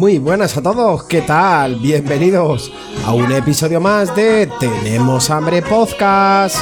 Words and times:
Muy 0.00 0.18
buenas 0.18 0.56
a 0.56 0.62
todos, 0.62 1.04
¿qué 1.04 1.20
tal? 1.20 1.74
Bienvenidos 1.74 2.72
a 3.04 3.12
un 3.12 3.30
episodio 3.32 3.82
más 3.82 4.16
de 4.16 4.46
Tenemos 4.58 5.28
Hambre 5.28 5.60
Podcast. 5.60 6.56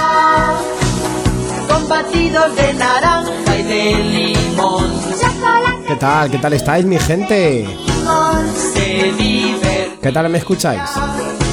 Con 1.69 1.89
batidos 1.89 2.57
de 2.57 2.75
naranja 2.75 3.57
y 3.57 3.63
de 3.63 3.95
limón. 3.95 4.91
¿Qué 5.87 5.95
tal? 5.95 6.29
¿Qué 6.33 6.39
tal 6.39 6.53
estáis, 6.55 6.85
mi 6.85 6.99
gente? 6.99 7.65
¿Qué 10.03 10.13
tal 10.13 10.29
me 10.31 10.39
escucháis? 10.39 10.91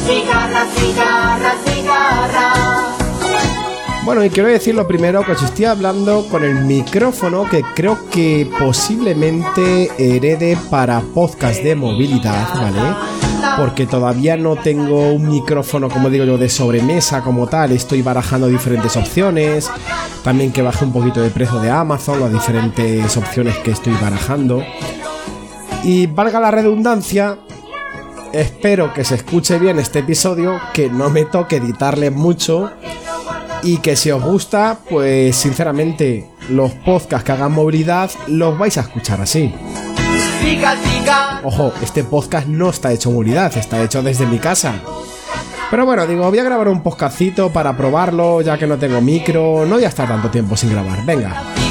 Cigarra, 0.08 0.66
cigarra, 0.76 1.54
cigarra. 1.66 2.65
Bueno, 4.06 4.24
y 4.24 4.30
quiero 4.30 4.50
decir 4.50 4.76
lo 4.76 4.88
primero 4.88 5.26
que 5.26 5.32
os 5.32 5.42
estoy 5.42 5.66
hablando 5.66 6.28
con 6.30 6.44
el 6.44 6.54
micrófono 6.54 7.50
que 7.50 7.64
creo 7.74 8.08
que 8.12 8.48
posiblemente 8.60 9.90
herede 9.98 10.56
para 10.70 11.02
podcast 11.02 11.64
de 11.64 11.74
movilidad, 11.74 12.54
¿vale? 12.54 12.96
Porque 13.58 13.88
todavía 13.88 14.38
no 14.38 14.58
tengo 14.58 15.12
un 15.12 15.28
micrófono, 15.28 15.90
como 15.90 16.12
digo 16.12 16.24
yo, 16.24 16.38
de 16.38 16.50
sobremesa 16.50 17.22
como 17.24 17.48
tal. 17.48 17.72
Estoy 17.72 18.04
barajando 18.04 18.48
diferentes 18.48 18.96
opciones. 18.96 19.72
También 20.24 20.52
que 20.52 20.62
baje 20.62 20.86
un 20.86 20.94
poquito 20.94 21.20
de 21.20 21.32
precio 21.32 21.60
de 21.60 21.72
Amazon, 21.72 22.20
las 22.20 22.32
diferentes 22.32 23.18
opciones 23.18 23.58
que 23.58 23.72
estoy 23.72 23.94
barajando. 23.94 24.64
Y 25.84 26.06
valga 26.06 26.40
la 26.40 26.52
redundancia, 26.52 27.40
espero 28.32 28.94
que 28.94 29.04
se 29.04 29.16
escuche 29.16 29.58
bien 29.58 29.80
este 29.80 30.00
episodio, 30.00 30.60
que 30.76 30.92
no 30.92 31.10
me 31.10 31.26
toque 31.26 31.56
editarle 31.56 32.12
mucho 32.12 32.72
y 33.64 33.78
que 33.78 33.96
si 33.96 34.12
os 34.12 34.24
gusta, 34.24 34.80
pues 34.90 35.36
sinceramente 35.36 36.30
los 36.50 36.72
podcasts 36.74 37.26
que 37.26 37.32
hagan 37.32 37.52
movilidad 37.52 38.12
los 38.28 38.58
vais 38.58 38.78
a 38.78 38.82
escuchar 38.82 39.22
así. 39.22 39.54
Ojo, 41.44 41.74
este 41.82 42.04
podcast 42.04 42.48
no 42.48 42.70
está 42.70 42.92
hecho 42.92 43.12
movilidad, 43.12 43.56
está 43.58 43.82
hecho 43.82 44.04
desde 44.04 44.26
mi 44.26 44.40
casa. 44.40 44.76
Pero 45.72 45.86
bueno, 45.86 46.06
digo, 46.06 46.30
voy 46.30 46.40
a 46.40 46.44
grabar 46.44 46.68
un 46.68 46.84
podcastito 46.84 47.52
para 47.52 47.76
probarlo, 47.76 48.42
ya 48.42 48.58
que 48.58 48.68
no 48.68 48.78
tengo 48.78 49.02
micro, 49.02 49.66
no 49.66 49.76
voy 49.76 49.84
a 49.86 49.90
estar 49.90 50.08
tanto 50.08 50.30
tiempo 50.30 50.56
sin 50.56 50.72
grabar, 50.72 51.04
venga. 51.06 51.65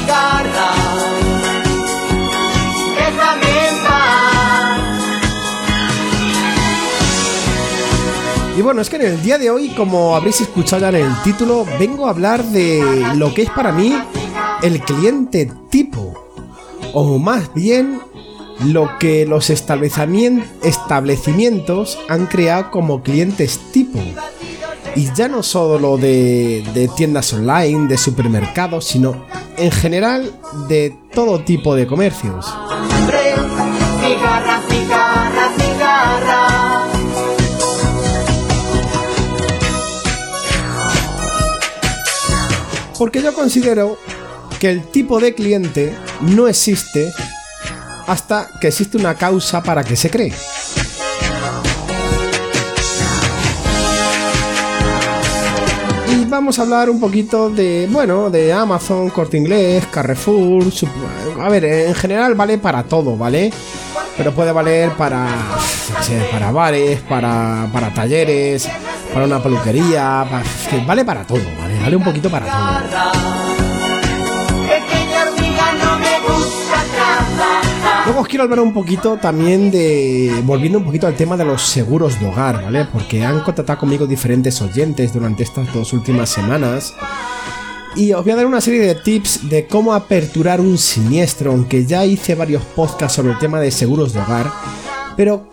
Y 8.57 8.61
bueno, 8.61 8.81
es 8.81 8.89
que 8.89 8.95
en 8.95 9.01
el 9.03 9.21
día 9.21 9.37
de 9.37 9.49
hoy, 9.49 9.69
como 9.69 10.15
habréis 10.15 10.39
escuchado 10.41 10.81
ya 10.83 10.89
en 10.89 11.05
el 11.05 11.21
título, 11.23 11.65
vengo 11.77 12.07
a 12.07 12.11
hablar 12.11 12.43
de 12.45 12.81
lo 13.15 13.33
que 13.33 13.41
es 13.43 13.49
para 13.49 13.71
mí 13.73 13.93
el 14.63 14.79
cliente 14.81 15.51
tipo. 15.69 16.13
O 16.93 17.19
más 17.19 17.53
bien, 17.53 17.99
lo 18.63 18.97
que 18.97 19.25
los 19.25 19.49
establecimien- 19.49 20.45
establecimientos 20.63 21.99
han 22.07 22.27
creado 22.27 22.71
como 22.71 23.03
clientes 23.03 23.59
tipo. 23.73 23.99
Y 24.95 25.11
ya 25.13 25.27
no 25.27 25.43
solo 25.43 25.97
de, 25.97 26.63
de 26.73 26.87
tiendas 26.87 27.33
online, 27.33 27.89
de 27.89 27.97
supermercados, 27.97 28.85
sino 28.85 29.25
en 29.57 29.69
general 29.71 30.31
de 30.69 30.95
todo 31.13 31.41
tipo 31.41 31.75
de 31.75 31.85
comercios. 31.87 32.45
Porque 42.97 43.21
yo 43.21 43.33
considero 43.33 43.97
que 44.59 44.69
el 44.69 44.87
tipo 44.87 45.19
de 45.19 45.33
cliente 45.35 45.95
no 46.21 46.47
existe 46.47 47.11
hasta 48.07 48.49
que 48.59 48.67
existe 48.67 48.97
una 48.97 49.15
causa 49.15 49.61
para 49.61 49.83
que 49.83 49.95
se 49.95 50.09
cree. 50.09 50.33
Y 56.07 56.25
vamos 56.25 56.57
a 56.59 56.61
hablar 56.61 56.89
un 56.89 56.99
poquito 56.99 57.49
de, 57.49 57.87
bueno, 57.91 58.29
de 58.29 58.53
Amazon, 58.53 59.09
Corte 59.09 59.37
Inglés, 59.37 59.85
Carrefour, 59.91 60.63
a 61.41 61.49
ver, 61.49 61.65
en 61.65 61.95
general 61.95 62.35
vale 62.35 62.57
para 62.57 62.83
todo, 62.83 63.17
¿vale? 63.17 63.51
Pero 64.15 64.33
puede 64.33 64.53
valer 64.53 64.91
para, 64.91 65.27
para 66.31 66.51
bares, 66.51 67.01
para, 67.01 67.67
para 67.73 67.93
talleres, 67.93 68.69
para 69.13 69.25
una 69.25 69.43
peluquería, 69.43 70.25
vale 70.87 71.03
para 71.03 71.27
todo, 71.27 71.43
¿vale? 71.59 71.64
Vale 71.85 71.97
un 71.97 72.03
poquito 72.03 72.31
para 72.31 72.47
todo. 72.47 73.05
Luego 78.05 78.21
os 78.21 78.27
quiero 78.27 78.43
hablar 78.43 78.59
un 78.61 78.73
poquito 78.73 79.17
también 79.17 79.69
de. 79.69 80.41
Volviendo 80.45 80.79
un 80.79 80.85
poquito 80.85 81.05
al 81.05 81.13
tema 81.13 81.37
de 81.37 81.45
los 81.45 81.61
seguros 81.61 82.19
de 82.19 82.25
hogar, 82.25 82.63
¿vale? 82.63 82.87
Porque 82.91 83.23
han 83.23 83.41
contactado 83.41 83.77
conmigo 83.77 84.07
diferentes 84.07 84.59
oyentes 84.63 85.13
durante 85.13 85.43
estas 85.43 85.71
dos 85.71 85.93
últimas 85.93 86.29
semanas. 86.29 86.95
Y 87.95 88.13
os 88.13 88.23
voy 88.23 88.33
a 88.33 88.37
dar 88.37 88.47
una 88.47 88.61
serie 88.61 88.81
de 88.81 88.95
tips 88.95 89.47
de 89.47 89.67
cómo 89.67 89.93
aperturar 89.93 90.59
un 90.59 90.79
siniestro, 90.79 91.51
aunque 91.51 91.85
ya 91.85 92.03
hice 92.03 92.33
varios 92.33 92.63
podcasts 92.63 93.15
sobre 93.15 93.33
el 93.33 93.37
tema 93.37 93.59
de 93.59 93.69
seguros 93.69 94.11
de 94.11 94.21
hogar. 94.21 94.51
Pero 95.15 95.49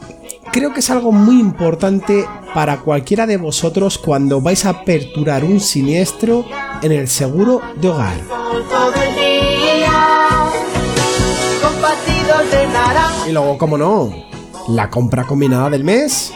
creo 0.52 0.72
que 0.72 0.80
es 0.80 0.90
algo 0.90 1.10
muy 1.10 1.40
importante 1.40 2.26
para 2.54 2.80
cualquiera 2.80 3.26
de 3.26 3.38
vosotros 3.38 3.98
cuando 3.98 4.40
vais 4.40 4.64
a 4.66 4.70
aperturar 4.70 5.44
un 5.44 5.58
siniestro 5.58 6.44
en 6.82 6.92
el 6.92 7.08
seguro 7.08 7.60
de 7.80 7.88
hogar. 7.88 8.20
Y 13.26 13.32
luego, 13.32 13.58
como 13.58 13.78
no, 13.78 14.12
la 14.68 14.90
compra 14.90 15.24
combinada 15.24 15.70
del 15.70 15.84
mes. 15.84 16.32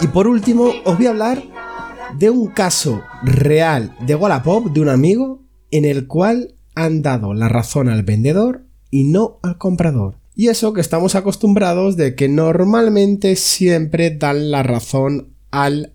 Y 0.00 0.06
por 0.08 0.26
último, 0.26 0.72
os 0.84 0.96
voy 0.96 1.06
a 1.06 1.10
hablar 1.10 1.42
de 2.18 2.30
un 2.30 2.48
caso 2.48 3.02
real 3.22 3.94
de 4.00 4.14
Wallapop 4.14 4.66
de 4.66 4.80
un 4.80 4.88
amigo 4.88 5.42
en 5.70 5.84
el 5.84 6.06
cual 6.06 6.54
han 6.74 7.02
dado 7.02 7.32
la 7.32 7.48
razón 7.48 7.88
al 7.88 8.02
vendedor 8.02 8.65
y 8.96 9.04
no 9.04 9.38
al 9.42 9.58
comprador. 9.58 10.16
Y 10.34 10.48
eso 10.48 10.72
que 10.72 10.80
estamos 10.80 11.16
acostumbrados 11.16 11.98
de 11.98 12.14
que 12.14 12.30
normalmente 12.30 13.36
siempre 13.36 14.10
dan 14.10 14.50
la 14.50 14.62
razón 14.62 15.34
al 15.50 15.92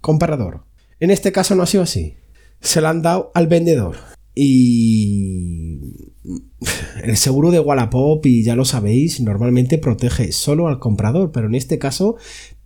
comprador. 0.00 0.64
En 0.98 1.12
este 1.12 1.30
caso 1.30 1.54
no 1.54 1.62
ha 1.62 1.66
sido 1.66 1.84
así. 1.84 2.16
Se 2.60 2.80
la 2.80 2.90
han 2.90 3.00
dado 3.00 3.30
al 3.36 3.46
vendedor. 3.46 3.94
Y 4.34 5.78
el 7.04 7.16
seguro 7.16 7.52
de 7.52 7.60
Wallapop, 7.60 8.26
y 8.26 8.42
ya 8.42 8.56
lo 8.56 8.64
sabéis, 8.64 9.20
normalmente 9.20 9.78
protege 9.78 10.32
solo 10.32 10.66
al 10.66 10.80
comprador, 10.80 11.30
pero 11.30 11.46
en 11.46 11.54
este 11.54 11.78
caso, 11.78 12.16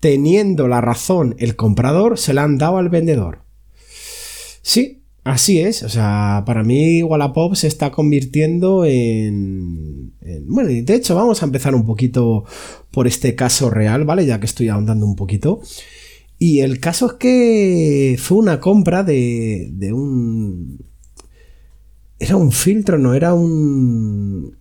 teniendo 0.00 0.69
la 0.69 0.81
razón 0.81 1.34
el 1.38 1.54
comprador, 1.54 2.19
se 2.19 2.32
la 2.32 2.44
han 2.44 2.56
dado 2.56 2.78
al 2.78 2.88
vendedor. 2.88 3.43
Sí, 4.62 5.03
así 5.26 5.60
es. 5.60 5.82
O 5.82 5.88
sea, 5.88 6.42
para 6.47 6.62
mí 6.62 7.03
Wallapop 7.03 7.54
se 7.54 7.66
está 7.69 7.91
convirtiendo 7.91 8.84
en, 8.84 10.12
en- 10.20 10.47
Bueno, 10.48 10.70
de 10.70 10.94
hecho 10.94 11.14
vamos 11.14 11.43
a 11.43 11.46
empezar 11.46 11.75
un 11.75 11.84
poquito 11.87 12.44
por 12.90 13.06
este 13.06 13.34
caso 13.34 13.70
real, 13.70 14.05
¿vale? 14.05 14.26
Ya 14.26 14.40
que 14.40 14.46
estoy 14.46 14.69
ahondando 14.69 15.06
un 15.06 15.17
poquito. 15.17 15.61
Y 16.38 16.61
el 16.61 16.81
caso 16.81 17.06
es 17.06 17.12
que 17.14 18.17
fue 18.19 18.38
una 18.38 18.61
compra 18.61 19.02
de, 19.02 19.70
de 19.73 19.93
un... 19.93 20.78
Era 22.19 22.37
un 22.37 22.52
filtro, 22.52 22.99
no, 22.99 23.14
era 23.14 23.34
un... 23.34 24.56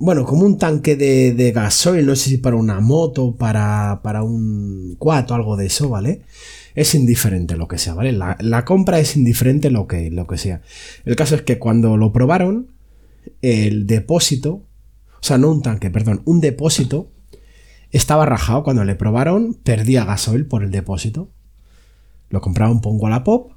Bueno, 0.00 0.24
como 0.24 0.44
un 0.46 0.58
tanque 0.58 0.94
de, 0.94 1.32
de 1.34 1.52
gasoil, 1.52 2.06
no 2.06 2.14
sé 2.14 2.30
si 2.30 2.36
para 2.38 2.56
una 2.56 2.80
moto, 2.80 3.34
para, 3.36 4.00
para 4.02 4.22
un 4.22 4.94
quad 4.98 5.30
o 5.30 5.34
algo 5.34 5.56
de 5.56 5.66
eso, 5.66 5.88
¿vale? 5.88 6.22
Es 6.78 6.94
indiferente 6.94 7.56
lo 7.56 7.66
que 7.66 7.76
sea, 7.76 7.94
¿vale? 7.94 8.12
La, 8.12 8.36
la 8.38 8.64
compra 8.64 9.00
es 9.00 9.16
indiferente 9.16 9.68
lo 9.68 9.88
que, 9.88 10.12
lo 10.12 10.28
que 10.28 10.38
sea. 10.38 10.62
El 11.04 11.16
caso 11.16 11.34
es 11.34 11.42
que 11.42 11.58
cuando 11.58 11.96
lo 11.96 12.12
probaron, 12.12 12.68
el 13.42 13.88
depósito, 13.88 14.62
o 15.14 15.22
sea, 15.22 15.38
no 15.38 15.50
un 15.50 15.60
tanque, 15.60 15.90
perdón, 15.90 16.22
un 16.24 16.40
depósito, 16.40 17.10
estaba 17.90 18.26
rajado. 18.26 18.62
Cuando 18.62 18.84
le 18.84 18.94
probaron, 18.94 19.54
perdía 19.54 20.04
gasoil 20.04 20.46
por 20.46 20.62
el 20.62 20.70
depósito. 20.70 21.32
Lo 22.30 22.40
compraron 22.40 22.80
por 22.80 22.92
un 22.92 23.00
Wallapop 23.00 23.54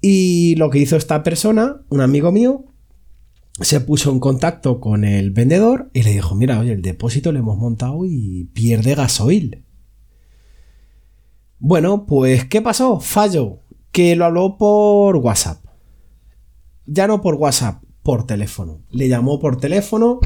Y 0.00 0.54
lo 0.56 0.70
que 0.70 0.78
hizo 0.78 0.96
esta 0.96 1.24
persona, 1.24 1.82
un 1.88 2.02
amigo 2.02 2.30
mío, 2.30 2.66
se 3.60 3.80
puso 3.80 4.12
en 4.12 4.20
contacto 4.20 4.78
con 4.78 5.02
el 5.02 5.32
vendedor 5.32 5.90
y 5.92 6.04
le 6.04 6.12
dijo, 6.12 6.36
mira, 6.36 6.60
oye, 6.60 6.70
el 6.70 6.82
depósito 6.82 7.32
lo 7.32 7.40
hemos 7.40 7.58
montado 7.58 8.04
y 8.04 8.44
pierde 8.54 8.94
gasoil. 8.94 9.64
Bueno, 11.62 12.06
pues 12.06 12.46
¿qué 12.46 12.62
pasó? 12.62 13.00
Fallo, 13.00 13.58
que 13.92 14.16
lo 14.16 14.24
habló 14.24 14.56
por 14.56 15.16
WhatsApp. 15.16 15.62
Ya 16.86 17.06
no 17.06 17.20
por 17.20 17.34
WhatsApp, 17.34 17.82
por 18.02 18.26
teléfono. 18.26 18.80
Le 18.90 19.08
llamó 19.08 19.38
por 19.38 19.60
teléfono 19.60 20.20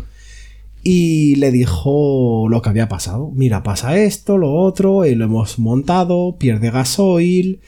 y 0.85 1.35
le 1.35 1.51
dijo 1.51 2.47
lo 2.49 2.63
que 2.63 2.69
había 2.69 2.89
pasado. 2.89 3.33
Mira, 3.35 3.65
pasa 3.65 3.99
esto, 3.99 4.39
lo 4.39 4.55
otro, 4.55 5.07
y 5.07 5.17
lo 5.17 5.25
hemos 5.25 5.59
montado, 5.59 6.37
pierde 6.39 6.71
gasoil. 6.71 7.61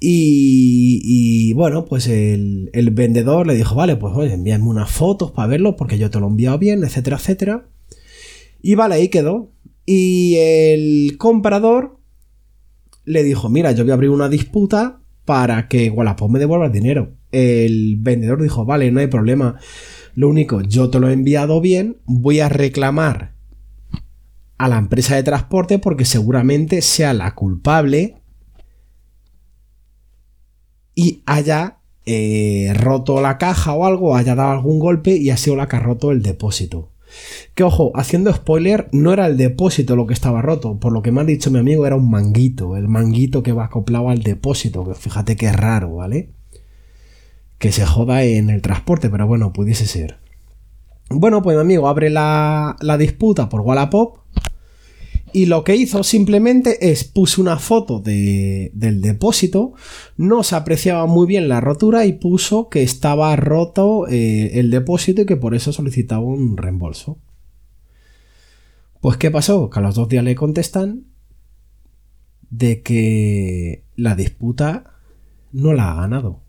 Y, 0.00 1.52
bueno, 1.52 1.84
pues 1.84 2.08
el, 2.08 2.70
vendedor 2.92 3.46
le 3.46 3.54
dijo, 3.54 3.76
vale, 3.76 3.94
pues 3.94 4.14
oye, 4.16 4.32
envíame 4.32 4.64
unas 4.64 4.90
fotos 4.90 5.30
para 5.30 5.46
verlo 5.46 5.76
porque 5.76 5.96
yo 5.96 6.10
te 6.10 6.18
lo 6.18 6.26
he 6.26 6.30
enviado 6.30 6.58
bien, 6.58 6.82
etcétera, 6.82 7.18
etcétera. 7.18 7.68
Y 8.60 8.74
vale, 8.74 8.96
ahí 8.96 9.08
quedó. 9.10 9.52
Y 9.86 10.34
el 10.38 11.16
comprador 11.18 11.99
le 13.10 13.22
dijo, 13.22 13.48
mira, 13.48 13.72
yo 13.72 13.84
voy 13.84 13.90
a 13.90 13.94
abrir 13.94 14.10
una 14.10 14.28
disputa 14.28 15.00
para 15.24 15.68
que 15.68 15.90
Wallapop 15.90 16.30
me 16.30 16.38
devuelva 16.38 16.66
el 16.66 16.72
dinero. 16.72 17.16
El 17.32 17.96
vendedor 17.98 18.42
dijo, 18.42 18.64
vale, 18.64 18.90
no 18.90 19.00
hay 19.00 19.08
problema. 19.08 19.58
Lo 20.14 20.28
único, 20.28 20.60
yo 20.62 20.90
te 20.90 20.98
lo 20.98 21.08
he 21.08 21.12
enviado 21.12 21.60
bien, 21.60 21.98
voy 22.04 22.40
a 22.40 22.48
reclamar 22.48 23.34
a 24.58 24.68
la 24.68 24.78
empresa 24.78 25.16
de 25.16 25.22
transporte 25.22 25.78
porque 25.78 26.04
seguramente 26.04 26.82
sea 26.82 27.14
la 27.14 27.34
culpable 27.34 28.22
y 30.94 31.22
haya 31.26 31.78
eh, 32.04 32.72
roto 32.74 33.20
la 33.20 33.38
caja 33.38 33.72
o 33.72 33.86
algo, 33.86 34.16
haya 34.16 34.34
dado 34.34 34.50
algún 34.50 34.78
golpe 34.78 35.16
y 35.16 35.30
ha 35.30 35.36
sido 35.36 35.56
la 35.56 35.68
que 35.68 35.76
ha 35.76 35.80
roto 35.80 36.10
el 36.10 36.22
depósito. 36.22 36.89
Que 37.54 37.62
ojo, 37.62 37.92
haciendo 37.94 38.32
spoiler, 38.32 38.88
no 38.92 39.12
era 39.12 39.26
el 39.26 39.36
depósito 39.36 39.96
lo 39.96 40.06
que 40.06 40.14
estaba 40.14 40.42
roto, 40.42 40.78
por 40.78 40.92
lo 40.92 41.02
que 41.02 41.12
me 41.12 41.20
ha 41.20 41.24
dicho 41.24 41.50
mi 41.50 41.58
amigo 41.58 41.86
era 41.86 41.96
un 41.96 42.10
manguito, 42.10 42.76
el 42.76 42.88
manguito 42.88 43.42
que 43.42 43.52
va 43.52 43.64
acoplado 43.66 44.08
al 44.08 44.22
depósito, 44.22 44.84
que 44.84 44.94
fíjate 44.94 45.36
que 45.36 45.46
es 45.46 45.56
raro, 45.56 45.96
¿vale? 45.96 46.30
Que 47.58 47.72
se 47.72 47.84
joda 47.84 48.22
en 48.22 48.50
el 48.50 48.62
transporte, 48.62 49.10
pero 49.10 49.26
bueno, 49.26 49.52
pudiese 49.52 49.86
ser. 49.86 50.18
Bueno, 51.10 51.42
pues 51.42 51.56
mi 51.56 51.60
amigo 51.60 51.88
abre 51.88 52.08
la, 52.08 52.76
la 52.80 52.96
disputa 52.96 53.48
por 53.48 53.62
Wallapop 53.62 54.19
y 55.32 55.46
lo 55.46 55.64
que 55.64 55.76
hizo 55.76 56.02
simplemente 56.02 56.90
es 56.90 57.04
puso 57.04 57.40
una 57.40 57.58
foto 57.58 58.00
del 58.00 59.00
depósito, 59.00 59.74
no 60.16 60.42
se 60.42 60.56
apreciaba 60.56 61.06
muy 61.06 61.26
bien 61.26 61.48
la 61.48 61.60
rotura 61.60 62.06
y 62.06 62.14
puso 62.14 62.68
que 62.68 62.82
estaba 62.82 63.34
roto 63.36 64.06
eh, 64.08 64.58
el 64.58 64.70
depósito 64.70 65.22
y 65.22 65.26
que 65.26 65.36
por 65.36 65.54
eso 65.54 65.72
solicitaba 65.72 66.22
un 66.22 66.56
reembolso. 66.56 67.18
Pues 69.00 69.16
¿qué 69.16 69.30
pasó? 69.30 69.70
Que 69.70 69.78
a 69.78 69.82
los 69.82 69.94
dos 69.94 70.08
días 70.08 70.24
le 70.24 70.34
contestan 70.34 71.06
de 72.50 72.82
que 72.82 73.84
la 73.96 74.14
disputa 74.14 74.94
no 75.52 75.72
la 75.72 75.92
ha 75.92 75.94
ganado. 75.94 76.42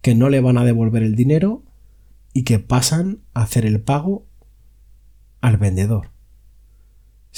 Que 0.00 0.14
no 0.14 0.30
le 0.30 0.40
van 0.40 0.58
a 0.58 0.64
devolver 0.64 1.02
el 1.02 1.14
dinero 1.14 1.62
y 2.32 2.44
que 2.44 2.58
pasan 2.58 3.20
a 3.34 3.42
hacer 3.42 3.66
el 3.66 3.80
pago 3.80 4.26
al 5.40 5.56
vendedor 5.56 6.17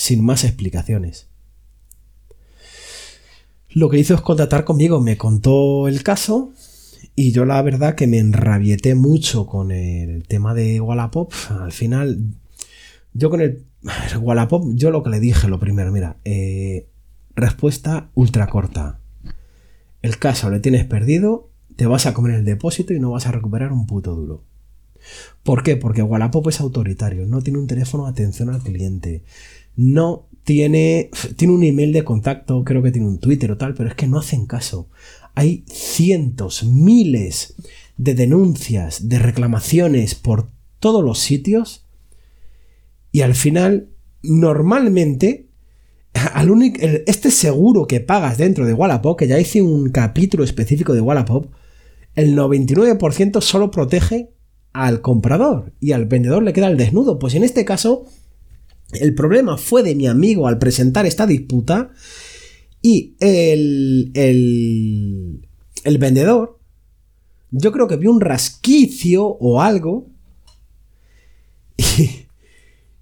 sin 0.01 0.25
más 0.25 0.45
explicaciones. 0.45 1.29
Lo 3.69 3.91
que 3.91 3.99
hizo 3.99 4.15
es 4.15 4.23
contactar 4.23 4.65
conmigo, 4.65 4.99
me 5.03 5.19
contó 5.19 5.89
el 5.89 6.03
caso 6.03 6.55
y 7.15 7.33
yo 7.33 7.45
la 7.45 7.61
verdad 7.61 7.97
que 7.97 8.07
me 8.07 8.17
enrabieté 8.17 8.95
mucho 8.95 9.45
con 9.45 9.71
el 9.71 10.27
tema 10.27 10.55
de 10.55 10.81
Wallapop. 10.81 11.35
Al 11.51 11.73
final, 11.73 12.19
yo 13.13 13.29
con 13.29 13.43
el 13.43 13.67
Wallapop, 14.19 14.65
yo 14.73 14.91
lo 14.91 15.03
que 15.03 15.11
le 15.11 15.21
dije 15.21 15.49
lo 15.49 15.61
primero, 15.61 15.93
mira, 15.93 16.17
eh, 16.25 16.89
respuesta 17.37 18.09
ultra 18.15 18.47
corta. 18.47 19.01
El 20.01 20.19
caso 20.19 20.49
le 20.49 20.61
tienes 20.61 20.87
perdido, 20.87 21.51
te 21.77 21.85
vas 21.85 22.07
a 22.07 22.15
comer 22.15 22.37
el 22.37 22.47
depósito 22.47 22.95
y 22.95 23.01
no 23.01 23.11
vas 23.11 23.27
a 23.27 23.33
recuperar 23.33 23.71
un 23.71 23.87
puto 23.87 24.15
duro. 24.15 24.45
¿Por 25.43 25.63
qué? 25.63 25.77
Porque 25.77 26.03
Wallapop 26.03 26.49
es 26.49 26.61
autoritario, 26.61 27.27
no 27.27 27.43
tiene 27.43 27.59
un 27.59 27.67
teléfono 27.67 28.05
de 28.05 28.13
atención 28.13 28.49
al 28.49 28.63
cliente 28.63 29.25
no 29.81 30.29
tiene, 30.45 31.11
tiene 31.37 31.55
un 31.55 31.65
email 31.65 31.95
de 31.95 32.05
contacto, 32.05 32.65
creo 32.65 32.83
que 32.83 32.93
tiene 32.93 33.09
un 33.09 33.19
Twitter 33.19 33.51
o 33.51 33.57
tal, 33.57 33.73
pero 33.73 33.89
es 33.89 33.95
que 33.95 34.07
no 34.07 34.19
hacen 34.19 34.45
caso. 34.45 34.91
Hay 35.35 35.65
cientos, 35.69 36.65
miles 36.65 37.55
de 37.97 38.15
denuncias, 38.15 39.09
de 39.09 39.19
reclamaciones 39.19 40.15
por 40.15 40.51
todos 40.81 41.03
los 41.03 41.19
sitios 41.19 41.87
y 43.11 43.23
al 43.23 43.35
final, 43.35 43.89
normalmente, 44.23 45.49
al 46.35 46.51
único, 46.51 46.79
este 47.07 47.31
seguro 47.31 47.87
que 47.87 48.01
pagas 48.01 48.37
dentro 48.37 48.67
de 48.67 48.75
Wallapop, 48.75 49.19
que 49.19 49.29
ya 49.29 49.41
hice 49.41 49.63
un 49.63 49.89
capítulo 49.89 50.45
específico 50.45 50.93
de 50.93 51.01
Wallapop, 51.01 51.47
el 52.15 52.37
99% 52.37 53.41
solo 53.41 53.71
protege 53.71 54.31
al 54.75 55.01
comprador 55.01 55.73
y 55.81 55.93
al 55.93 56.05
vendedor 56.05 56.43
le 56.43 56.53
queda 56.53 56.69
el 56.69 56.77
desnudo. 56.77 57.19
Pues 57.19 57.35
en 57.35 57.45
este 57.45 57.65
caso, 57.65 58.05
el 58.93 59.15
problema 59.15 59.57
fue 59.57 59.83
de 59.83 59.95
mi 59.95 60.07
amigo 60.07 60.47
al 60.47 60.59
presentar 60.59 61.07
esta 61.07 61.27
disputa 61.27 61.91
y 62.83 63.15
el, 63.21 64.11
el, 64.15 65.49
el 65.85 65.99
vendedor, 65.99 66.59
yo 67.51 67.73
creo 67.73 67.89
que 67.89 67.97
vio 67.97 68.11
un 68.11 68.21
rasquicio 68.21 69.25
o 69.25 69.61
algo 69.61 70.07
y, 71.77 72.27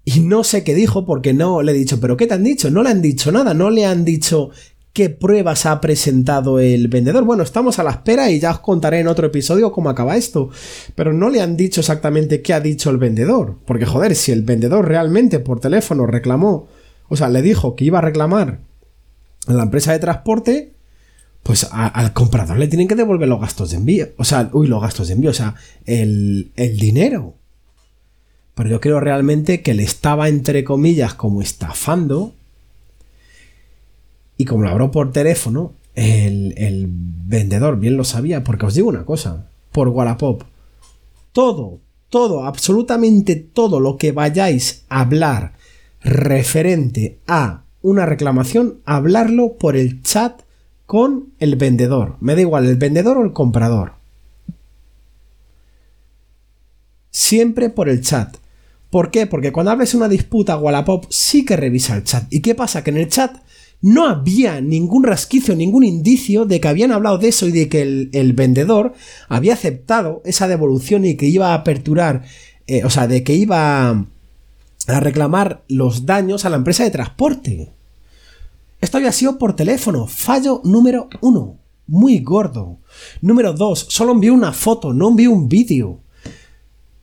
y 0.05 0.19
no 0.21 0.43
sé 0.43 0.63
qué 0.63 0.73
dijo 0.73 1.05
porque 1.05 1.33
no 1.33 1.61
le 1.61 1.71
he 1.71 1.75
dicho, 1.75 1.99
pero 1.99 2.17
¿qué 2.17 2.27
te 2.27 2.33
han 2.33 2.43
dicho? 2.43 2.69
No 2.69 2.83
le 2.83 2.89
han 2.89 3.01
dicho 3.01 3.31
nada, 3.31 3.53
no 3.53 3.69
le 3.69 3.85
han 3.85 4.05
dicho 4.05 4.51
qué 4.93 5.09
pruebas 5.09 5.65
ha 5.65 5.81
presentado 5.81 6.59
el 6.59 6.87
vendedor. 6.87 7.23
Bueno, 7.23 7.43
estamos 7.43 7.79
a 7.79 7.83
la 7.83 7.91
espera 7.91 8.31
y 8.31 8.39
ya 8.39 8.51
os 8.51 8.59
contaré 8.59 8.99
en 8.99 9.07
otro 9.07 9.27
episodio 9.27 9.71
cómo 9.71 9.89
acaba 9.89 10.17
esto. 10.17 10.49
Pero 10.95 11.13
no 11.13 11.29
le 11.29 11.41
han 11.41 11.57
dicho 11.57 11.81
exactamente 11.81 12.41
qué 12.41 12.53
ha 12.53 12.59
dicho 12.59 12.89
el 12.89 12.97
vendedor. 12.97 13.59
Porque 13.65 13.85
joder, 13.85 14.15
si 14.15 14.31
el 14.31 14.43
vendedor 14.43 14.87
realmente 14.87 15.39
por 15.39 15.59
teléfono 15.59 16.05
reclamó, 16.05 16.67
o 17.07 17.15
sea, 17.15 17.29
le 17.29 17.41
dijo 17.41 17.75
que 17.75 17.85
iba 17.85 17.99
a 17.99 18.03
reclamar 18.03 18.59
a 19.47 19.53
la 19.53 19.63
empresa 19.63 19.91
de 19.91 19.99
transporte, 19.99 20.73
pues 21.43 21.67
al 21.71 22.13
comprador 22.13 22.57
le 22.57 22.67
tienen 22.67 22.87
que 22.87 22.95
devolver 22.95 23.27
los 23.27 23.39
gastos 23.39 23.71
de 23.71 23.77
envío. 23.77 24.09
O 24.17 24.23
sea, 24.23 24.49
uy, 24.53 24.67
los 24.67 24.81
gastos 24.81 25.07
de 25.07 25.13
envío, 25.13 25.31
o 25.31 25.33
sea, 25.33 25.55
el, 25.85 26.51
el 26.55 26.77
dinero. 26.77 27.35
Pero 28.55 28.69
yo 28.69 28.81
creo 28.81 28.99
realmente 28.99 29.61
que 29.61 29.73
le 29.73 29.83
estaba, 29.83 30.27
entre 30.27 30.63
comillas, 30.63 31.13
como 31.13 31.41
estafando 31.41 32.33
y 34.39 34.45
como 34.45 34.63
lo 34.63 34.69
habló 34.69 34.89
por 34.89 35.11
teléfono, 35.11 35.73
el, 35.95 36.87
vendedor 36.89 37.77
bien 37.77 37.97
lo 37.97 38.05
sabía, 38.05 38.41
porque 38.41 38.65
os 38.65 38.73
digo 38.73 38.87
una 38.87 39.03
cosa, 39.03 39.49
por 39.73 39.89
Wallapop, 39.89 40.43
todo, 41.33 41.79
todo, 42.09 42.45
absolutamente 42.45 43.35
todo 43.35 43.81
lo 43.81 43.97
que 43.97 44.13
vayáis 44.13 44.85
a 44.87 45.01
hablar 45.01 45.55
referente 46.01 47.19
a 47.27 47.63
una 47.81 48.05
reclamación, 48.05 48.79
hablarlo 48.85 49.57
por 49.57 49.75
el 49.75 50.01
chat 50.03 50.41
con 50.85 51.33
el 51.39 51.57
vendedor. 51.57 52.15
Me 52.21 52.33
da 52.33 52.41
igual 52.41 52.65
el 52.65 52.77
vendedor 52.77 53.17
o 53.17 53.25
el 53.25 53.33
comprador. 53.33 53.95
Siempre 57.11 57.69
por 57.69 57.89
el 57.89 57.99
chat. 57.99 58.37
¿Por 58.89 59.11
qué? 59.11 59.27
Porque 59.27 59.51
cuando 59.51 59.71
hables 59.71 59.93
una 59.93 60.07
disputa 60.07 60.57
Wallapop 60.57 61.07
sí 61.09 61.43
que 61.43 61.57
revisa 61.57 61.97
el 61.97 62.05
chat. 62.05 62.23
¿Y 62.29 62.39
qué 62.39 62.55
pasa? 62.55 62.85
Que 62.85 62.91
en 62.91 62.97
el 62.97 63.09
chat 63.09 63.35
no 63.81 64.05
había 64.05 64.59
ningún 64.61 65.03
rasquicio, 65.03 65.55
ningún 65.55 65.83
indicio 65.83 66.45
de 66.45 66.59
que 66.59 66.67
habían 66.67 66.91
hablado 66.91 67.17
de 67.17 67.29
eso 67.29 67.47
y 67.47 67.51
de 67.51 67.69
que 67.69 67.81
el, 68.11 68.33
vendedor 68.33 68.93
había 69.29 69.53
aceptado 69.53 70.21
esa 70.25 70.47
devolución 70.47 71.05
y 71.05 71.15
que 71.15 71.27
iba 71.27 71.51
a 71.51 71.55
aperturar, 71.55 72.23
eh, 72.67 72.83
o 72.83 72.89
sea, 72.89 73.07
de 73.07 73.23
que 73.23 73.35
iba 73.35 73.89
a 73.89 74.99
reclamar 74.99 75.63
los 75.67 76.05
daños 76.05 76.45
a 76.45 76.49
la 76.49 76.57
empresa 76.57 76.83
de 76.83 76.91
transporte. 76.91 77.71
Esto 78.81 78.97
había 78.97 79.11
sido 79.11 79.37
por 79.37 79.55
teléfono. 79.55 80.07
Fallo 80.07 80.61
número 80.63 81.09
uno. 81.21 81.57
Muy 81.87 82.19
gordo. 82.19 82.77
Número 83.21 83.53
dos. 83.53 83.87
Solo 83.89 84.11
envió 84.11 84.33
una 84.33 84.53
foto, 84.53 84.93
no 84.93 85.09
envió 85.09 85.31
un 85.31 85.49
vídeo. 85.49 86.01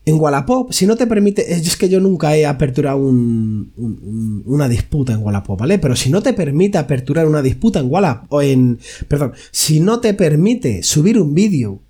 En 0.09 0.21
Wallapop, 0.21 0.73
si 0.73 0.87
no 0.87 0.95
te 0.95 1.09
permite, 1.09 1.53
es 1.53 1.77
que 1.77 1.89
yo 1.89 1.99
nunca 1.99 2.37
he 2.37 2.47
aperturado 2.47 2.99
una 3.01 4.69
disputa 4.69 5.13
en 5.13 5.19
Wallapop, 5.19 5.59
¿vale? 5.59 5.81
Pero 5.81 5.97
si 5.97 6.11
no 6.11 6.23
te 6.23 6.33
permite 6.33 6.79
aperturar 6.79 7.27
una 7.27 7.43
disputa 7.43 7.81
en 7.81 7.91
Wallapop, 7.91 8.33
o 8.33 8.41
en, 8.41 8.79
perdón, 9.09 9.33
si 9.51 9.81
no 9.81 9.99
te 9.99 10.15
permite 10.15 10.85
subir 10.85 11.19
un 11.21 11.35
vídeo, 11.35 11.83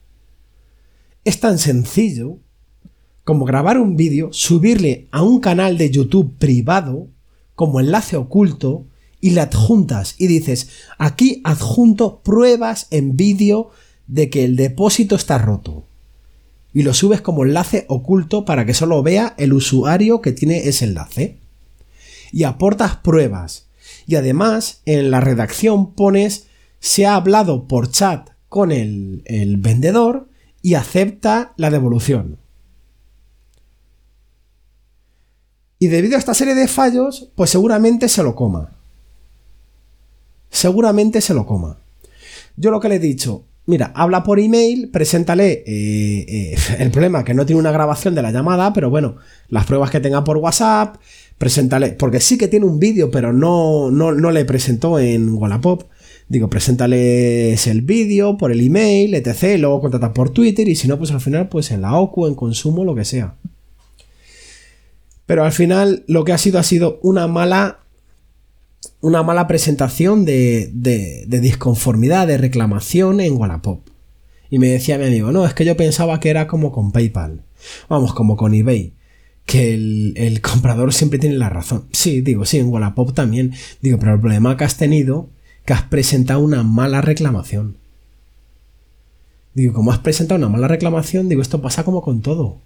es 1.25 1.41
tan 1.41 1.59
sencillo 1.59 2.39
como 3.23 3.45
grabar 3.45 3.79
un 3.79 3.97
vídeo, 3.97 4.31
subirle 4.33 5.09
a 5.11 5.23
un 5.23 5.39
canal 5.39 5.77
de 5.77 5.91
YouTube 5.91 6.39
privado, 6.39 7.09
como 7.55 7.81
enlace 7.81 8.17
oculto, 8.17 8.87
y 9.21 9.33
le 9.33 9.43
adjuntas 9.43 10.15
y 10.17 10.27
dices, 10.27 10.71
aquí 10.97 11.43
adjunto 11.45 12.23
pruebas 12.23 12.87
en 12.91 13.15
vídeo 13.15 13.73
de 14.07 14.31
que 14.31 14.45
el 14.45 14.57
depósito 14.57 15.17
está 15.17 15.37
roto 15.37 15.85
y 16.77 16.83
lo 16.83 16.93
subes 16.93 17.23
como 17.23 17.43
enlace 17.43 17.87
oculto 17.89 18.45
para 18.45 18.67
que 18.67 18.75
solo 18.75 19.03
vea 19.03 19.33
el 19.39 19.55
usuario 19.55 20.21
que 20.21 20.33
tiene 20.33 20.69
ese 20.69 20.85
enlace. 20.85 21.39
Y 22.33 22.45
aportas 22.45 22.97
pruebas. 22.97 23.69
Y 24.07 24.17
además, 24.17 24.83
en 24.85 25.11
la 25.11 25.23
redacción 25.23 25.95
pones 25.95 26.49
se 26.79 27.07
ha 27.07 27.15
hablado 27.15 27.67
por 27.67 27.91
chat 27.91 28.29
con 28.51 28.73
el, 28.73 29.23
el 29.25 29.57
vendedor 29.57 30.29
y 30.61 30.75
acepta 30.75 31.55
la 31.57 31.71
devolución. 31.71 32.37
Y 35.79 35.87
debido 35.87 36.17
a 36.17 36.19
esta 36.19 36.35
serie 36.35 36.55
de 36.55 36.69
fallos, 36.69 37.31
pues 37.37 37.49
seguramente 37.49 38.07
se 38.11 38.23
lo 38.23 38.35
coma. 38.35 38.77
Seguramente 40.51 41.23
se 41.23 41.33
lo 41.33 41.47
coma. 41.47 41.79
Yo 42.59 42.71
lo 42.71 42.81
que 42.81 42.91
le 42.91 42.97
he 42.97 42.99
dicho, 42.99 43.46
mira, 43.67 43.93
habla 43.95 44.23
por 44.23 44.41
email, 44.41 44.91
preséntale 44.91 45.65
eh, 45.67 46.25
eh, 46.29 46.57
el 46.79 46.91
problema 46.91 47.25
que 47.25 47.35
no 47.35 47.45
tiene 47.45 47.61
una 47.61 47.73
grabación 47.73 48.15
de 48.15 48.23
la 48.23 48.33
llamada, 48.33 48.73
pero 48.73 48.91
bueno, 48.91 49.17
las 49.49 49.67
pruebas 49.67 49.91
que 49.91 50.01
tenga 50.01 50.25
por 50.25 50.39
WhatsApp, 50.39 50.97
preséntale, 51.37 51.91
porque 51.93 52.21
sí 52.21 52.39
que 52.39 52.49
tiene 52.49 52.67
un 52.67 52.79
vídeo, 52.79 53.11
pero 53.11 53.33
no, 53.33 53.91
no, 53.91 54.13
no 54.13 54.31
le 54.31 54.45
presentó 54.45 54.99
en 54.99 55.35
Wallapop. 55.35 55.85
Digo, 56.29 56.51
preséntales 56.51 57.69
el 57.69 57.83
vídeo 57.83 58.37
por 58.37 58.51
el 58.51 58.61
email, 58.61 59.15
etc. 59.15 59.61
Luego 59.61 59.81
contratas 59.81 60.11
por 60.11 60.31
Twitter 60.31 60.67
y 60.69 60.75
si 60.75 60.89
no, 60.89 60.99
pues 60.99 61.13
al 61.13 61.21
final, 61.21 61.49
pues 61.49 61.71
en 61.71 61.83
la 61.83 61.95
OCU, 61.95 62.27
en 62.27 62.35
consumo, 62.35 62.85
lo 62.85 62.97
que 62.97 63.05
sea. 63.05 63.37
Pero 65.25 65.45
al 65.45 65.53
final 65.53 66.05
lo 66.09 66.25
que 66.25 66.33
ha 66.33 66.39
sido 66.39 66.59
ha 66.59 66.65
sido 66.65 66.99
una 67.03 67.29
mala 67.29 67.86
una 69.01 69.23
mala 69.23 69.47
presentación 69.47 70.25
de, 70.25 70.71
de, 70.73 71.41
disconformidad, 71.41 72.27
de 72.27 72.39
reclamación 72.39 73.21
en 73.21 73.37
Wallapop. 73.37 73.81
Y 74.51 74.59
me 74.59 74.69
decía 74.69 74.99
mi 74.99 75.07
amigo, 75.07 75.33
no, 75.33 75.47
es 75.47 75.55
que 75.55 75.65
yo 75.65 75.77
pensaba 75.77 76.21
que 76.21 76.31
era 76.31 76.47
como 76.47 76.73
con 76.73 76.93
PayPal. 76.93 77.43
Vamos, 77.89 78.15
como 78.15 78.37
con 78.37 78.55
eBay. 78.55 78.95
Que 79.45 79.75
el, 79.75 80.41
comprador 80.43 80.93
siempre 80.93 81.19
tiene 81.19 81.37
la 81.37 81.49
razón. 81.49 81.87
Sí, 81.93 82.21
digo, 82.21 82.45
sí, 82.45 82.59
en 82.59 82.69
Wallapop 82.69 83.15
también. 83.15 83.53
Digo, 83.81 83.99
pero 83.99 84.15
el 84.15 84.21
problema 84.21 84.57
que 84.57 84.65
has 84.65 84.77
tenido, 84.77 85.29
que 85.65 85.73
has 85.73 85.83
presentado 85.83 86.41
una 86.41 86.63
mala 86.63 87.01
reclamación. 87.01 87.79
Digo, 89.55 89.73
como 89.73 89.91
has 89.91 89.99
presentado 89.99 90.39
una 90.39 90.49
mala 90.49 90.69
reclamación, 90.69 91.29
digo, 91.29 91.43
esto 91.43 91.63
pasa 91.63 91.85
como 91.85 92.03
con 92.03 92.21
todo. 92.21 92.61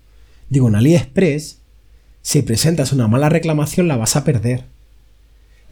Digo, 0.49 0.69
en 0.69 0.75
AliExpress, 0.75 1.61
si 2.23 2.43
presentas 2.43 2.93
una 2.93 3.09
mala 3.09 3.29
reclamación, 3.29 3.89
la 3.89 3.97
vas 3.97 4.17
a 4.17 4.25
perder. 4.25 4.65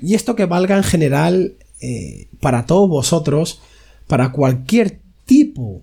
Y 0.01 0.15
esto 0.15 0.37
que 0.37 0.47
valga 0.47 0.77
en 0.77 0.85
general 0.85 1.57
eh, 1.81 2.29
para 2.41 2.67
todos 2.67 2.89
vosotros, 2.89 3.61
para 4.07 4.33
cualquier 4.33 5.01
tipo 5.25 5.83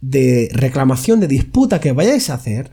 de 0.00 0.48
reclamación, 0.52 1.20
de 1.20 1.28
disputa 1.28 1.80
que 1.80 1.92
vayáis 1.92 2.30
a 2.30 2.34
hacer. 2.34 2.72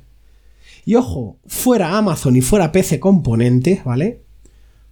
Y 0.86 0.96
ojo, 0.96 1.38
fuera 1.46 1.98
Amazon 1.98 2.36
y 2.36 2.42
fuera 2.42 2.72
PC 2.72 3.00
Componentes, 3.00 3.84
¿vale? 3.84 4.22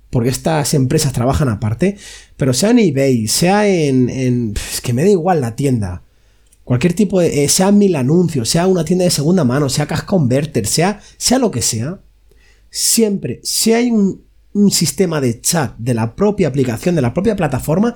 Porque 0.10 0.30
estas 0.30 0.74
empresas 0.74 1.14
trabajan 1.14 1.50
aparte, 1.50 1.98
pero 2.38 2.54
sea 2.54 2.72
en 2.72 2.80
eBay, 2.80 3.28
sea 3.28 3.68
en, 3.68 4.54
es 4.56 4.82
que 4.82 4.94
me 4.94 5.04
da 5.04 5.10
igual 5.10 5.42
la 5.42 5.56
tienda. 5.56 6.04
Cualquier 6.64 6.94
tipo 6.94 7.20
de. 7.20 7.44
Eh, 7.44 7.50
sea 7.50 7.72
mil 7.72 7.96
anuncios, 7.96 8.50
sea 8.50 8.68
una 8.68 8.86
tienda 8.86 9.06
de 9.06 9.12
segunda 9.12 9.44
mano, 9.44 9.70
sea 9.70 9.88
Cash 9.88 10.04
Converter, 10.06 10.68
sea, 10.68 11.02
sea 11.18 11.40
lo 11.40 11.52
que 11.52 11.62
sea. 11.62 12.02
Siempre, 12.70 13.40
si 13.44 13.74
hay 13.74 13.92
un, 13.92 14.24
un 14.54 14.72
sistema 14.72 15.22
de 15.22 15.40
chat 15.42 15.76
de 15.78 15.94
la 15.94 16.16
propia 16.16 16.48
aplicación, 16.48 16.96
de 16.96 17.02
la 17.02 17.14
propia 17.14 17.36
plataforma, 17.36 17.96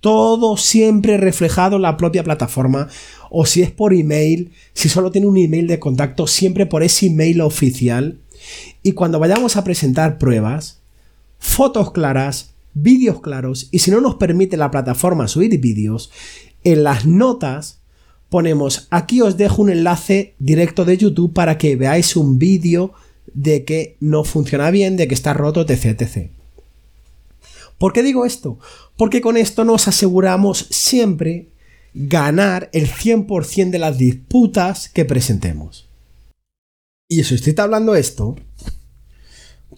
todo 0.00 0.58
siempre 0.58 1.16
reflejado 1.16 1.76
en 1.76 1.82
la 1.82 1.96
propia 1.96 2.24
plataforma. 2.24 2.88
O 3.30 3.46
si 3.46 3.62
es 3.62 3.70
por 3.70 3.94
email, 3.94 4.52
si 4.74 4.88
solo 4.88 5.10
tiene 5.10 5.26
un 5.26 5.38
email 5.38 5.66
de 5.66 5.78
contacto, 5.78 6.26
siempre 6.26 6.66
por 6.66 6.82
ese 6.82 7.06
email 7.06 7.40
oficial. 7.40 8.18
Y 8.82 8.92
cuando 8.92 9.18
vayamos 9.18 9.56
a 9.56 9.64
presentar 9.64 10.18
pruebas, 10.18 10.80
fotos 11.38 11.92
claras, 11.92 12.50
vídeos 12.74 13.20
claros, 13.22 13.68
y 13.70 13.78
si 13.78 13.90
no 13.90 14.00
nos 14.00 14.16
permite 14.16 14.56
la 14.56 14.70
plataforma 14.70 15.26
subir 15.26 15.58
vídeos, 15.58 16.10
en 16.64 16.84
las 16.84 17.06
notas 17.06 17.80
ponemos 18.28 18.88
aquí 18.90 19.20
os 19.20 19.36
dejo 19.36 19.62
un 19.62 19.70
enlace 19.70 20.34
directo 20.38 20.84
de 20.84 20.96
YouTube 20.96 21.32
para 21.32 21.56
que 21.56 21.76
veáis 21.76 22.16
un 22.16 22.38
vídeo 22.38 22.92
de 23.32 23.64
que 23.64 23.96
no 24.00 24.24
funciona 24.24 24.70
bien, 24.70 24.96
de 24.96 25.08
que 25.08 25.14
está 25.14 25.32
roto, 25.32 25.60
etc, 25.62 26.00
etc. 26.00 26.30
¿Por 27.78 27.92
qué 27.92 28.02
digo 28.02 28.24
esto? 28.24 28.58
Porque 28.96 29.20
con 29.20 29.36
esto 29.36 29.64
nos 29.64 29.88
aseguramos 29.88 30.66
siempre 30.70 31.48
ganar 31.94 32.70
el 32.72 32.88
100% 32.88 33.70
de 33.70 33.78
las 33.78 33.98
disputas 33.98 34.88
que 34.88 35.04
presentemos. 35.04 35.88
Y 37.08 37.20
eso 37.20 37.34
estoy 37.34 37.54
hablando 37.58 37.94
esto 37.94 38.36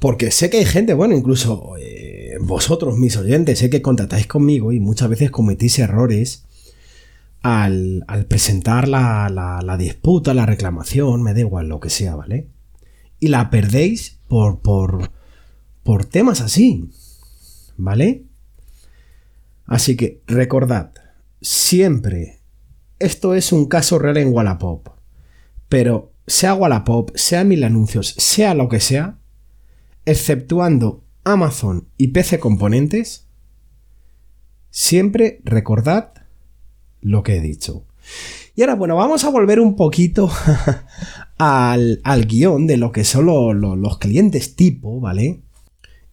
porque 0.00 0.31
sé 0.31 0.50
que 0.50 0.59
hay 0.59 0.67
gente, 0.67 0.95
bueno, 0.95 1.17
incluso 1.17 1.75
eh, 1.79 2.37
vosotros, 2.41 2.99
mis 2.99 3.17
oyentes, 3.17 3.59
sé 3.59 3.71
que 3.71 3.83
contratáis 3.83 4.26
conmigo 4.26 4.73
y 4.73 4.81
muchas 4.81 5.09
veces 5.09 5.31
cometís 5.31 5.79
errores 5.79 6.45
al, 7.43 8.05
presentar 8.29 8.88
la, 8.88 9.31
la 9.31 9.76
disputa, 9.76 10.35
la 10.35 10.47
reclamación, 10.47 11.23
me 11.23 11.33
da 11.33 11.41
igual 11.41 11.69
lo 11.69 11.81
que 11.81 11.91
sea, 11.91 12.15
¿vale? 12.15 12.49
Y 13.20 13.28
la 13.28 13.50
perdéis 13.50 14.18
por, 14.28 14.61
por, 14.61 15.11
por 15.82 16.04
temas 16.04 16.40
así. 16.40 16.90
¿Vale? 17.76 18.25
Así 19.66 19.96
que 19.96 20.23
recordad, 20.26 20.92
siempre, 21.40 22.40
esto 22.99 23.35
es 23.35 23.52
un 23.52 23.66
caso 23.66 23.99
real 23.99 24.16
en 24.16 24.32
Wallapop, 24.32 24.88
pero 25.68 26.12
sea 26.26 26.54
Wallapop, 26.54 27.11
sea 27.16 27.44
mil 27.44 27.64
anuncios, 27.64 28.14
sea 28.16 28.54
lo 28.54 28.68
que 28.68 28.80
sea, 28.80 29.18
exceptuando 30.04 31.04
Amazon 31.25 31.88
y 31.99 32.08
PC 32.08 32.38
Componentes, 32.38 33.26
siempre 34.70 35.40
recordad 35.44 36.12
lo 37.00 37.23
que 37.25 37.37
he 37.37 37.40
dicho. 37.40 37.85
Y 38.56 38.62
ahora, 38.62 38.75
bueno, 38.75 38.96
vamos 38.96 39.22
a 39.25 39.28
volver 39.28 39.60
un 39.60 39.76
poquito 39.76 40.30
al, 41.38 42.00
guion 42.26 42.66
de 42.66 42.78
lo 42.78 42.90
que 42.90 43.04
son 43.04 43.26
los 43.60 43.98
clientes 43.98 44.56
tipo, 44.56 44.98
¿vale? 44.98 45.42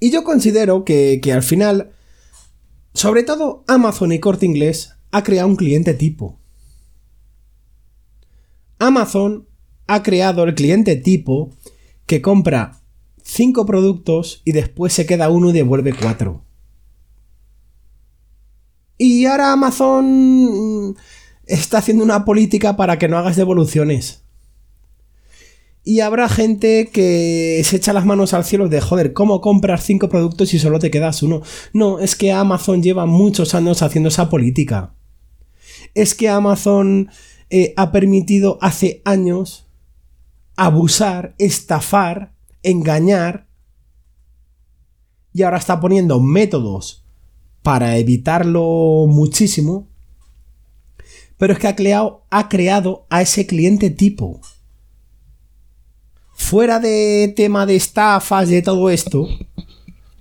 Y 0.01 0.11
yo 0.11 0.25
considero 0.25 0.83
que, 0.83 1.21
que 1.23 1.31
al 1.31 1.41
final, 1.41 1.93
sobre 2.93 3.23
todo 3.23 3.63
Amazon 3.69 4.11
y 4.11 4.19
Corte 4.19 4.45
Inglés, 4.45 4.93
ha 5.11 5.23
creado 5.23 5.47
un 5.47 5.55
cliente 5.55 5.93
tipo. 5.93 6.37
Amazon 8.77 9.47
ha 9.87 10.03
creado 10.03 10.43
el 10.43 10.53
cliente 10.53 10.97
tipo 10.97 11.49
que 12.05 12.21
compra 12.21 12.81
5 13.23 13.65
productos 13.65 14.41
y 14.43 14.51
después 14.51 14.91
se 14.91 15.05
queda 15.05 15.29
uno 15.29 15.51
y 15.51 15.53
devuelve 15.53 15.93
4. 15.93 16.43
Y 18.97 19.25
ahora 19.27 19.53
Amazon 19.53 20.97
está 21.45 21.79
haciendo 21.79 22.03
una 22.03 22.25
política 22.25 22.75
para 22.75 22.97
que 22.97 23.07
no 23.07 23.17
hagas 23.17 23.35
devoluciones. 23.35 24.23
Y 25.85 25.99
habrá 25.99 26.29
gente 26.29 26.89
que 26.93 27.61
se 27.65 27.75
echa 27.75 27.91
las 27.91 28.05
manos 28.05 28.33
al 28.33 28.45
cielo 28.45 28.69
de 28.69 28.79
joder, 28.79 29.11
¿cómo 29.11 29.41
compras 29.41 29.83
cinco 29.83 30.07
productos 30.07 30.53
y 30.53 30.59
solo 30.59 30.79
te 30.79 30.89
quedas 30.89 31.21
uno? 31.23 31.41
No, 31.73 31.99
es 31.99 32.15
que 32.15 32.31
Amazon 32.31 32.81
lleva 32.81 33.05
muchos 33.05 33.53
años 33.53 33.81
haciendo 33.81 34.07
esa 34.07 34.29
política. 34.29 34.95
Es 35.93 36.15
que 36.15 36.29
Amazon 36.29 37.09
eh, 37.49 37.73
ha 37.75 37.91
permitido 37.91 38.57
hace 38.61 39.01
años 39.03 39.67
abusar, 40.55 41.35
estafar, 41.37 42.33
engañar 42.61 43.47
y 45.33 45.41
ahora 45.41 45.57
está 45.57 45.81
poniendo 45.81 46.21
métodos 46.21 47.03
para 47.61 47.97
evitarlo 47.97 49.05
muchísimo 49.09 49.89
pero 51.43 51.51
es 51.51 51.59
que 51.59 51.67
ha 51.67 51.75
creado, 51.75 52.25
ha 52.29 52.47
creado 52.47 53.05
a 53.09 53.21
ese 53.21 53.45
cliente 53.45 53.89
tipo. 53.89 54.39
Fuera 56.31 56.79
de 56.79 57.33
tema 57.35 57.65
de 57.65 57.75
estafas, 57.75 58.47
de 58.47 58.61
todo 58.61 58.89
esto, 58.89 59.27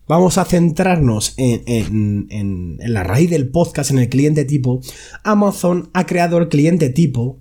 vamos 0.09 0.37
a 0.37 0.45
centrarnos 0.45 1.35
en, 1.37 2.27
en, 2.29 2.77
la 2.93 3.05
raíz 3.05 3.31
del 3.31 3.51
podcast, 3.51 3.93
en 3.93 4.01
el 4.01 4.09
cliente 4.09 4.45
tipo. 4.45 4.81
Amazon 5.23 5.91
ha 5.93 6.07
creado 6.07 6.39
el 6.39 6.49
cliente 6.49 6.91
tipo 6.91 7.39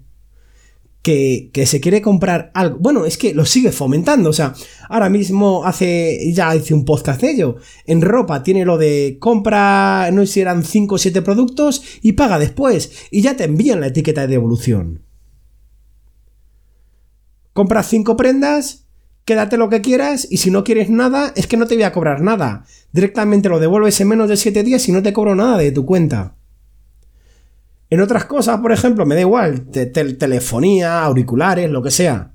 que, 1.01 1.51
se 1.65 1.81
quiere 1.81 2.01
comprar 2.01 2.51
algo. 2.53 2.77
Bueno, 2.79 3.05
es 3.05 3.17
que 3.17 3.33
lo 3.33 3.45
sigue 3.45 3.71
fomentando. 3.71 4.29
O 4.29 4.33
sea, 4.33 4.53
ahora 4.89 5.09
mismo 5.09 5.65
hace. 5.65 6.31
Ya 6.33 6.55
hice 6.55 6.73
un 6.73 6.85
podcast 6.85 7.21
de 7.21 7.31
ello. 7.31 7.55
En 7.85 8.01
ropa 8.01 8.43
tiene 8.43 8.65
lo 8.65 8.77
de 8.77 9.17
compra. 9.19 10.09
No 10.11 10.21
sé 10.21 10.33
si 10.33 10.41
eran 10.41 10.63
5 10.63 10.95
o 10.95 10.97
7 10.97 11.21
productos 11.21 11.83
y 12.01 12.13
paga 12.13 12.39
después. 12.39 12.91
Y 13.11 13.21
ya 13.21 13.35
te 13.35 13.45
envían 13.45 13.81
la 13.81 13.87
etiqueta 13.87 14.21
de 14.21 14.27
devolución. 14.27 15.03
Compras 17.53 17.87
5 17.89 18.15
prendas. 18.15 18.85
Quédate 19.25 19.55
lo 19.55 19.69
que 19.69 19.81
quieras 19.81 20.27
y 20.29 20.37
si 20.37 20.49
no 20.49 20.63
quieres 20.63 20.89
nada, 20.89 21.31
es 21.35 21.45
que 21.45 21.55
no 21.55 21.67
te 21.67 21.75
voy 21.75 21.83
a 21.83 21.93
cobrar 21.93 22.21
nada. 22.21 22.65
Directamente 22.91 23.49
lo 23.49 23.59
devuelves 23.59 24.01
en 24.01 24.07
menos 24.07 24.27
de 24.27 24.35
7 24.35 24.63
días 24.63 24.89
y 24.89 24.91
no 24.91 25.03
te 25.03 25.13
cobro 25.13 25.35
nada 25.35 25.57
de 25.57 25.71
tu 25.71 25.85
cuenta. 25.85 26.35
En 27.91 27.99
otras 27.99 28.23
cosas, 28.23 28.61
por 28.61 28.71
ejemplo, 28.71 29.05
me 29.05 29.15
da 29.15 29.21
igual, 29.21 29.65
telefonía, 29.69 31.03
auriculares, 31.03 31.69
lo 31.69 31.83
que 31.83 31.91
sea. 31.91 32.31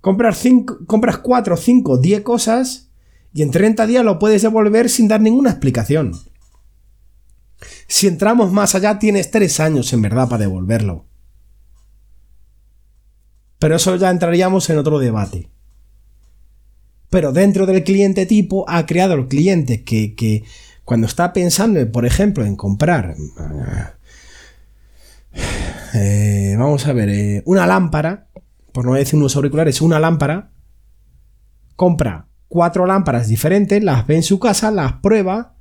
compras, 0.00 0.38
cinco, 0.38 0.78
compras 0.86 1.18
4, 1.18 1.56
5, 1.56 1.98
10 1.98 2.20
cosas 2.22 2.90
y 3.32 3.42
en 3.42 3.52
30 3.52 3.86
días 3.86 4.04
lo 4.04 4.18
puedes 4.18 4.42
devolver 4.42 4.90
sin 4.90 5.06
dar 5.06 5.20
ninguna 5.20 5.50
explicación. 5.50 6.14
Si 7.86 8.08
entramos 8.08 8.50
más 8.50 8.74
allá, 8.74 8.98
tienes 8.98 9.30
3 9.30 9.60
años 9.60 9.92
en 9.92 10.02
verdad 10.02 10.28
para 10.28 10.42
devolverlo. 10.42 11.06
Pero 13.60 13.76
eso 13.76 13.94
ya 13.94 14.10
entraríamos 14.10 14.68
en 14.68 14.78
otro 14.78 14.98
debate. 14.98 15.48
Pero 17.08 17.32
dentro 17.32 17.66
del 17.66 17.84
cliente 17.84 18.26
tipo 18.26 18.68
ha 18.68 18.84
creado 18.84 19.14
el 19.14 19.28
cliente 19.28 19.84
que, 19.84 20.16
que 20.16 20.42
cuando 20.84 21.06
está 21.06 21.32
pensando, 21.32 21.92
por 21.92 22.04
ejemplo, 22.04 22.44
en 22.44 22.56
comprar... 22.56 23.14
Eh, 25.32 26.54
vamos 26.58 26.86
a 26.86 26.92
ver, 26.92 27.08
eh, 27.08 27.42
una 27.46 27.66
lámpara, 27.66 28.28
por 28.72 28.84
no 28.84 28.94
decir 28.94 29.18
unos 29.18 29.34
auriculares, 29.36 29.80
una 29.80 29.98
lámpara, 29.98 30.52
compra 31.76 32.28
cuatro 32.48 32.86
lámparas 32.86 33.28
diferentes, 33.28 33.82
las 33.82 34.06
ve 34.06 34.16
en 34.16 34.22
su 34.22 34.38
casa, 34.38 34.70
las 34.70 34.94
prueba, 34.94 35.56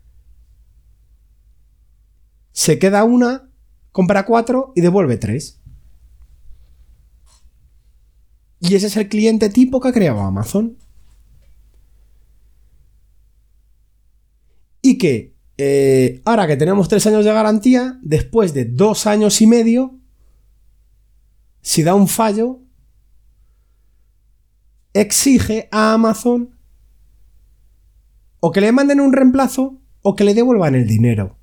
se 2.52 2.80
queda 2.80 3.04
una, 3.04 3.50
compra 3.92 4.26
cuatro 4.26 4.74
y 4.76 4.82
devuelve 4.82 5.18
tres. 5.18 5.62
Y 8.60 8.76
ese 8.76 8.88
es 8.88 8.98
el 8.98 9.08
cliente 9.08 9.50
tipo 9.50 9.80
que 9.80 9.88
ha 9.88 9.94
creado 9.94 10.20
Amazon. 10.20 10.78
Y 14.82 14.98
que 14.98 15.36
eh, 15.62 16.22
ahora 16.24 16.48
que 16.48 16.56
tenemos 16.56 16.88
tres 16.88 17.06
años 17.06 17.26
de 17.26 17.34
garantía, 17.34 18.00
después 18.02 18.54
de 18.54 18.64
dos 18.64 19.06
años 19.06 19.42
y 19.42 19.46
medio, 19.46 20.00
si 21.62 21.84
da 21.84 21.96
un 21.96 22.08
fallo, 22.08 22.62
exige 24.94 25.68
a 25.70 25.94
Amazon 25.94 26.56
o 28.40 28.54
que 28.54 28.62
le 28.62 28.72
manden 28.72 29.02
un 29.02 29.12
reemplazo 29.12 29.82
o 30.02 30.16
que 30.16 30.24
le 30.24 30.34
devuelvan 30.34 30.76
el 30.76 30.88
dinero. 30.88 31.36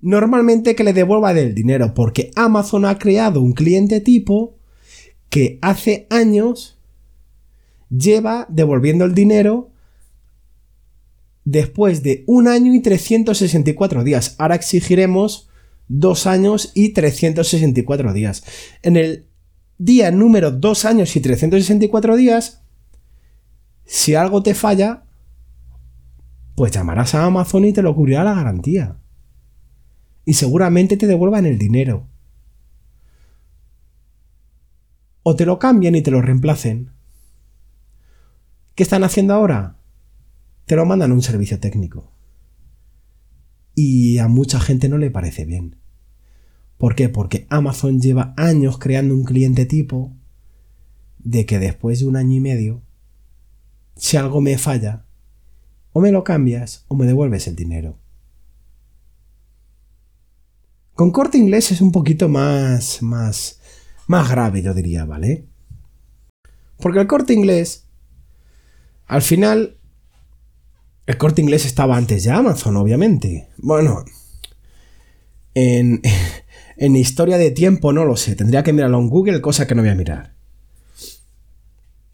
Normalmente 0.00 0.74
que 0.74 0.84
le 0.84 0.94
devuelvan 0.94 1.36
el 1.36 1.54
dinero 1.54 1.92
porque 1.92 2.30
Amazon 2.34 2.86
ha 2.86 2.98
creado 2.98 3.42
un 3.42 3.52
cliente 3.52 4.00
tipo 4.00 4.56
que 5.28 5.58
hace 5.60 6.06
años 6.08 6.78
lleva 7.90 8.46
devolviendo 8.48 9.04
el 9.04 9.14
dinero 9.14 9.75
después 11.46 12.02
de 12.02 12.24
un 12.26 12.48
año 12.48 12.74
y 12.74 12.82
364 12.82 14.04
días. 14.04 14.34
Ahora 14.36 14.56
exigiremos 14.56 15.48
dos 15.88 16.26
años 16.26 16.72
y 16.74 16.90
364 16.90 18.12
días. 18.12 18.44
En 18.82 18.96
el 18.96 19.28
día 19.78 20.10
número 20.10 20.50
dos 20.50 20.84
años 20.84 21.14
y 21.16 21.20
364 21.20 22.16
días, 22.16 22.62
si 23.84 24.16
algo 24.16 24.42
te 24.42 24.54
falla, 24.54 25.04
pues 26.56 26.72
llamarás 26.72 27.14
a 27.14 27.24
Amazon 27.24 27.64
y 27.64 27.72
te 27.72 27.82
lo 27.82 27.94
cubrirá 27.94 28.24
la 28.24 28.34
garantía. 28.34 28.96
Y 30.24 30.34
seguramente 30.34 30.96
te 30.96 31.06
devuelvan 31.06 31.46
el 31.46 31.58
dinero. 31.58 32.08
O 35.22 35.36
te 35.36 35.46
lo 35.46 35.60
cambien 35.60 35.94
y 35.94 36.02
te 36.02 36.10
lo 36.10 36.20
reemplacen. 36.20 36.90
¿Qué 38.74 38.82
están 38.82 39.04
haciendo 39.04 39.34
ahora? 39.34 39.76
Te 40.66 40.76
lo 40.76 40.84
mandan 40.84 41.12
a 41.12 41.14
un 41.14 41.22
servicio 41.22 41.60
técnico. 41.60 42.12
Y 43.74 44.18
a 44.18 44.28
mucha 44.28 44.60
gente 44.60 44.88
no 44.88 44.98
le 44.98 45.10
parece 45.10 45.44
bien. 45.44 45.76
¿Por 46.76 46.94
qué? 46.94 47.08
Porque 47.08 47.46
Amazon 47.48 48.00
lleva 48.00 48.34
años 48.36 48.78
creando 48.78 49.14
un 49.14 49.24
cliente 49.24 49.64
tipo 49.64 50.14
de 51.18 51.46
que 51.46 51.58
después 51.58 52.00
de 52.00 52.06
un 52.06 52.16
año 52.16 52.36
y 52.36 52.40
medio, 52.40 52.82
si 53.96 54.16
algo 54.16 54.40
me 54.40 54.58
falla, 54.58 55.06
o 55.92 56.00
me 56.00 56.12
lo 56.12 56.24
cambias 56.24 56.84
o 56.88 56.96
me 56.96 57.06
devuelves 57.06 57.46
el 57.46 57.56
dinero. 57.56 57.98
Con 60.94 61.10
corte 61.10 61.38
inglés 61.38 61.72
es 61.72 61.80
un 61.80 61.92
poquito 61.92 62.28
más, 62.28 63.02
más, 63.02 63.60
más 64.06 64.30
grave, 64.30 64.62
yo 64.62 64.74
diría, 64.74 65.04
¿vale? 65.04 65.46
Porque 66.78 67.00
el 67.00 67.06
corte 67.06 67.32
inglés, 67.32 67.86
al 69.06 69.22
final, 69.22 69.75
el 71.06 71.18
corte 71.18 71.42
inglés 71.42 71.64
estaba 71.64 71.96
antes 71.96 72.24
de 72.24 72.30
Amazon, 72.30 72.76
obviamente. 72.76 73.48
Bueno, 73.58 74.04
en, 75.54 76.02
en 76.76 76.96
historia 76.96 77.38
de 77.38 77.50
tiempo 77.50 77.92
no 77.92 78.04
lo 78.04 78.16
sé. 78.16 78.36
Tendría 78.36 78.62
que 78.62 78.72
mirarlo 78.72 78.98
en 78.98 79.08
Google, 79.08 79.40
cosa 79.40 79.66
que 79.66 79.74
no 79.74 79.82
voy 79.82 79.90
a 79.90 79.94
mirar. 79.94 80.34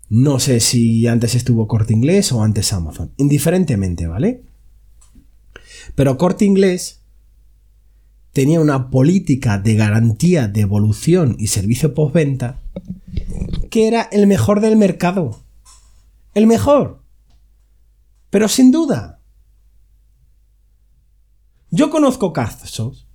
No 0.09 0.38
sé 0.38 0.61
si 0.61 1.07
antes 1.07 1.35
estuvo 1.35 1.66
corte 1.66 1.94
inglés 1.94 2.33
o 2.33 2.42
antes 2.42 2.72
Amazon. 2.72 3.12
Indiferentemente, 3.16 4.07
¿vale? 4.07 4.42
Pero 5.94 6.18
corte 6.18 6.44
inglés 6.44 7.00
tenía 8.33 8.61
una 8.61 8.90
política 8.90 9.59
de 9.59 9.74
garantía, 9.74 10.48
de 10.48 10.61
evolución 10.61 11.37
y 11.38 11.46
servicio 11.46 11.94
postventa 11.94 12.61
que 13.70 13.88
era 13.88 14.02
el 14.12 14.26
mejor 14.26 14.61
del 14.61 14.76
mercado. 14.76 15.40
El 16.35 16.46
mejor. 16.46 17.01
Pero 18.33 18.49
sin 18.49 18.73
duda. 18.73 19.21
Yo 21.68 21.90
conozco 21.90 22.33
casos 22.33 23.07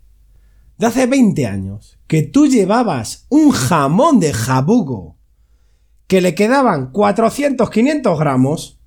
de 0.78 0.86
hace 0.86 1.08
20 1.08 1.48
años 1.48 1.98
que 2.06 2.22
tú 2.22 2.46
llevabas 2.46 3.26
un 3.30 3.50
jamón 3.50 4.20
de 4.20 4.32
jabugo 4.32 5.18
que 6.06 6.22
le 6.22 6.36
quedaban 6.36 6.92
400, 6.92 7.68
500 7.68 8.20
gramos. 8.20 8.80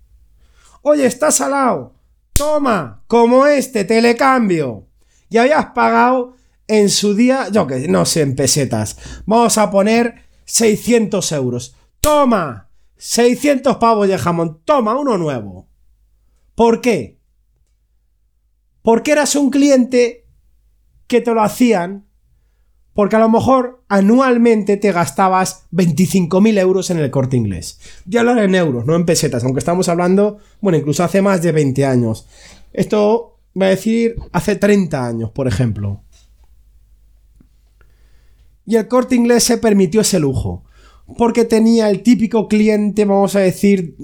Oye, 0.82 1.04
está 1.04 1.32
salado. 1.32 1.96
Toma, 2.34 3.02
como 3.08 3.46
este, 3.46 3.84
te 3.84 4.00
le 4.00 4.14
cambio. 4.14 4.86
Y 5.30 5.38
habías 5.38 5.66
pagado 5.74 6.36
en 6.68 6.90
su 6.90 7.16
día, 7.16 7.48
yo 7.48 7.66
que 7.66 7.88
no 7.88 8.06
sé, 8.06 8.20
en 8.20 8.36
pesetas. 8.36 8.96
Vamos 9.26 9.58
a 9.58 9.68
poner 9.68 10.26
600 10.44 11.32
euros. 11.32 11.74
Toma, 12.00 12.70
600 12.98 13.78
pavos 13.78 14.06
de 14.06 14.16
jamón. 14.16 14.60
Toma, 14.64 14.96
uno 14.96 15.18
nuevo. 15.18 15.69
¿Por 16.60 16.82
qué? 16.82 17.18
Porque 18.82 19.12
eras 19.12 19.34
un 19.34 19.48
cliente 19.48 20.26
que 21.06 21.22
te 21.22 21.32
lo 21.32 21.40
hacían 21.40 22.06
porque 22.92 23.16
a 23.16 23.18
lo 23.18 23.30
mejor 23.30 23.82
anualmente 23.88 24.76
te 24.76 24.92
gastabas 24.92 25.64
25.000 25.72 26.58
euros 26.58 26.90
en 26.90 26.98
el 26.98 27.10
corte 27.10 27.38
inglés. 27.38 27.80
Ya 28.04 28.20
hablar 28.20 28.40
en 28.40 28.54
euros, 28.54 28.84
no 28.84 28.94
en 28.94 29.06
pesetas, 29.06 29.42
aunque 29.42 29.60
estamos 29.60 29.88
hablando, 29.88 30.36
bueno, 30.60 30.76
incluso 30.76 31.02
hace 31.02 31.22
más 31.22 31.40
de 31.40 31.52
20 31.52 31.86
años. 31.86 32.26
Esto 32.74 33.38
va 33.58 33.64
a 33.64 33.70
decir 33.70 34.16
hace 34.30 34.56
30 34.56 35.06
años, 35.06 35.30
por 35.30 35.48
ejemplo. 35.48 36.02
Y 38.66 38.76
el 38.76 38.86
corte 38.86 39.16
inglés 39.16 39.44
se 39.44 39.56
permitió 39.56 40.02
ese 40.02 40.20
lujo. 40.20 40.64
Porque 41.16 41.46
tenía 41.46 41.88
el 41.88 42.02
típico 42.02 42.48
cliente, 42.48 43.06
vamos 43.06 43.34
a 43.34 43.40
decir, 43.40 43.96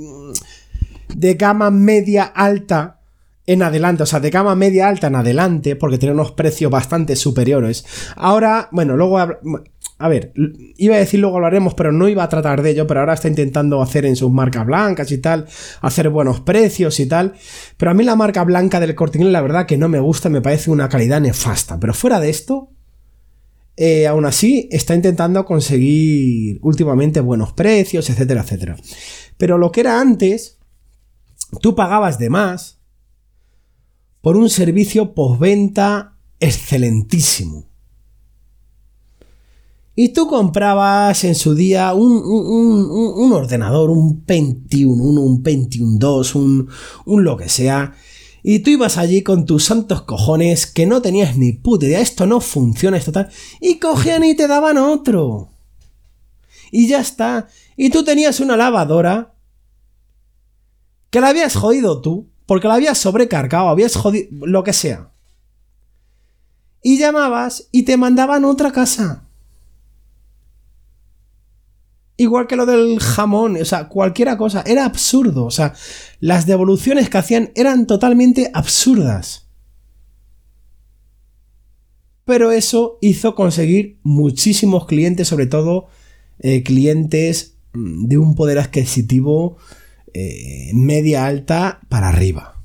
de 1.14 1.34
gama 1.34 1.70
media 1.70 2.24
alta 2.24 3.00
en 3.46 3.62
adelante, 3.62 4.02
o 4.02 4.06
sea, 4.06 4.20
de 4.20 4.30
gama 4.30 4.56
media 4.56 4.88
alta 4.88 5.06
en 5.06 5.14
adelante, 5.14 5.76
porque 5.76 5.98
tenía 5.98 6.14
unos 6.14 6.32
precios 6.32 6.70
bastante 6.70 7.14
superiores. 7.14 7.86
Ahora, 8.16 8.68
bueno, 8.72 8.96
luego, 8.96 9.18
a 9.18 10.08
ver, 10.08 10.32
iba 10.76 10.96
a 10.96 10.98
decir 10.98 11.20
luego 11.20 11.38
lo 11.38 11.46
haremos, 11.46 11.74
pero 11.74 11.92
no 11.92 12.08
iba 12.08 12.24
a 12.24 12.28
tratar 12.28 12.62
de 12.62 12.70
ello, 12.70 12.86
pero 12.86 13.00
ahora 13.00 13.14
está 13.14 13.28
intentando 13.28 13.80
hacer 13.80 14.04
en 14.04 14.16
sus 14.16 14.32
marcas 14.32 14.66
blancas 14.66 15.10
y 15.12 15.18
tal, 15.18 15.46
hacer 15.80 16.10
buenos 16.10 16.40
precios 16.40 16.98
y 16.98 17.06
tal. 17.06 17.34
Pero 17.76 17.92
a 17.92 17.94
mí 17.94 18.04
la 18.04 18.16
marca 18.16 18.42
blanca 18.44 18.80
del 18.80 18.94
Corte 18.94 19.22
la 19.22 19.40
verdad 19.40 19.66
que 19.66 19.78
no 19.78 19.88
me 19.88 20.00
gusta, 20.00 20.28
me 20.28 20.42
parece 20.42 20.70
una 20.70 20.88
calidad 20.88 21.20
nefasta. 21.20 21.78
Pero 21.78 21.94
fuera 21.94 22.18
de 22.18 22.30
esto, 22.30 22.72
eh, 23.76 24.06
aún 24.06 24.24
así 24.24 24.68
está 24.72 24.94
intentando 24.94 25.44
conseguir 25.44 26.58
últimamente 26.62 27.20
buenos 27.20 27.52
precios, 27.52 28.10
etcétera, 28.10 28.42
etcétera. 28.42 28.76
Pero 29.38 29.56
lo 29.56 29.70
que 29.70 29.80
era 29.80 30.00
antes, 30.00 30.55
tú 31.60 31.74
pagabas 31.74 32.18
de 32.18 32.30
más 32.30 32.80
por 34.20 34.36
un 34.36 34.50
servicio 34.50 35.14
postventa 35.14 36.18
excelentísimo. 36.40 37.66
Y 39.94 40.10
tú 40.10 40.26
comprabas 40.26 41.24
en 41.24 41.34
su 41.34 41.54
día 41.54 41.94
un, 41.94 43.32
ordenador, 43.32 43.90
un 43.90 44.24
Pentium 44.24 45.00
1, 45.00 45.20
un 45.22 45.42
Pentium 45.42 45.98
2, 45.98 46.34
un, 46.34 46.68
un 47.06 47.24
lo 47.24 47.36
que 47.36 47.48
sea, 47.48 47.94
y 48.48 48.60
tú 48.60 48.70
ibas 48.70 48.96
allí 48.96 49.22
con 49.22 49.46
tus 49.46 49.64
santos 49.64 50.02
cojones 50.02 50.66
que 50.66 50.86
no 50.86 51.02
tenías 51.02 51.36
ni 51.36 51.52
puta 51.52 51.86
idea, 51.86 52.00
esto 52.00 52.26
no 52.26 52.40
funciona, 52.40 52.96
esto 52.96 53.10
tal. 53.10 53.28
Y 53.60 53.80
cogían 53.80 54.22
y 54.22 54.36
te 54.36 54.46
daban 54.46 54.78
otro. 54.78 55.50
Y 56.70 56.86
ya 56.86 57.00
está. 57.00 57.48
Y 57.76 57.90
tú 57.90 58.04
tenías 58.04 58.38
una 58.38 58.56
lavadora 58.56 59.35
que 61.10 61.20
la 61.20 61.28
habías 61.28 61.54
jodido 61.54 62.00
tú, 62.00 62.28
porque 62.46 62.68
la 62.68 62.74
habías 62.74 62.98
sobrecargado, 62.98 63.68
habías 63.68 63.96
jodido, 63.96 64.28
lo 64.46 64.64
que 64.64 64.72
sea. 64.72 65.10
Y 66.82 66.98
llamabas 66.98 67.68
y 67.72 67.82
te 67.82 67.96
mandaban 67.96 68.44
otra 68.44 68.72
casa. 68.72 69.24
Igual 72.18 72.46
que 72.46 72.56
lo 72.56 72.64
del 72.64 72.98
jamón, 72.98 73.56
o 73.60 73.64
sea, 73.64 73.88
cualquiera 73.88 74.38
cosa, 74.38 74.62
era 74.66 74.86
absurdo, 74.86 75.44
o 75.44 75.50
sea, 75.50 75.74
las 76.18 76.46
devoluciones 76.46 77.10
que 77.10 77.18
hacían 77.18 77.52
eran 77.54 77.86
totalmente 77.86 78.50
absurdas. 78.54 79.46
Pero 82.24 82.50
eso 82.52 82.98
hizo 83.02 83.34
conseguir 83.34 83.98
muchísimos 84.02 84.86
clientes, 84.86 85.28
sobre 85.28 85.46
todo 85.46 85.88
eh, 86.38 86.62
clientes 86.62 87.56
mm, 87.72 88.06
de 88.06 88.18
un 88.18 88.34
poder 88.34 88.58
adquisitivo 88.58 89.58
eh, 90.18 90.70
media 90.72 91.26
alta 91.26 91.80
para 91.90 92.08
arriba. 92.08 92.62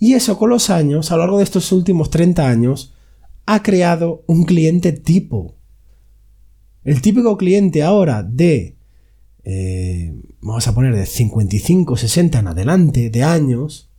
Y 0.00 0.14
eso 0.14 0.36
con 0.36 0.50
los 0.50 0.70
años, 0.70 1.12
a 1.12 1.14
lo 1.14 1.20
largo 1.20 1.38
de 1.38 1.44
estos 1.44 1.70
últimos 1.70 2.10
30 2.10 2.48
años, 2.48 2.94
ha 3.46 3.62
creado 3.62 4.24
un 4.26 4.42
cliente 4.42 4.90
tipo. 4.90 5.54
El 6.82 7.00
típico 7.00 7.36
cliente 7.36 7.84
ahora 7.84 8.24
de, 8.24 8.76
eh, 9.44 10.12
vamos 10.40 10.66
a 10.66 10.74
poner 10.74 10.96
de 10.96 11.06
55, 11.06 11.96
60 11.96 12.40
en 12.40 12.48
adelante 12.48 13.08
de 13.08 13.22
años, 13.22 13.90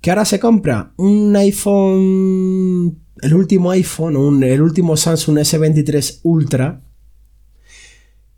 que 0.00 0.10
ahora 0.10 0.24
se 0.24 0.40
compra 0.40 0.94
un 0.96 1.36
iPhone, 1.36 2.98
el 3.20 3.34
último 3.34 3.72
iPhone, 3.72 4.42
el 4.42 4.62
último 4.62 4.96
Samsung 4.96 5.36
S23 5.36 6.20
Ultra, 6.22 6.85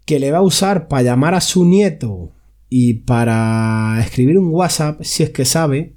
que 0.09 0.19
le 0.19 0.31
va 0.33 0.39
a 0.39 0.43
usar 0.43 0.89
para 0.89 1.03
llamar 1.03 1.35
a 1.35 1.43
su 1.43 1.67
nieto 1.67 2.33
y 2.71 2.95
para 2.95 3.99
escribir 4.01 4.39
un 4.39 4.49
WhatsApp, 4.49 5.03
si 5.03 5.23
es 5.23 5.29
que 5.29 5.45
sabe, 5.45 5.97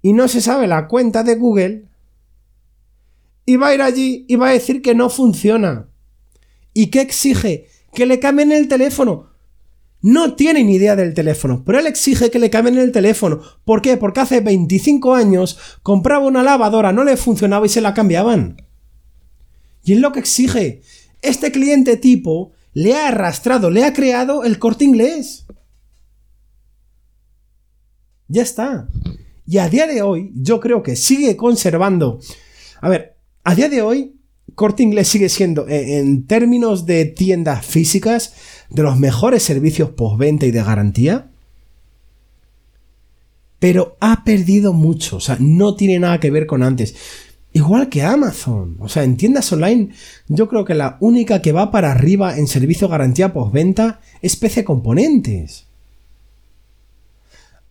y 0.00 0.14
no 0.14 0.26
se 0.28 0.40
sabe 0.40 0.66
la 0.66 0.88
cuenta 0.88 1.22
de 1.22 1.34
Google, 1.34 1.84
y 3.44 3.56
va 3.56 3.66
a 3.66 3.74
ir 3.74 3.82
allí 3.82 4.24
y 4.26 4.36
va 4.36 4.48
a 4.48 4.52
decir 4.52 4.80
que 4.80 4.94
no 4.94 5.10
funciona. 5.10 5.90
¿Y 6.72 6.86
qué 6.86 7.02
exige? 7.02 7.66
Que 7.92 8.06
le 8.06 8.18
cambien 8.18 8.50
el 8.50 8.66
teléfono. 8.66 9.28
No 10.00 10.36
tiene 10.36 10.64
ni 10.64 10.76
idea 10.76 10.96
del 10.96 11.12
teléfono, 11.12 11.64
pero 11.66 11.80
él 11.80 11.86
exige 11.86 12.30
que 12.30 12.38
le 12.38 12.48
cambien 12.48 12.78
el 12.78 12.92
teléfono. 12.92 13.42
¿Por 13.66 13.82
qué? 13.82 13.98
Porque 13.98 14.20
hace 14.20 14.40
25 14.40 15.14
años 15.14 15.58
compraba 15.82 16.26
una 16.26 16.42
lavadora, 16.42 16.94
no 16.94 17.04
le 17.04 17.18
funcionaba 17.18 17.66
y 17.66 17.68
se 17.68 17.82
la 17.82 17.92
cambiaban. 17.92 18.56
Y 19.82 19.92
es 19.92 19.98
lo 20.00 20.12
que 20.12 20.20
exige. 20.20 20.80
Este 21.24 21.50
cliente 21.50 21.96
tipo 21.96 22.52
le 22.72 22.94
ha 22.94 23.08
arrastrado, 23.08 23.70
le 23.70 23.84
ha 23.84 23.92
creado 23.92 24.44
el 24.44 24.58
corte 24.58 24.84
inglés. 24.84 25.46
Ya 28.28 28.42
está. 28.42 28.88
Y 29.46 29.58
a 29.58 29.68
día 29.68 29.86
de 29.86 30.02
hoy, 30.02 30.32
yo 30.34 30.60
creo 30.60 30.82
que 30.82 30.96
sigue 30.96 31.36
conservando. 31.36 32.20
A 32.80 32.88
ver, 32.88 33.16
a 33.42 33.54
día 33.54 33.68
de 33.68 33.82
hoy, 33.82 34.14
Corte 34.54 34.82
Inglés 34.82 35.08
sigue 35.08 35.28
siendo, 35.28 35.68
eh, 35.68 35.98
en 35.98 36.26
términos 36.26 36.86
de 36.86 37.04
tiendas 37.04 37.64
físicas, 37.64 38.34
de 38.70 38.82
los 38.82 38.98
mejores 38.98 39.42
servicios 39.42 39.90
postventa 39.90 40.46
y 40.46 40.50
de 40.50 40.62
garantía. 40.62 41.30
Pero 43.58 43.96
ha 44.00 44.24
perdido 44.24 44.72
mucho, 44.72 45.16
o 45.16 45.20
sea, 45.20 45.36
no 45.40 45.74
tiene 45.74 45.98
nada 45.98 46.20
que 46.20 46.30
ver 46.30 46.46
con 46.46 46.62
antes. 46.62 46.94
Igual 47.54 47.88
que 47.88 48.02
Amazon. 48.02 48.76
O 48.80 48.88
sea, 48.88 49.04
en 49.04 49.16
tiendas 49.16 49.50
online, 49.52 49.90
yo 50.26 50.48
creo 50.48 50.64
que 50.64 50.74
la 50.74 50.96
única 50.98 51.40
que 51.40 51.52
va 51.52 51.70
para 51.70 51.92
arriba 51.92 52.36
en 52.36 52.48
servicio 52.48 52.88
garantía 52.88 53.32
postventa 53.32 54.00
es 54.22 54.34
PC 54.34 54.64
Componentes. 54.64 55.64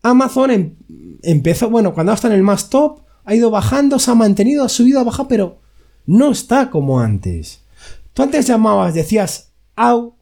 Amazon 0.01 0.51
em, 0.51 0.75
empezó, 1.21 1.69
bueno, 1.69 1.93
cuando 1.93 2.13
está 2.13 2.29
en 2.29 2.33
el 2.33 2.43
más 2.43 2.69
top, 2.69 3.01
ha 3.25 3.35
ido 3.35 3.51
bajando, 3.51 3.99
se 3.99 4.09
ha 4.09 4.15
mantenido, 4.15 4.63
ha 4.63 4.69
subido, 4.69 5.01
ha 5.01 5.03
bajado, 5.03 5.27
pero 5.27 5.57
no 6.05 6.31
está 6.31 6.69
como 6.69 7.01
antes. 7.01 7.59
Tú 8.13 8.23
antes 8.23 8.47
llamabas, 8.47 8.93
decías, 8.93 9.49
au, 9.75 10.15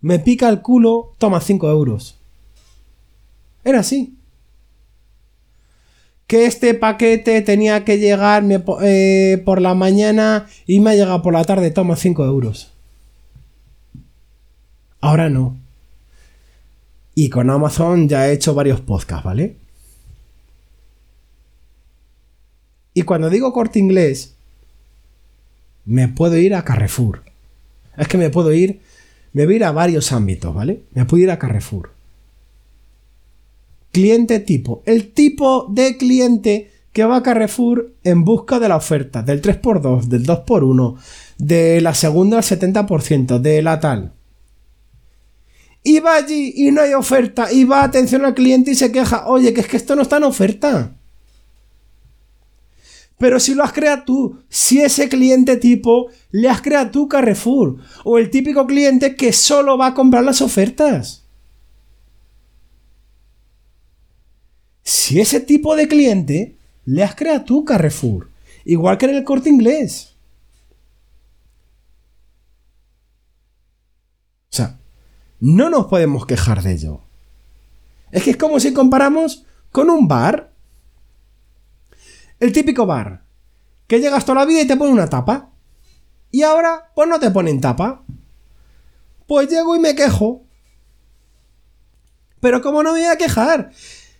me 0.00 0.20
pica 0.20 0.48
el 0.48 0.62
culo, 0.62 1.14
toma 1.18 1.42
5 1.42 1.68
euros. 1.70 2.18
Era 3.62 3.80
así. 3.80 4.16
Que 6.32 6.46
este 6.46 6.72
paquete 6.72 7.42
tenía 7.42 7.84
que 7.84 7.98
llegarme 7.98 8.64
eh, 8.82 9.42
por 9.44 9.60
la 9.60 9.74
mañana 9.74 10.46
y 10.66 10.80
me 10.80 10.92
ha 10.92 10.94
llegado 10.94 11.20
por 11.20 11.34
la 11.34 11.44
tarde, 11.44 11.70
toma 11.70 11.94
5 11.94 12.24
euros. 12.24 12.72
Ahora 15.02 15.28
no. 15.28 15.58
Y 17.14 17.28
con 17.28 17.50
Amazon 17.50 18.08
ya 18.08 18.26
he 18.26 18.32
hecho 18.32 18.54
varios 18.54 18.80
podcasts, 18.80 19.26
¿vale? 19.26 19.56
Y 22.94 23.02
cuando 23.02 23.28
digo 23.28 23.52
corte 23.52 23.78
inglés, 23.78 24.34
me 25.84 26.08
puedo 26.08 26.38
ir 26.38 26.54
a 26.54 26.64
Carrefour. 26.64 27.24
Es 27.98 28.08
que 28.08 28.16
me 28.16 28.30
puedo 28.30 28.54
ir, 28.54 28.80
me 29.34 29.44
voy 29.44 29.52
a 29.52 29.56
ir 29.56 29.64
a 29.64 29.72
varios 29.72 30.12
ámbitos, 30.12 30.54
¿vale? 30.54 30.84
Me 30.94 31.04
puedo 31.04 31.24
ir 31.24 31.30
a 31.30 31.38
Carrefour. 31.38 31.91
Cliente 33.92 34.40
tipo. 34.40 34.82
El 34.86 35.12
tipo 35.12 35.66
de 35.70 35.96
cliente 35.96 36.70
que 36.92 37.04
va 37.04 37.16
a 37.16 37.22
Carrefour 37.22 37.94
en 38.04 38.24
busca 38.24 38.58
de 38.58 38.68
la 38.68 38.76
oferta, 38.76 39.22
del 39.22 39.40
3x2, 39.40 40.04
del 40.04 40.26
2x1, 40.26 40.96
de 41.38 41.80
la 41.80 41.94
segunda 41.94 42.38
al 42.38 42.42
70%, 42.42 43.38
de 43.38 43.62
la 43.62 43.80
tal 43.80 44.12
y 45.84 45.98
va 45.98 46.16
allí 46.16 46.52
y 46.56 46.70
no 46.70 46.80
hay 46.82 46.94
oferta 46.94 47.52
y 47.52 47.64
va 47.64 47.82
atención 47.82 48.24
al 48.24 48.34
cliente 48.34 48.70
y 48.70 48.74
se 48.74 48.92
queja, 48.92 49.26
oye, 49.26 49.52
que 49.52 49.62
es 49.62 49.66
que 49.66 49.76
esto 49.76 49.96
no 49.96 50.02
está 50.02 50.18
en 50.18 50.24
oferta. 50.24 50.96
Pero 53.18 53.38
si 53.38 53.54
lo 53.54 53.62
has 53.62 53.72
creado 53.72 54.04
tú, 54.04 54.38
si 54.48 54.82
ese 54.82 55.08
cliente 55.08 55.56
tipo 55.56 56.08
le 56.30 56.48
has 56.48 56.60
creado 56.60 56.90
tú 56.90 57.08
Carrefour, 57.08 57.78
o 58.04 58.18
el 58.18 58.30
típico 58.30 58.66
cliente 58.66 59.16
que 59.16 59.32
solo 59.32 59.78
va 59.78 59.88
a 59.88 59.94
comprar 59.94 60.24
las 60.24 60.40
ofertas. 60.40 61.21
Si 64.82 65.20
ese 65.20 65.40
tipo 65.40 65.76
de 65.76 65.88
cliente 65.88 66.56
le 66.84 67.02
has 67.02 67.14
creado 67.14 67.44
tú 67.44 67.64
Carrefour, 67.64 68.28
igual 68.64 68.98
que 68.98 69.06
en 69.06 69.16
el 69.16 69.24
corte 69.24 69.48
inglés. 69.48 70.14
O 74.50 74.56
sea, 74.56 74.78
no 75.40 75.70
nos 75.70 75.86
podemos 75.86 76.26
quejar 76.26 76.62
de 76.62 76.72
ello. 76.72 77.00
Es 78.10 78.24
que 78.24 78.30
es 78.30 78.36
como 78.36 78.60
si 78.60 78.72
comparamos 78.72 79.44
con 79.70 79.88
un 79.88 80.06
bar. 80.06 80.52
El 82.38 82.52
típico 82.52 82.84
bar. 82.84 83.22
Que 83.86 84.00
llegas 84.00 84.24
toda 84.24 84.40
la 84.40 84.44
vida 84.44 84.62
y 84.62 84.66
te 84.66 84.76
pone 84.76 84.92
una 84.92 85.08
tapa. 85.08 85.50
Y 86.30 86.42
ahora, 86.42 86.90
pues 86.94 87.08
no 87.08 87.18
te 87.18 87.30
ponen 87.30 87.60
tapa. 87.60 88.02
Pues 89.26 89.48
llego 89.48 89.74
y 89.74 89.78
me 89.78 89.94
quejo. 89.94 90.42
Pero 92.40 92.60
¿cómo 92.60 92.82
no 92.82 92.92
me 92.92 93.00
voy 93.00 93.08
a 93.08 93.16
quejar? 93.16 93.70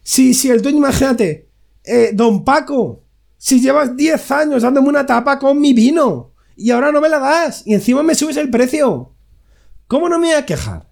Si, 0.03 0.35
si 0.35 0.51
el 0.51 0.63
dueño, 0.63 0.79
imagínate, 0.79 1.51
eh, 1.85 2.11
don 2.13 2.45
Paco, 2.45 3.05
si 3.37 3.61
llevas 3.61 3.97
10 3.97 4.31
años 4.31 4.63
dándome 4.63 4.89
una 4.89 5.07
tapa 5.07 5.39
con 5.39 5.61
mi 5.61 5.73
vino 5.73 6.33
y 6.57 6.71
ahora 6.71 6.93
no 6.93 7.01
me 7.01 7.09
la 7.09 7.19
das 7.19 7.67
y 7.67 7.75
encima 7.75 8.03
me 8.03 8.15
subes 8.15 8.37
el 8.37 8.51
precio, 8.51 9.15
¿cómo 9.87 10.09
no 10.09 10.19
me 10.19 10.29
voy 10.29 10.37
a 10.37 10.47
quejar? 10.47 10.89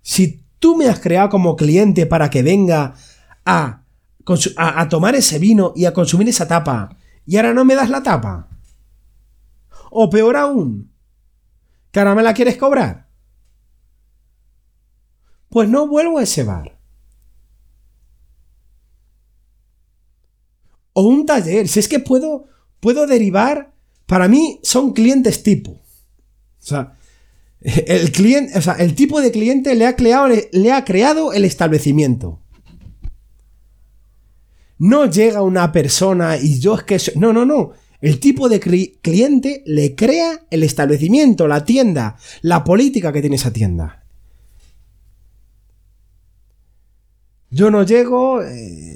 Si 0.00 0.44
tú 0.58 0.76
me 0.76 0.88
has 0.88 1.00
creado 1.00 1.28
como 1.28 1.56
cliente 1.56 2.06
para 2.06 2.30
que 2.30 2.42
venga 2.42 2.94
a, 3.44 3.84
a, 4.56 4.88
tomar 4.88 5.14
ese 5.14 5.38
vino 5.38 5.72
y 5.74 5.84
a 5.84 5.92
consumir 5.92 6.28
esa 6.28 6.48
tapa, 6.48 6.96
y 7.26 7.36
ahora 7.36 7.54
no 7.54 7.64
me 7.64 7.74
das 7.74 7.90
la 7.90 8.02
tapa. 8.02 8.48
O 9.90 10.08
peor 10.08 10.36
aún, 10.36 10.92
que 11.90 12.00
ahora 12.00 12.14
me 12.14 12.22
la 12.22 12.34
quieres 12.34 12.56
cobrar. 12.56 13.08
Pues 15.48 15.68
no 15.68 15.86
vuelvo 15.86 16.18
a 16.18 16.22
ese 16.22 16.44
bar. 16.44 16.81
O 20.92 21.02
un 21.02 21.26
taller, 21.26 21.68
si 21.68 21.80
es 21.80 21.88
que 21.88 22.00
puedo, 22.00 22.46
puedo 22.80 23.06
derivar, 23.06 23.72
para 24.06 24.28
mí 24.28 24.60
son 24.62 24.92
clientes 24.92 25.42
tipo. 25.42 25.72
O 25.72 25.80
sea, 26.58 26.96
el 27.60 28.12
cliente, 28.12 28.58
o 28.58 28.62
sea, 28.62 28.74
el 28.74 28.94
tipo 28.94 29.20
de 29.20 29.30
cliente 29.30 29.74
le 29.74 29.86
ha 29.86 29.96
creado, 29.96 30.28
le 30.50 30.72
ha 30.72 30.84
creado 30.84 31.32
el 31.32 31.44
establecimiento. 31.44 32.40
No 34.78 35.06
llega 35.06 35.42
una 35.42 35.70
persona 35.70 36.36
y 36.36 36.58
yo 36.58 36.74
es 36.74 36.82
que... 36.82 37.00
No, 37.16 37.32
no, 37.32 37.46
no. 37.46 37.72
El 38.00 38.18
tipo 38.18 38.48
de 38.48 38.58
cliente 38.58 39.62
le 39.64 39.94
crea 39.94 40.40
el 40.50 40.64
establecimiento, 40.64 41.46
la 41.46 41.64
tienda, 41.64 42.16
la 42.40 42.64
política 42.64 43.12
que 43.12 43.20
tiene 43.20 43.36
esa 43.36 43.52
tienda. 43.52 44.02
Yo 47.48 47.70
no 47.70 47.84
llego 47.84 48.42
eh, 48.42 48.91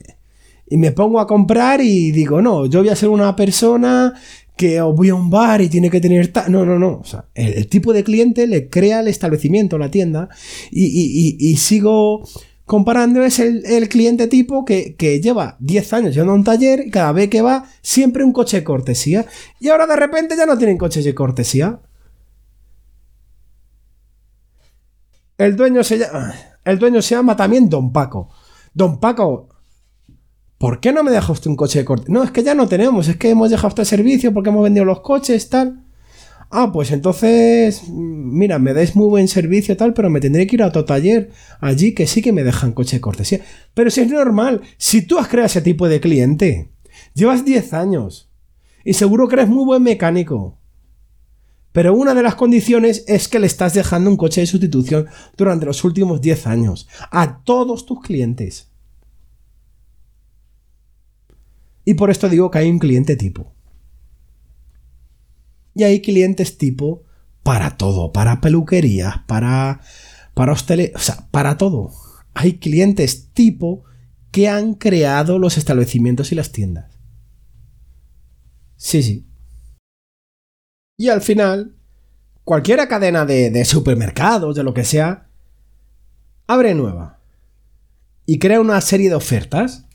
y 0.68 0.76
me 0.76 0.92
pongo 0.92 1.20
a 1.20 1.26
comprar 1.26 1.80
y 1.80 2.10
digo, 2.10 2.42
no, 2.42 2.66
yo 2.66 2.80
voy 2.80 2.88
a 2.88 2.96
ser 2.96 3.08
una 3.08 3.36
persona 3.36 4.14
que 4.56 4.80
voy 4.80 5.10
a 5.10 5.14
un 5.14 5.30
bar 5.30 5.60
y 5.60 5.68
tiene 5.68 5.90
que 5.90 6.00
tener... 6.00 6.32
No, 6.48 6.64
no, 6.64 6.78
no. 6.78 6.98
O 6.98 7.04
sea, 7.04 7.26
el, 7.34 7.68
tipo 7.68 7.92
de 7.92 8.02
cliente 8.02 8.46
le 8.46 8.68
crea 8.68 9.00
el 9.00 9.08
establecimiento, 9.08 9.78
la 9.78 9.90
tienda, 9.90 10.28
y, 10.70 11.56
sigo 11.58 12.24
Comparando 12.64 13.22
es 13.22 13.38
el, 13.38 13.64
el 13.64 13.88
cliente 13.88 14.26
tipo 14.26 14.64
que, 14.64 14.96
que 14.96 15.20
lleva 15.20 15.56
10 15.60 15.92
años 15.92 16.14
yendo 16.16 16.32
a 16.32 16.34
un 16.34 16.42
taller 16.42 16.84
y 16.84 16.90
cada 16.90 17.12
vez 17.12 17.30
que 17.30 17.40
va 17.40 17.70
siempre 17.80 18.24
un 18.24 18.32
coche 18.32 18.56
de 18.56 18.64
cortesía. 18.64 19.24
Y 19.60 19.68
ahora 19.68 19.86
de 19.86 19.94
repente 19.94 20.36
ya 20.36 20.46
no 20.46 20.58
tienen 20.58 20.76
coches 20.76 21.04
de 21.04 21.14
cortesía. 21.14 21.78
El 25.38 25.54
dueño 25.54 25.84
se 25.84 25.98
llama, 25.98 26.34
el 26.64 26.78
dueño 26.80 27.00
se 27.02 27.14
llama 27.14 27.36
también 27.36 27.68
Don 27.68 27.92
Paco. 27.92 28.30
Don 28.74 28.98
Paco, 28.98 29.48
¿por 30.58 30.80
qué 30.80 30.92
no 30.92 31.02
me 31.02 31.10
deja 31.10 31.32
usted 31.32 31.50
un 31.50 31.56
coche 31.56 31.80
de 31.80 31.84
cortesía? 31.84 32.14
No, 32.14 32.24
es 32.24 32.30
que 32.30 32.42
ya 32.42 32.54
no 32.54 32.68
tenemos, 32.68 33.08
es 33.08 33.16
que 33.16 33.30
hemos 33.30 33.50
dejado 33.50 33.68
este 33.68 33.84
servicio 33.84 34.32
porque 34.32 34.50
hemos 34.50 34.64
vendido 34.64 34.84
los 34.84 35.00
coches, 35.00 35.48
tal. 35.48 35.82
Ah, 36.50 36.70
pues 36.72 36.92
entonces, 36.92 37.82
mira, 37.88 38.58
me 38.58 38.72
dais 38.72 38.94
muy 38.94 39.08
buen 39.08 39.26
servicio 39.26 39.76
tal, 39.76 39.94
pero 39.94 40.10
me 40.10 40.20
tendré 40.20 40.46
que 40.46 40.56
ir 40.56 40.62
a 40.62 40.68
otro 40.68 40.84
taller 40.84 41.30
allí 41.60 41.92
que 41.92 42.06
sí 42.06 42.22
que 42.22 42.32
me 42.32 42.44
dejan 42.44 42.72
coche 42.72 42.96
de 42.96 43.00
cortesía. 43.00 43.40
Pero 43.74 43.90
si 43.90 44.02
es 44.02 44.08
normal, 44.08 44.62
si 44.78 45.02
tú 45.02 45.18
has 45.18 45.26
creado 45.28 45.46
ese 45.46 45.60
tipo 45.60 45.88
de 45.88 46.00
cliente, 46.00 46.70
llevas 47.14 47.44
10 47.44 47.72
años 47.74 48.30
y 48.84 48.94
seguro 48.94 49.26
que 49.26 49.34
eres 49.34 49.48
muy 49.48 49.64
buen 49.64 49.82
mecánico. 49.82 50.58
Pero 51.72 51.94
una 51.94 52.14
de 52.14 52.22
las 52.22 52.36
condiciones 52.36 53.04
es 53.06 53.28
que 53.28 53.40
le 53.40 53.48
estás 53.48 53.74
dejando 53.74 54.08
un 54.08 54.16
coche 54.16 54.40
de 54.40 54.46
sustitución 54.46 55.08
durante 55.36 55.66
los 55.66 55.82
últimos 55.84 56.20
10 56.20 56.46
años 56.46 56.88
a 57.10 57.42
todos 57.42 57.84
tus 57.84 58.00
clientes. 58.00 58.70
Y 61.86 61.94
por 61.94 62.10
esto 62.10 62.28
digo 62.28 62.50
que 62.50 62.58
hay 62.58 62.68
un 62.68 62.80
cliente 62.80 63.16
tipo. 63.16 63.54
Y 65.72 65.84
hay 65.84 66.02
clientes 66.02 66.58
tipo 66.58 67.04
para 67.44 67.76
todo, 67.76 68.12
para 68.12 68.40
peluquerías, 68.40 69.18
para, 69.28 69.80
para 70.34 70.52
o 70.52 70.56
sea, 70.56 71.28
para 71.30 71.56
todo. 71.56 71.92
Hay 72.34 72.58
clientes 72.58 73.32
tipo 73.32 73.84
que 74.32 74.48
han 74.48 74.74
creado 74.74 75.38
los 75.38 75.56
establecimientos 75.56 76.32
y 76.32 76.34
las 76.34 76.50
tiendas. 76.50 76.98
Sí, 78.74 79.02
sí. 79.04 79.28
Y 80.98 81.08
al 81.08 81.22
final, 81.22 81.76
cualquier 82.42 82.86
cadena 82.88 83.24
de, 83.24 83.50
de 83.50 83.64
supermercados, 83.64 84.56
de 84.56 84.64
lo 84.64 84.74
que 84.74 84.84
sea, 84.84 85.28
abre 86.48 86.74
nueva. 86.74 87.20
Y 88.24 88.40
crea 88.40 88.60
una 88.60 88.80
serie 88.80 89.08
de 89.08 89.14
ofertas. 89.14 89.85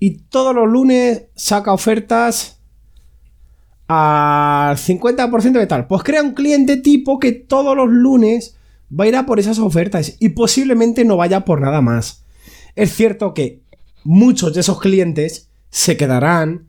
Y 0.00 0.22
todos 0.22 0.54
los 0.54 0.68
lunes 0.68 1.26
saca 1.36 1.72
ofertas 1.72 2.60
al 3.86 4.76
50% 4.76 5.52
de 5.52 5.66
tal. 5.66 5.86
Pues 5.86 6.02
crea 6.02 6.22
un 6.22 6.32
cliente 6.32 6.78
tipo 6.78 7.18
que 7.18 7.32
todos 7.32 7.76
los 7.76 7.88
lunes 7.88 8.56
va 8.98 9.04
a 9.04 9.08
ir 9.08 9.16
a 9.16 9.26
por 9.26 9.38
esas 9.38 9.58
ofertas 9.58 10.16
y 10.18 10.30
posiblemente 10.30 11.04
no 11.04 11.16
vaya 11.16 11.44
por 11.44 11.60
nada 11.60 11.80
más. 11.80 12.24
Es 12.76 12.94
cierto 12.94 13.34
que 13.34 13.62
muchos 14.02 14.54
de 14.54 14.60
esos 14.60 14.80
clientes 14.80 15.50
se 15.70 15.96
quedarán 15.96 16.68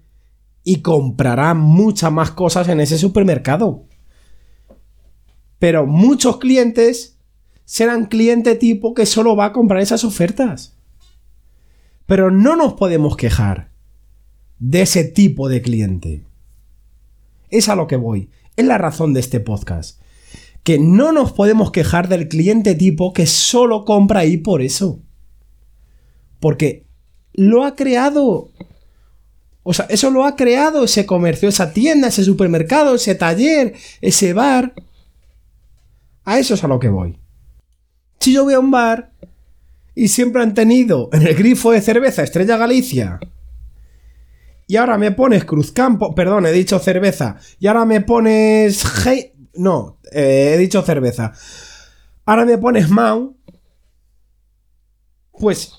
y 0.64 0.82
comprarán 0.82 1.58
muchas 1.58 2.12
más 2.12 2.32
cosas 2.32 2.68
en 2.68 2.80
ese 2.80 2.98
supermercado. 2.98 3.86
Pero 5.58 5.86
muchos 5.86 6.38
clientes 6.38 7.18
serán 7.66 8.08
cliente 8.08 8.56
tipo 8.56 8.94
que 8.94 9.06
solo 9.06 9.36
va 9.36 9.46
a 9.46 9.54
comprar 9.54 9.82
esas 9.82 10.04
ofertas. 10.04 10.76
Pero 12.12 12.30
no 12.30 12.58
nos 12.58 12.74
podemos 12.74 13.16
quejar 13.16 13.72
de 14.60 14.82
ese 14.82 15.06
tipo 15.06 15.48
de 15.48 15.62
cliente. 15.62 16.26
Es 17.50 17.70
a 17.70 17.76
lo 17.78 17.88
que 17.88 17.96
voy. 17.96 18.30
Es 18.58 18.66
la 18.66 18.78
razón 18.78 19.14
de 19.14 19.22
este 19.22 19.40
podcast. 19.40 20.02
Que 20.62 20.78
no 20.78 21.14
nos 21.14 21.32
podemos 21.32 21.72
quejar 21.72 22.10
del 22.10 22.28
cliente 22.28 22.76
tipo 22.76 23.14
que 23.14 23.26
solo 23.28 23.86
compra 23.86 24.20
ahí 24.20 24.36
por 24.36 24.62
eso. 24.62 25.00
Porque 26.42 26.86
lo 27.32 27.64
ha 27.64 27.78
creado. 27.78 28.52
O 29.64 29.74
sea, 29.74 29.86
eso 29.86 30.10
lo 30.10 30.26
ha 30.26 30.36
creado 30.36 30.84
ese 30.84 31.06
comercio, 31.06 31.48
esa 31.48 31.72
tienda, 31.72 32.10
ese 32.10 32.26
supermercado, 32.26 32.96
ese 32.96 33.16
taller, 33.16 33.74
ese 34.02 34.34
bar. 34.34 34.74
A 36.26 36.40
eso 36.40 36.56
es 36.56 36.64
a 36.66 36.68
lo 36.68 36.78
que 36.78 36.90
voy. 36.90 37.18
Si 38.20 38.34
yo 38.34 38.44
voy 38.44 38.56
a 38.56 38.60
un 38.60 38.70
bar 38.70 39.14
y 39.96 40.08
siempre 40.08 40.42
han 40.42 40.54
tenido 40.54 41.10
en 41.14 41.28
el 41.28 41.36
grifo 41.36 41.72
de 41.72 41.82
cerveza 41.82 42.24
Estrella 42.24 42.58
Galicia 42.58 43.20
y 44.72 44.78
ahora 44.78 44.98
me 44.98 45.12
pones 45.12 45.44
Cruzcampo, 45.44 46.16
perdón, 46.16 46.46
he 46.46 46.52
dicho 46.54 46.80
cerveza, 46.80 47.36
y 47.60 47.68
ahora 47.68 47.84
me 47.84 48.00
pones... 48.00 48.86
no, 49.56 49.98
eh, 50.14 50.54
he 50.54 50.58
dicho 50.58 50.82
cerveza. 50.82 51.34
Ahora 52.26 52.46
me 52.46 52.58
pones 52.58 52.90
Mau, 52.90 53.36
pues 55.38 55.74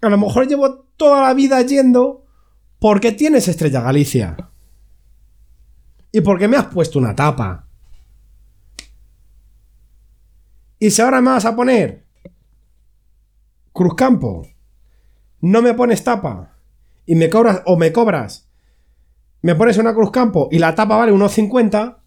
a 0.00 0.08
lo 0.08 0.16
mejor 0.16 0.48
llevo 0.48 0.86
toda 0.96 1.20
la 1.20 1.34
vida 1.34 1.60
yendo 1.60 2.24
porque 2.78 3.12
tienes 3.12 3.48
Estrella 3.48 3.82
Galicia. 3.82 4.48
Y 6.10 6.22
porque 6.22 6.48
me 6.48 6.56
has 6.56 6.68
puesto 6.68 6.98
una 6.98 7.14
tapa. 7.14 7.68
Y 10.78 10.90
si 10.90 11.02
ahora 11.02 11.20
me 11.20 11.32
vas 11.32 11.44
a 11.44 11.54
poner 11.54 12.06
Cruzcampo, 13.72 14.46
no 15.40 15.62
me 15.62 15.74
pones 15.74 16.04
tapa 16.04 16.56
y 17.06 17.14
me 17.14 17.30
cobras, 17.30 17.62
o 17.66 17.76
me 17.76 17.92
cobras, 17.92 18.48
me 19.42 19.54
pones 19.54 19.78
una 19.78 19.94
Cruz 19.94 20.10
Campo 20.10 20.48
y 20.50 20.58
la 20.58 20.74
tapa 20.74 20.96
vale 20.96 21.12
unos 21.12 21.32
50, 21.32 21.98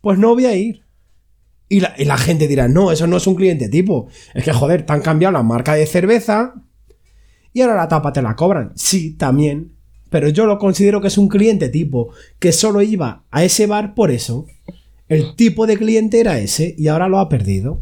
pues 0.00 0.18
no 0.18 0.34
voy 0.34 0.46
a 0.46 0.54
ir. 0.56 0.84
Y 1.68 1.80
la, 1.80 1.94
y 1.96 2.04
la, 2.04 2.18
gente 2.18 2.46
dirá, 2.46 2.68
no, 2.68 2.92
eso 2.92 3.06
no 3.06 3.16
es 3.16 3.26
un 3.26 3.34
cliente 3.34 3.68
tipo. 3.68 4.08
Es 4.34 4.44
que, 4.44 4.52
joder, 4.52 4.84
te 4.84 4.92
han 4.92 5.00
cambiado 5.00 5.32
la 5.32 5.42
marca 5.42 5.74
de 5.74 5.86
cerveza 5.86 6.54
y 7.52 7.62
ahora 7.62 7.76
la 7.76 7.88
tapa 7.88 8.12
te 8.12 8.22
la 8.22 8.36
cobran. 8.36 8.72
Sí, 8.74 9.14
también. 9.14 9.72
Pero 10.10 10.28
yo 10.28 10.46
lo 10.46 10.58
considero 10.58 11.00
que 11.00 11.08
es 11.08 11.18
un 11.18 11.28
cliente 11.28 11.68
tipo, 11.68 12.10
que 12.38 12.52
solo 12.52 12.82
iba 12.82 13.24
a 13.30 13.44
ese 13.44 13.66
bar 13.66 13.94
por 13.94 14.10
eso. 14.10 14.46
El 15.08 15.34
tipo 15.36 15.66
de 15.66 15.76
cliente 15.76 16.20
era 16.20 16.38
ese 16.38 16.74
y 16.78 16.88
ahora 16.88 17.08
lo 17.08 17.18
ha 17.18 17.28
perdido. 17.28 17.80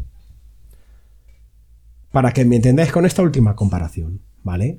Para 2.13 2.31
que 2.31 2.45
me 2.45 2.57
entendáis 2.57 2.91
con 2.91 3.07
esta 3.07 3.23
última 3.23 3.55
comparación, 3.55 4.21
¿vale? 4.43 4.77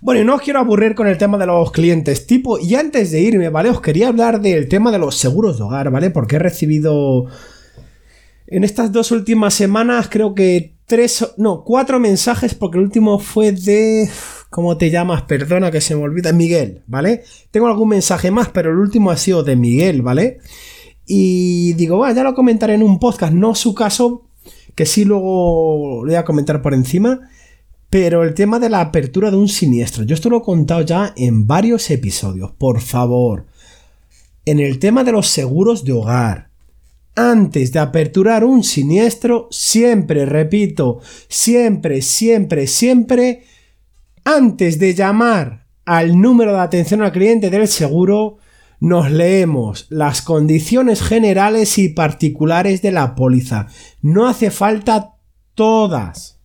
Bueno, 0.00 0.20
y 0.20 0.24
no 0.24 0.34
os 0.34 0.42
quiero 0.42 0.58
aburrir 0.58 0.96
con 0.96 1.06
el 1.06 1.18
tema 1.18 1.38
de 1.38 1.46
los 1.46 1.70
clientes 1.70 2.26
tipo, 2.26 2.58
y 2.58 2.74
antes 2.74 3.12
de 3.12 3.20
irme, 3.20 3.48
¿vale? 3.48 3.70
Os 3.70 3.80
quería 3.80 4.08
hablar 4.08 4.40
del 4.40 4.68
tema 4.68 4.90
de 4.90 4.98
los 4.98 5.16
seguros 5.16 5.56
de 5.56 5.62
hogar, 5.62 5.92
¿vale? 5.92 6.10
Porque 6.10 6.34
he 6.34 6.40
recibido 6.40 7.26
en 8.48 8.64
estas 8.64 8.90
dos 8.90 9.12
últimas 9.12 9.54
semanas 9.54 10.08
creo 10.10 10.34
que 10.34 10.74
tres, 10.84 11.34
no, 11.36 11.62
cuatro 11.62 12.00
mensajes, 12.00 12.56
porque 12.56 12.78
el 12.78 12.84
último 12.84 13.20
fue 13.20 13.52
de... 13.52 14.10
¿Cómo 14.50 14.78
te 14.78 14.90
llamas? 14.90 15.22
Perdona 15.22 15.70
que 15.70 15.80
se 15.80 15.94
me 15.94 16.02
olvida. 16.02 16.32
Miguel, 16.32 16.82
¿vale? 16.88 17.22
Tengo 17.52 17.68
algún 17.68 17.90
mensaje 17.90 18.32
más, 18.32 18.48
pero 18.48 18.72
el 18.72 18.78
último 18.78 19.12
ha 19.12 19.16
sido 19.16 19.44
de 19.44 19.54
Miguel, 19.54 20.02
¿vale? 20.02 20.38
Y 21.06 21.74
digo, 21.74 21.98
bueno, 21.98 22.16
ya 22.16 22.24
lo 22.24 22.34
comentaré 22.34 22.74
en 22.74 22.82
un 22.82 22.98
podcast, 22.98 23.32
no 23.32 23.54
su 23.54 23.74
caso, 23.74 24.27
que 24.78 24.86
sí 24.86 25.04
luego 25.04 26.04
lo 26.04 26.06
voy 26.06 26.14
a 26.14 26.24
comentar 26.24 26.62
por 26.62 26.72
encima. 26.72 27.28
Pero 27.90 28.22
el 28.22 28.32
tema 28.32 28.60
de 28.60 28.70
la 28.70 28.80
apertura 28.80 29.28
de 29.28 29.36
un 29.36 29.48
siniestro, 29.48 30.04
yo 30.04 30.14
esto 30.14 30.30
lo 30.30 30.36
he 30.36 30.42
contado 30.42 30.82
ya 30.82 31.14
en 31.16 31.48
varios 31.48 31.90
episodios, 31.90 32.52
por 32.52 32.80
favor. 32.80 33.46
En 34.44 34.60
el 34.60 34.78
tema 34.78 35.02
de 35.02 35.10
los 35.10 35.26
seguros 35.26 35.82
de 35.82 35.94
hogar, 35.94 36.50
antes 37.16 37.72
de 37.72 37.80
aperturar 37.80 38.44
un 38.44 38.62
siniestro, 38.62 39.48
siempre, 39.50 40.24
repito, 40.26 41.00
siempre, 41.26 42.00
siempre, 42.00 42.68
siempre, 42.68 43.42
antes 44.22 44.78
de 44.78 44.94
llamar 44.94 45.66
al 45.86 46.20
número 46.20 46.52
de 46.52 46.60
atención 46.60 47.02
al 47.02 47.10
cliente 47.10 47.50
del 47.50 47.66
seguro, 47.66 48.36
nos 48.80 49.10
leemos 49.10 49.86
las 49.88 50.22
condiciones 50.22 51.02
generales 51.02 51.78
y 51.78 51.88
particulares 51.88 52.82
de 52.82 52.92
la 52.92 53.14
póliza. 53.14 53.66
No 54.02 54.28
hace 54.28 54.50
falta 54.50 55.16
todas 55.54 56.38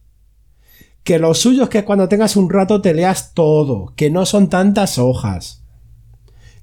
que 1.04 1.20
lo 1.20 1.34
suyo 1.34 1.64
es 1.64 1.70
que 1.70 1.84
cuando 1.84 2.08
tengas 2.08 2.36
un 2.38 2.50
rato 2.50 2.82
te 2.82 2.94
leas 2.94 3.34
todo, 3.34 3.94
que 3.96 4.10
no 4.10 4.26
son 4.26 4.48
tantas 4.48 4.98
hojas. 4.98 5.64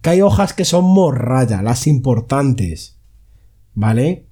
Que 0.01 0.11
hay 0.11 0.23
hojas 0.23 0.55
que 0.55 0.65
son 0.65 0.85
morraya, 0.85 1.63
las 1.63 1.87
importantes. 1.87 2.99
¿Vale? 3.75 4.27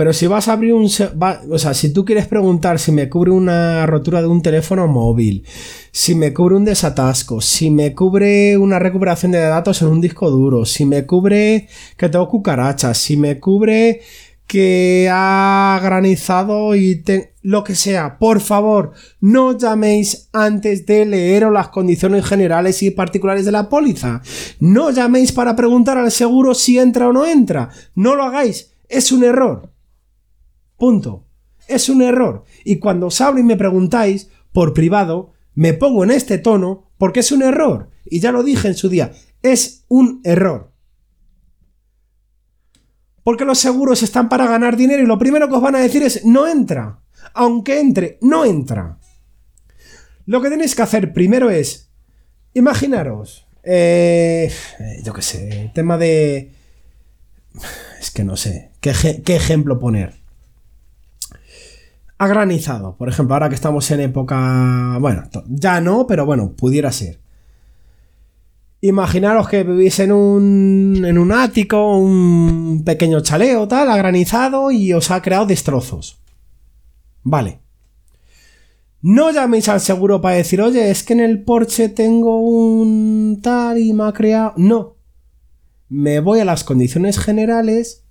Pero 0.00 0.14
si 0.14 0.26
vas 0.26 0.48
a 0.48 0.54
abrir 0.54 0.72
un... 0.72 0.86
o 0.86 1.58
sea, 1.58 1.74
si 1.74 1.92
tú 1.92 2.06
quieres 2.06 2.26
preguntar 2.26 2.78
si 2.78 2.90
me 2.90 3.10
cubre 3.10 3.32
una 3.32 3.84
rotura 3.84 4.22
de 4.22 4.28
un 4.28 4.40
teléfono 4.40 4.88
móvil, 4.88 5.44
si 5.92 6.14
me 6.14 6.32
cubre 6.32 6.56
un 6.56 6.64
desatasco, 6.64 7.42
si 7.42 7.70
me 7.70 7.94
cubre 7.94 8.56
una 8.56 8.78
recuperación 8.78 9.32
de 9.32 9.40
datos 9.40 9.82
en 9.82 9.88
un 9.88 10.00
disco 10.00 10.30
duro, 10.30 10.64
si 10.64 10.86
me 10.86 11.04
cubre 11.04 11.68
que 11.98 12.08
tengo 12.08 12.30
cucarachas, 12.30 12.96
si 12.96 13.18
me 13.18 13.38
cubre 13.38 14.00
que 14.46 15.06
ha 15.12 15.78
granizado 15.82 16.74
y 16.74 17.04
lo 17.42 17.62
que 17.62 17.74
sea, 17.74 18.16
por 18.18 18.40
favor, 18.40 18.92
no 19.20 19.58
llaméis 19.58 20.30
antes 20.32 20.86
de 20.86 21.04
leeros 21.04 21.52
las 21.52 21.68
condiciones 21.68 22.24
generales 22.24 22.82
y 22.82 22.90
particulares 22.90 23.44
de 23.44 23.52
la 23.52 23.68
póliza. 23.68 24.22
No 24.60 24.92
llaméis 24.92 25.32
para 25.32 25.54
preguntar 25.54 25.98
al 25.98 26.10
seguro 26.10 26.54
si 26.54 26.78
entra 26.78 27.06
o 27.06 27.12
no 27.12 27.26
entra. 27.26 27.68
No 27.94 28.16
lo 28.16 28.22
hagáis, 28.22 28.72
es 28.88 29.12
un 29.12 29.24
error. 29.24 29.70
Punto. 30.80 31.26
Es 31.68 31.90
un 31.90 32.00
error. 32.00 32.44
Y 32.64 32.78
cuando 32.78 33.08
os 33.08 33.20
hablo 33.20 33.38
y 33.38 33.42
me 33.42 33.58
preguntáis 33.58 34.30
por 34.50 34.72
privado, 34.72 35.34
me 35.54 35.74
pongo 35.74 36.04
en 36.04 36.10
este 36.10 36.38
tono 36.38 36.90
porque 36.96 37.20
es 37.20 37.30
un 37.32 37.42
error. 37.42 37.90
Y 38.06 38.20
ya 38.20 38.32
lo 38.32 38.42
dije 38.42 38.66
en 38.66 38.74
su 38.74 38.88
día, 38.88 39.12
es 39.42 39.84
un 39.88 40.22
error. 40.24 40.72
Porque 43.22 43.44
los 43.44 43.58
seguros 43.58 44.02
están 44.02 44.30
para 44.30 44.46
ganar 44.46 44.78
dinero 44.78 45.02
y 45.02 45.06
lo 45.06 45.18
primero 45.18 45.50
que 45.50 45.54
os 45.56 45.60
van 45.60 45.74
a 45.74 45.80
decir 45.80 46.02
es 46.02 46.24
no 46.24 46.48
entra. 46.48 47.02
Aunque 47.34 47.78
entre, 47.78 48.18
no 48.22 48.46
entra. 48.46 48.98
Lo 50.24 50.40
que 50.40 50.48
tenéis 50.48 50.74
que 50.74 50.82
hacer 50.82 51.12
primero 51.12 51.50
es, 51.50 51.92
imaginaros, 52.54 53.46
eh, 53.64 54.50
yo 55.04 55.12
qué 55.12 55.22
sé, 55.22 55.72
tema 55.74 55.98
de... 55.98 56.54
Es 58.00 58.10
que 58.10 58.24
no 58.24 58.38
sé, 58.38 58.70
¿qué, 58.80 58.94
qué 59.22 59.36
ejemplo 59.36 59.78
poner? 59.78 60.19
Ha 62.20 62.26
granizado, 62.26 62.96
por 62.98 63.08
ejemplo, 63.08 63.34
ahora 63.34 63.48
que 63.48 63.54
estamos 63.54 63.90
en 63.90 64.00
época... 64.00 64.98
Bueno, 65.00 65.22
ya 65.48 65.80
no, 65.80 66.06
pero 66.06 66.26
bueno, 66.26 66.52
pudiera 66.52 66.92
ser. 66.92 67.18
Imaginaros 68.82 69.48
que 69.48 69.64
vivís 69.64 70.00
en 70.00 70.12
un, 70.12 71.02
en 71.02 71.16
un 71.16 71.32
ático, 71.32 71.96
un 71.96 72.82
pequeño 72.84 73.20
chaleo, 73.20 73.66
tal, 73.68 73.90
ha 73.90 73.96
granizado 73.96 74.70
y 74.70 74.92
os 74.92 75.10
ha 75.10 75.22
creado 75.22 75.46
destrozos. 75.46 76.20
Vale. 77.22 77.62
No 79.00 79.30
llaméis 79.30 79.70
al 79.70 79.80
seguro 79.80 80.20
para 80.20 80.36
decir, 80.36 80.60
oye, 80.60 80.90
es 80.90 81.02
que 81.02 81.14
en 81.14 81.20
el 81.20 81.42
Porsche 81.42 81.88
tengo 81.88 82.38
un 82.38 83.40
tal 83.42 83.78
y 83.78 83.94
me 83.94 84.04
ha 84.04 84.12
creado. 84.12 84.52
No. 84.58 84.98
Me 85.88 86.20
voy 86.20 86.40
a 86.40 86.44
las 86.44 86.64
condiciones 86.64 87.18
generales 87.18 88.04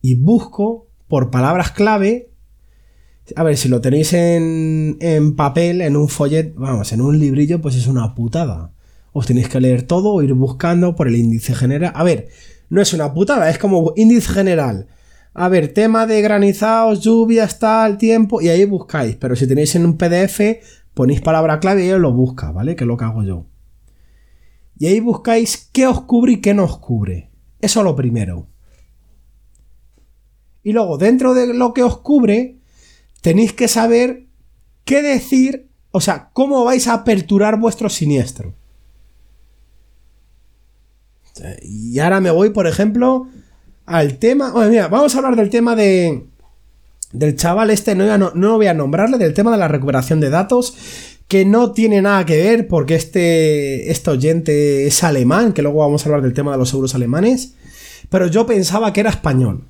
y 0.00 0.16
busco 0.16 0.88
por 1.06 1.30
palabras 1.30 1.70
clave. 1.70 2.32
A 3.34 3.42
ver, 3.42 3.56
si 3.56 3.68
lo 3.68 3.80
tenéis 3.80 4.12
en, 4.12 4.98
en 5.00 5.34
papel, 5.34 5.80
en 5.80 5.96
un 5.96 6.08
follet, 6.08 6.54
vamos, 6.54 6.92
en 6.92 7.00
un 7.00 7.18
librillo, 7.18 7.60
pues 7.60 7.74
es 7.74 7.86
una 7.86 8.14
putada 8.14 8.72
os 9.18 9.24
tenéis 9.24 9.48
que 9.48 9.62
leer 9.62 9.84
todo 9.84 10.12
o 10.12 10.22
ir 10.22 10.34
buscando 10.34 10.94
por 10.94 11.08
el 11.08 11.16
índice 11.16 11.54
general. 11.54 11.90
A 11.94 12.04
ver, 12.04 12.28
no 12.68 12.82
es 12.82 12.92
una 12.92 13.14
putada, 13.14 13.48
es 13.48 13.58
como 13.58 13.94
índice 13.96 14.30
general. 14.30 14.88
A 15.32 15.48
ver, 15.48 15.72
tema 15.72 16.06
de 16.06 16.20
granizados, 16.20 17.00
lluvias, 17.00 17.58
tal, 17.58 17.96
tiempo, 17.96 18.42
y 18.42 18.50
ahí 18.50 18.66
buscáis. 18.66 19.16
Pero 19.16 19.34
si 19.34 19.48
tenéis 19.48 19.74
en 19.74 19.86
un 19.86 19.96
PDF, 19.96 20.58
ponéis 20.92 21.22
palabra 21.22 21.60
clave 21.60 21.86
y 21.86 21.98
lo 21.98 22.12
busca, 22.12 22.52
¿vale? 22.52 22.76
Que 22.76 22.84
es 22.84 22.88
lo 22.88 22.98
que 22.98 23.04
hago 23.06 23.22
yo. 23.22 23.46
Y 24.78 24.84
ahí 24.84 25.00
buscáis 25.00 25.70
qué 25.72 25.86
os 25.86 26.02
cubre 26.02 26.32
y 26.32 26.40
qué 26.42 26.52
no 26.52 26.64
os 26.64 26.76
cubre. 26.76 27.30
Eso 27.58 27.82
lo 27.82 27.96
primero. 27.96 28.48
Y 30.62 30.72
luego, 30.72 30.98
dentro 30.98 31.32
de 31.32 31.54
lo 31.54 31.72
que 31.72 31.82
os 31.82 32.00
cubre, 32.00 32.58
tenéis 33.26 33.52
que 33.52 33.66
saber 33.66 34.22
qué 34.84 35.02
decir, 35.02 35.66
o 35.90 36.00
sea, 36.00 36.30
cómo 36.32 36.62
vais 36.62 36.86
a 36.86 36.94
aperturar 36.94 37.58
vuestro 37.58 37.88
siniestro. 37.88 38.54
Y 41.60 41.98
ahora 41.98 42.20
me 42.20 42.30
voy, 42.30 42.50
por 42.50 42.68
ejemplo, 42.68 43.26
al 43.84 44.18
tema. 44.18 44.54
mira, 44.68 44.86
vamos 44.86 45.12
a 45.12 45.18
hablar 45.18 45.34
del 45.34 45.50
tema 45.50 45.74
de. 45.74 46.24
Del 47.10 47.34
chaval 47.34 47.70
este, 47.70 47.96
no, 47.96 48.16
no, 48.16 48.30
no 48.32 48.56
voy 48.58 48.68
a 48.68 48.74
nombrarle, 48.74 49.18
del 49.18 49.34
tema 49.34 49.50
de 49.50 49.58
la 49.58 49.66
recuperación 49.66 50.20
de 50.20 50.30
datos, 50.30 50.76
que 51.26 51.44
no 51.44 51.72
tiene 51.72 52.02
nada 52.02 52.24
que 52.26 52.36
ver 52.36 52.68
porque 52.68 52.94
este, 52.94 53.90
este 53.90 54.08
oyente 54.08 54.86
es 54.86 55.02
alemán, 55.02 55.52
que 55.52 55.62
luego 55.62 55.80
vamos 55.80 56.04
a 56.04 56.08
hablar 56.08 56.22
del 56.22 56.32
tema 56.32 56.52
de 56.52 56.58
los 56.58 56.72
euros 56.72 56.94
alemanes, 56.94 57.54
pero 58.08 58.28
yo 58.28 58.46
pensaba 58.46 58.92
que 58.92 59.00
era 59.00 59.10
español. 59.10 59.64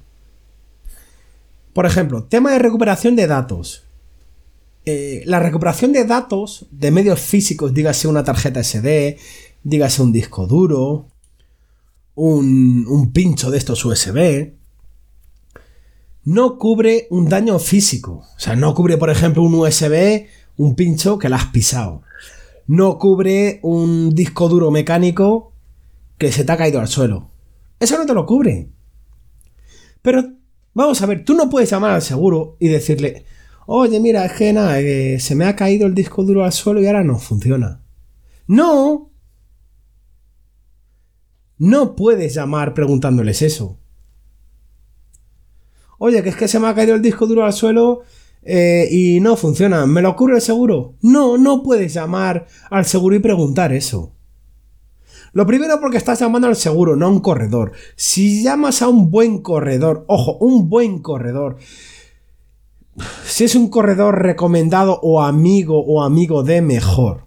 Por 1.77 1.85
ejemplo, 1.85 2.25
tema 2.25 2.53
de 2.53 2.59
recuperación 2.59 3.17
de 3.17 3.27
datos. 3.27 3.85
Eh, 4.87 5.23
la 5.27 5.41
recuperación 5.41 5.93
de 5.93 6.07
datos 6.07 6.65
de 6.71 6.91
medios 6.91 7.21
físicos, 7.21 7.75
dígase 7.75 8.09
una 8.09 8.25
tarjeta 8.25 8.65
SD, 8.65 9.19
dígase 9.63 10.01
un 10.01 10.11
disco 10.11 10.47
duro, 10.47 11.09
un, 12.15 13.11
pincho 13.13 13.51
de 13.51 13.59
estos 13.59 13.85
USB, 13.85 14.55
no 16.25 16.57
cubre 16.57 17.09
un 17.11 17.29
daño 17.29 17.59
físico. 17.59 18.25
O 18.35 18.41
sea, 18.41 18.57
no 18.57 18.75
cubre, 18.75 18.97
por 18.97 19.11
ejemplo, 19.11 19.43
un 19.43 19.53
USB, 19.53 20.29
un 20.57 20.77
pincho 20.77 21.19
que 21.19 21.29
la 21.29 21.37
has 21.37 21.49
pisado. 21.49 22.01
No 22.67 22.99
cubre 22.99 23.61
un 23.63 24.15
disco 24.15 24.49
duro 24.49 24.71
mecánico 24.71 25.53
que 26.17 26.33
se 26.33 26.43
te 26.43 26.53
ha 26.53 26.57
caído 26.57 26.81
al 26.81 26.89
suelo. 26.89 27.29
Eso 27.79 27.99
no 27.99 28.07
te 28.07 28.15
lo 28.15 28.25
cubre. 28.25 28.71
Pero, 30.01 30.37
vamos 30.77 31.01
a 31.01 31.07
ver, 31.07 31.25
tú 31.25 31.35
no 31.35 31.49
puedes 31.49 31.71
llamar 31.71 31.93
al 31.93 32.03
seguro 32.03 32.57
y 32.61 32.69
decirle, 32.69 33.25
oye, 33.67 33.99
mira, 33.99 34.27
es 34.27 34.33
que 34.33 34.53
nada, 34.53 34.77
se 35.19 35.35
me 35.35 35.47
ha 35.47 35.57
caído 35.57 35.87
el 35.87 35.95
disco 35.95 36.23
duro 36.23 36.45
al 36.45 36.53
suelo 36.53 36.83
y 36.83 36.87
ahora 36.87 37.03
no 37.03 37.19
funciona. 37.19 37.83
No, 38.47 39.11
no 41.57 41.97
puedes 41.97 42.35
llamar 42.35 42.75
preguntándoles 42.75 43.41
eso. 43.41 43.79
Oye, 45.99 46.23
que 46.23 46.29
es 46.29 46.37
que 46.37 46.47
se 46.47 46.61
me 46.61 46.69
ha 46.69 46.75
caído 46.75 46.95
el 46.95 47.01
disco 47.01 47.27
duro 47.27 47.47
al 47.47 47.55
suelo 47.55 48.03
eh, 48.43 48.87
y 48.91 49.19
no 49.21 49.35
funciona. 49.37 49.87
¿Me 49.87 50.03
lo 50.03 50.11
ocurre 50.11 50.37
el 50.37 50.43
seguro? 50.43 50.97
No, 51.01 51.39
no 51.39 51.63
puedes 51.63 51.95
llamar 51.95 52.47
al 52.69 52.85
seguro 52.85 53.17
y 53.17 53.21
preguntar 53.21 53.73
eso. 53.73 54.16
Lo 55.37 55.47
primero 55.47 55.79
porque 55.81 55.99
estás 55.99 56.21
llamando 56.21 56.49
al 56.49 56.57
seguro, 56.57 56.97
no 56.97 57.05
a 57.05 57.11
un 57.11 57.21
corredor. 57.21 57.73
Si 57.95 58.43
llamas 58.43 58.81
a 58.81 58.89
un 58.89 59.11
buen 59.11 59.43
corredor, 59.43 60.07
ojo, 60.09 60.39
un 60.39 60.71
buen 60.71 61.03
corredor. 61.03 61.59
Si 63.27 63.45
es 63.45 63.55
un 63.55 63.69
corredor 63.69 64.23
recomendado 64.23 64.99
o 65.03 65.23
amigo 65.23 65.85
o 65.85 66.03
amigo 66.03 66.43
de 66.43 66.63
mejor, 66.63 67.27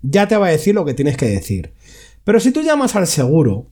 ya 0.00 0.26
te 0.26 0.38
va 0.38 0.46
a 0.46 0.52
decir 0.52 0.74
lo 0.74 0.86
que 0.86 0.94
tienes 0.94 1.18
que 1.18 1.26
decir. 1.26 1.74
Pero 2.24 2.40
si 2.40 2.50
tú 2.50 2.62
llamas 2.62 2.96
al 2.96 3.06
seguro, 3.06 3.66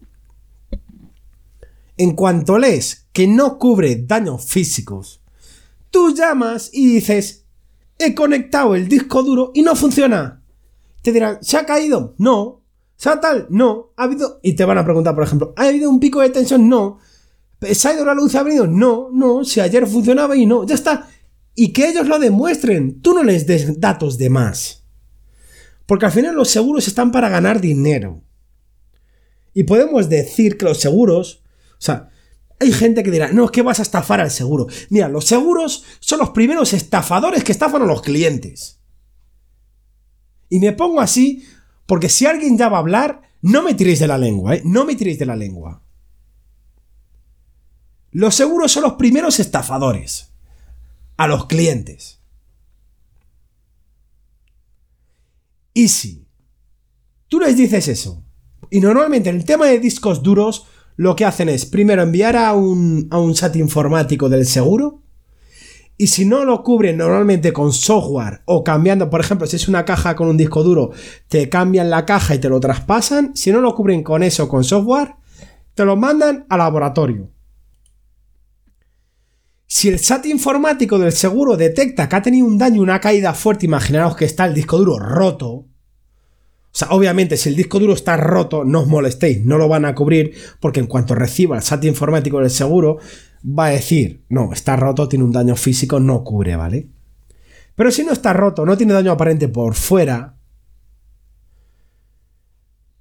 en 1.96 2.14
cuanto 2.14 2.58
lees 2.58 3.08
que 3.14 3.26
no 3.26 3.56
cubre 3.56 4.04
daños 4.04 4.44
físicos, 4.44 5.22
tú 5.90 6.14
llamas 6.14 6.68
y 6.74 6.92
dices, 6.92 7.46
he 7.98 8.14
conectado 8.14 8.74
el 8.74 8.86
disco 8.86 9.22
duro 9.22 9.50
y 9.54 9.62
no 9.62 9.74
funciona. 9.74 10.42
Te 11.00 11.10
dirán, 11.10 11.38
¿se 11.40 11.56
ha 11.56 11.64
caído? 11.64 12.14
No. 12.18 12.67
¿Se 12.98 13.08
ha 13.08 13.20
tal? 13.20 13.46
No. 13.48 13.92
¿Ha 13.96 14.02
habido? 14.02 14.40
Y 14.42 14.54
te 14.54 14.64
van 14.64 14.76
a 14.76 14.84
preguntar, 14.84 15.14
por 15.14 15.22
ejemplo, 15.22 15.54
¿ha 15.56 15.68
habido 15.68 15.88
un 15.88 16.00
pico 16.00 16.20
de 16.20 16.30
tensión? 16.30 16.68
No. 16.68 16.98
¿Se 17.60 17.88
ha 17.88 17.94
ido 17.94 18.04
la 18.04 18.12
luz? 18.12 18.34
¿Ha 18.34 18.42
venido? 18.42 18.66
No, 18.66 19.08
no. 19.12 19.44
Si 19.44 19.60
ayer 19.60 19.86
funcionaba 19.86 20.36
y 20.36 20.46
no. 20.46 20.66
Ya 20.66 20.74
está. 20.74 21.08
Y 21.54 21.72
que 21.72 21.88
ellos 21.88 22.08
lo 22.08 22.18
demuestren. 22.18 23.00
Tú 23.00 23.14
no 23.14 23.22
les 23.22 23.46
des 23.46 23.80
datos 23.80 24.18
de 24.18 24.30
más. 24.30 24.84
Porque 25.86 26.06
al 26.06 26.12
final 26.12 26.34
los 26.34 26.50
seguros 26.50 26.88
están 26.88 27.12
para 27.12 27.28
ganar 27.28 27.60
dinero. 27.60 28.24
Y 29.54 29.62
podemos 29.62 30.08
decir 30.08 30.58
que 30.58 30.64
los 30.64 30.78
seguros, 30.78 31.44
o 31.72 31.80
sea, 31.80 32.10
hay 32.58 32.72
gente 32.72 33.04
que 33.04 33.12
dirá, 33.12 33.32
no, 33.32 33.44
es 33.44 33.50
que 33.52 33.62
vas 33.62 33.78
a 33.78 33.82
estafar 33.82 34.20
al 34.20 34.32
seguro. 34.32 34.66
Mira, 34.90 35.08
los 35.08 35.24
seguros 35.24 35.84
son 36.00 36.18
los 36.18 36.30
primeros 36.30 36.72
estafadores 36.72 37.44
que 37.44 37.52
estafan 37.52 37.82
a 37.82 37.86
los 37.86 38.02
clientes. 38.02 38.80
Y 40.48 40.58
me 40.58 40.72
pongo 40.72 41.00
así 41.00 41.44
porque 41.88 42.10
si 42.10 42.26
alguien 42.26 42.58
ya 42.58 42.68
va 42.68 42.76
a 42.76 42.80
hablar, 42.80 43.22
no 43.40 43.62
me 43.62 43.72
tiréis 43.72 43.98
de 43.98 44.06
la 44.06 44.18
lengua, 44.18 44.56
¿eh? 44.56 44.62
No 44.62 44.84
me 44.84 44.94
tiréis 44.94 45.18
de 45.18 45.24
la 45.24 45.34
lengua. 45.34 45.82
Los 48.10 48.34
seguros 48.34 48.70
son 48.70 48.82
los 48.82 48.92
primeros 48.92 49.40
estafadores 49.40 50.34
a 51.16 51.26
los 51.26 51.46
clientes. 51.46 52.20
Y 55.72 55.88
si 55.88 56.28
tú 57.26 57.40
les 57.40 57.56
dices 57.56 57.88
eso, 57.88 58.22
y 58.70 58.80
normalmente 58.80 59.30
en 59.30 59.36
el 59.36 59.46
tema 59.46 59.64
de 59.64 59.80
discos 59.80 60.22
duros, 60.22 60.66
lo 60.96 61.16
que 61.16 61.24
hacen 61.24 61.48
es 61.48 61.64
primero 61.64 62.02
enviar 62.02 62.36
a 62.36 62.52
un, 62.52 63.08
a 63.10 63.18
un 63.18 63.32
chat 63.32 63.56
informático 63.56 64.28
del 64.28 64.44
seguro. 64.44 65.04
Y 66.00 66.06
si 66.06 66.24
no 66.24 66.44
lo 66.44 66.62
cubren 66.62 66.96
normalmente 66.96 67.52
con 67.52 67.72
software 67.72 68.42
o 68.44 68.62
cambiando, 68.62 69.10
por 69.10 69.20
ejemplo, 69.20 69.48
si 69.48 69.56
es 69.56 69.66
una 69.66 69.84
caja 69.84 70.14
con 70.14 70.28
un 70.28 70.36
disco 70.36 70.62
duro, 70.62 70.92
te 71.26 71.48
cambian 71.48 71.90
la 71.90 72.06
caja 72.06 72.36
y 72.36 72.38
te 72.38 72.48
lo 72.48 72.60
traspasan. 72.60 73.34
Si 73.34 73.50
no 73.50 73.60
lo 73.60 73.74
cubren 73.74 74.04
con 74.04 74.22
eso, 74.22 74.48
con 74.48 74.62
software, 74.62 75.16
te 75.74 75.84
lo 75.84 75.96
mandan 75.96 76.46
al 76.48 76.58
laboratorio. 76.58 77.32
Si 79.66 79.88
el 79.88 80.00
chat 80.00 80.24
informático 80.26 80.98
del 80.98 81.12
seguro 81.12 81.56
detecta 81.56 82.08
que 82.08 82.16
ha 82.16 82.22
tenido 82.22 82.46
un 82.46 82.58
daño, 82.58 82.80
una 82.80 83.00
caída 83.00 83.34
fuerte, 83.34 83.66
imaginaos 83.66 84.16
que 84.16 84.24
está 84.24 84.46
el 84.46 84.54
disco 84.54 84.78
duro 84.78 84.98
roto, 84.98 85.66
o 86.70 86.76
sea, 86.78 86.88
obviamente, 86.90 87.36
si 87.36 87.48
el 87.48 87.56
disco 87.56 87.78
duro 87.78 87.94
está 87.94 88.16
roto, 88.16 88.64
no 88.64 88.82
os 88.82 88.86
molestéis, 88.86 89.44
no 89.44 89.58
lo 89.58 89.68
van 89.68 89.84
a 89.84 89.94
cubrir, 89.94 90.34
porque 90.60 90.80
en 90.80 90.86
cuanto 90.86 91.14
reciba 91.14 91.56
el 91.56 91.62
SAT 91.62 91.84
informático 91.84 92.40
del 92.40 92.50
seguro, 92.50 92.98
va 93.44 93.66
a 93.66 93.70
decir, 93.70 94.24
no, 94.28 94.52
está 94.52 94.76
roto, 94.76 95.08
tiene 95.08 95.24
un 95.24 95.32
daño 95.32 95.56
físico, 95.56 95.98
no 95.98 96.22
cubre, 96.24 96.56
¿vale? 96.56 96.88
Pero 97.74 97.90
si 97.90 98.04
no 98.04 98.12
está 98.12 98.32
roto, 98.32 98.66
no 98.66 98.76
tiene 98.76 98.92
daño 98.92 99.12
aparente 99.12 99.48
por 99.48 99.74
fuera, 99.74 100.36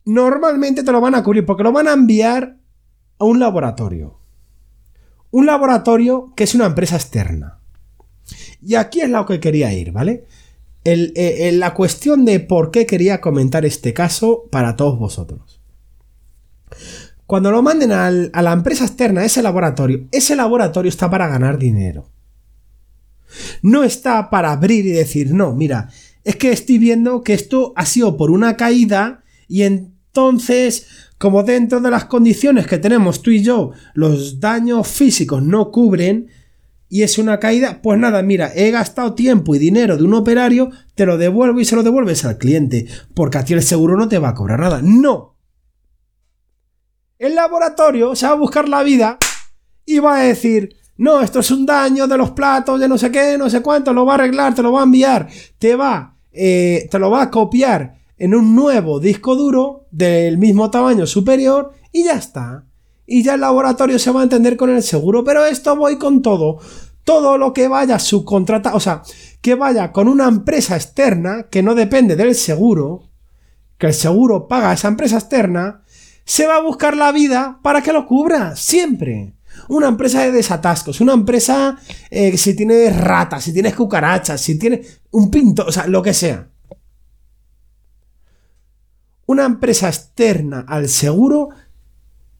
normalmente 0.05 0.83
te 0.83 0.91
lo 0.91 1.01
van 1.01 1.15
a 1.15 1.23
cubrir, 1.23 1.45
porque 1.45 1.63
lo 1.63 1.71
van 1.71 1.87
a 1.87 1.93
enviar 1.93 2.57
a 3.19 3.25
un 3.25 3.39
laboratorio. 3.39 4.19
Un 5.29 5.45
laboratorio 5.45 6.33
que 6.35 6.45
es 6.45 6.55
una 6.55 6.65
empresa 6.65 6.95
externa. 6.95 7.59
Y 8.61 8.75
aquí 8.75 9.01
es 9.01 9.09
lo 9.09 9.25
que 9.25 9.39
quería 9.39 9.73
ir, 9.73 9.91
¿vale? 9.91 10.25
Eh, 10.89 11.51
la 11.53 11.73
cuestión 11.73 12.23
de 12.23 12.39
por 12.39 12.71
qué 12.71 12.85
quería 12.85 13.19
comentar 13.19 13.65
este 13.65 13.93
caso 13.93 14.45
para 14.49 14.77
todos 14.77 14.97
vosotros. 14.97 15.59
Cuando 17.25 17.51
lo 17.51 17.61
manden 17.61 17.91
a 17.91 18.09
la 18.09 18.53
empresa 18.53 18.85
externa, 18.85 19.25
ese 19.25 19.41
laboratorio, 19.41 20.07
ese 20.13 20.37
laboratorio 20.37 20.87
está 20.87 21.09
para 21.09 21.27
ganar 21.27 21.57
dinero. 21.57 22.09
No 23.61 23.83
está 23.83 24.29
para 24.29 24.53
abrir 24.53 24.85
y 24.85 24.91
decir, 24.91 25.33
no, 25.33 25.53
mira, 25.53 25.89
es 26.23 26.37
que 26.37 26.51
estoy 26.51 26.77
viendo 26.77 27.23
que 27.23 27.33
esto 27.33 27.73
ha 27.75 27.85
sido 27.85 28.15
por 28.15 28.31
una 28.31 28.55
caída 28.55 29.23
y 29.49 29.63
entonces, 29.63 30.87
como 31.17 31.43
dentro 31.43 31.81
de 31.81 31.91
las 31.91 32.05
condiciones 32.05 32.65
que 32.65 32.77
tenemos 32.77 33.21
tú 33.21 33.31
y 33.31 33.43
yo, 33.43 33.71
los 33.93 34.39
daños 34.39 34.87
físicos 34.87 35.43
no 35.43 35.69
cubren, 35.69 36.27
y 36.89 37.03
es 37.03 37.17
una 37.17 37.39
caída, 37.39 37.81
pues 37.81 37.99
nada, 37.99 38.21
mira, 38.21 38.51
he 38.55 38.71
gastado 38.71 39.13
tiempo 39.13 39.55
y 39.55 39.59
dinero 39.59 39.97
de 39.97 40.03
un 40.03 40.13
operario, 40.13 40.69
te 40.95 41.05
lo 41.05 41.17
devuelvo 41.17 41.59
y 41.59 41.65
se 41.65 41.75
lo 41.75 41.83
devuelves 41.83 42.23
al 42.25 42.37
cliente, 42.37 42.87
porque 43.13 43.37
a 43.37 43.45
ti 43.45 43.53
el 43.53 43.63
seguro 43.63 43.97
no 43.97 44.07
te 44.07 44.19
va 44.19 44.29
a 44.29 44.33
cobrar 44.33 44.59
nada. 44.59 44.81
No. 44.81 45.35
El 47.19 47.35
laboratorio 47.35 48.15
se 48.15 48.25
va 48.25 48.33
a 48.33 48.35
buscar 48.35 48.69
la 48.69 48.83
vida 48.83 49.17
y 49.85 49.99
va 49.99 50.17
a 50.17 50.23
decir, 50.23 50.75
no, 50.97 51.21
esto 51.21 51.39
es 51.39 51.51
un 51.51 51.65
daño 51.65 52.07
de 52.07 52.17
los 52.17 52.31
platos, 52.31 52.79
de 52.79 52.87
no 52.87 52.97
sé 52.97 53.11
qué, 53.11 53.37
no 53.37 53.49
sé 53.49 53.61
cuánto, 53.61 53.93
lo 53.93 54.05
va 54.05 54.13
a 54.13 54.15
arreglar, 54.15 54.55
te 54.55 54.63
lo 54.63 54.71
va 54.71 54.81
a 54.81 54.85
enviar, 54.85 55.27
te 55.57 55.75
va, 55.75 56.15
eh, 56.31 56.87
te 56.89 56.99
lo 56.99 57.09
va 57.09 57.23
a 57.23 57.31
copiar 57.31 57.97
en 58.17 58.33
un 58.33 58.55
nuevo 58.55 58.99
disco 58.99 59.35
duro 59.35 59.87
del 59.91 60.37
mismo 60.37 60.71
tamaño 60.71 61.05
superior 61.05 61.71
y 61.91 62.03
ya 62.05 62.13
está 62.13 62.66
y 63.07 63.23
ya 63.23 63.35
el 63.35 63.41
laboratorio 63.41 63.97
se 63.97 64.11
va 64.11 64.19
a 64.19 64.23
entender 64.23 64.57
con 64.57 64.69
el 64.69 64.83
seguro, 64.83 65.23
pero 65.23 65.45
esto 65.45 65.75
voy 65.77 65.97
con 65.97 66.21
todo. 66.21 66.59
Todo 67.05 67.37
lo 67.37 67.53
que 67.53 67.69
vaya 67.69 67.99
subcontrata, 67.99 68.75
o 68.75 68.81
sea, 68.81 69.01
que 69.41 69.55
vaya 69.55 69.93
con 69.93 70.09
una 70.09 70.27
empresa 70.27 70.75
externa 70.75 71.47
que 71.49 71.63
no 71.63 71.73
depende 71.73 72.17
del 72.17 72.35
seguro, 72.35 73.07
que 73.77 73.87
el 73.87 73.93
seguro 73.93 74.49
paga 74.49 74.71
a 74.71 74.73
esa 74.73 74.89
empresa 74.89 75.15
externa, 75.15 75.83
se 76.25 76.45
va 76.47 76.57
a 76.57 76.61
buscar 76.61 76.97
la 76.97 77.13
vida 77.13 77.59
para 77.63 77.81
que 77.81 77.93
lo 77.93 78.05
cubra, 78.05 78.57
siempre. 78.57 79.33
Una 79.69 79.87
empresa 79.87 80.21
de 80.21 80.33
desatascos, 80.33 80.99
una 80.99 81.13
empresa 81.13 81.77
eh, 82.11 82.37
si 82.37 82.55
tiene 82.57 82.89
ratas, 82.89 83.45
si 83.45 83.53
tienes 83.53 83.73
cucarachas, 83.73 84.41
si 84.41 84.59
tiene 84.59 84.81
un 85.11 85.31
pinto, 85.31 85.65
o 85.65 85.71
sea, 85.71 85.87
lo 85.87 86.03
que 86.03 86.13
sea. 86.13 86.49
Una 89.25 89.45
empresa 89.45 89.87
externa 89.87 90.65
al 90.67 90.89
seguro 90.89 91.49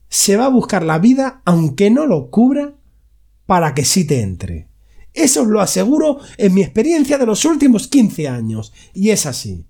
se 0.10 0.38
va 0.38 0.46
a 0.46 0.50
buscar 0.50 0.84
la 0.84 1.00
vida 1.00 1.42
aunque 1.46 1.90
no 1.90 2.06
lo 2.06 2.30
cubra 2.30 2.76
para 3.46 3.74
que 3.74 3.86
sí 3.86 4.06
te 4.06 4.22
entre. 4.22 4.68
Eso 5.14 5.42
os 5.42 5.48
lo 5.48 5.62
aseguro 5.62 6.20
en 6.38 6.54
mi 6.54 6.62
experiencia 6.62 7.18
de 7.18 7.26
los 7.26 7.44
últimos 7.46 7.88
15 7.88 8.28
años. 8.28 8.72
Y 8.94 9.10
es 9.10 9.26
así. 9.26 9.66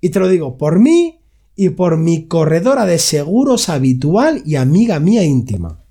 Y 0.00 0.08
te 0.08 0.20
lo 0.20 0.28
digo 0.28 0.56
por 0.56 0.78
mí 0.78 1.20
y 1.54 1.70
por 1.70 1.98
mi 1.98 2.26
corredora 2.26 2.86
de 2.86 2.98
seguros 2.98 3.68
habitual 3.68 4.42
y 4.46 4.56
amiga 4.56 5.00
mía 5.00 5.24
íntima. 5.24 5.84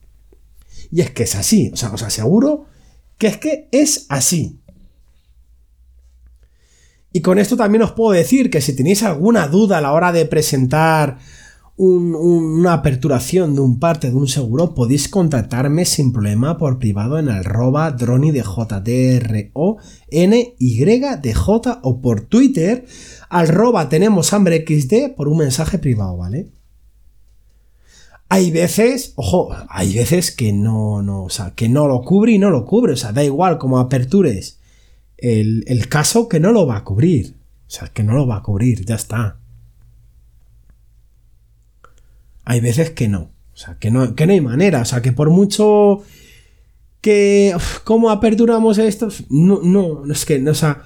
Y 0.90 1.02
es 1.02 1.12
que 1.12 1.24
es 1.24 1.36
así. 1.36 1.70
O 1.74 1.78
sea, 1.78 1.92
os 1.92 2.02
aseguro 2.02 2.66
que 3.18 3.28
es 3.28 3.38
que 3.38 3.68
es 3.72 4.06
así. 4.10 4.60
Y 7.14 7.22
con 7.22 7.40
esto 7.40 7.58
también 7.58 7.82
os 7.84 7.92
puedo 7.92 8.12
decir 8.12 8.50
que 8.50 8.62
si 8.62 8.76
tenéis 8.76 9.04
alguna 9.04 9.48
duda 9.48 9.78
a 9.78 9.82
la 9.82 9.94
hora 9.94 10.12
de 10.12 10.26
presentar 10.26 11.20
una 11.78 12.74
aperturación 12.74 13.54
de 13.54 13.62
un 13.62 13.80
parte 13.80 14.10
de 14.10 14.16
un 14.16 14.28
seguro, 14.28 14.74
podéis 14.74 15.08
contactarme 15.08 15.86
sin 15.86 16.12
problema 16.12 16.58
por 16.58 16.80
privado 16.80 17.20
en 17.20 17.30
arroba 17.30 17.92
droni 17.92 18.32
de 18.32 18.44
o 19.54 19.78
n 20.10 20.56
y 20.58 20.86
de 20.86 21.34
j 21.36 21.80
o 21.84 22.02
por 22.02 22.22
Twitter 22.22 22.86
arroba 23.30 23.90
tenemos 23.90 24.34
hambre 24.34 24.66
xd 24.68 25.16
por 25.16 25.28
un 25.28 25.38
mensaje 25.38 25.78
privado, 25.78 26.18
¿vale? 26.18 26.50
Hay 28.30 28.52
veces, 28.52 29.14
ojo, 29.16 29.56
hay 29.70 29.94
veces 29.94 30.32
que 30.32 30.52
no, 30.52 31.02
no, 31.04 31.26
o 31.26 31.30
sea, 31.30 31.52
que 31.56 31.70
no 31.70 31.88
lo 31.88 32.02
cubre 32.02 32.34
y 32.34 32.40
no 32.40 32.50
lo 32.50 32.66
cubre, 32.66 32.94
o 32.94 32.98
sea, 32.98 33.14
da 33.14 33.24
igual 33.24 33.58
como 33.58 33.78
apertures 33.78 34.60
el, 35.18 35.64
el 35.68 35.88
caso 35.88 36.28
que 36.28 36.40
no 36.40 36.52
lo 36.52 36.66
va 36.66 36.78
a 36.78 36.84
cubrir, 36.84 37.36
o 37.68 37.70
sea, 37.70 37.90
que 37.90 38.04
no 38.04 38.14
lo 38.14 38.26
va 38.26 38.38
a 38.38 38.44
cubrir, 38.44 38.84
ya 38.84 38.96
está 38.96 39.38
hay 42.48 42.62
veces 42.62 42.92
que 42.92 43.10
no. 43.10 43.34
O 43.54 43.58
sea, 43.58 43.78
que 43.78 43.92
no, 43.92 44.16
que 44.16 44.26
no 44.26 44.32
hay 44.32 44.40
manera. 44.40 44.82
O 44.82 44.86
sea, 44.86 45.02
que 45.02 45.12
por 45.12 45.30
mucho 45.30 46.02
que... 47.02 47.54
¿Cómo 47.84 48.10
aperturamos 48.10 48.78
esto? 48.78 49.10
No, 49.30 49.60
no, 49.62 50.10
es 50.10 50.26
que, 50.26 50.48
o 50.48 50.56
sea, 50.56 50.82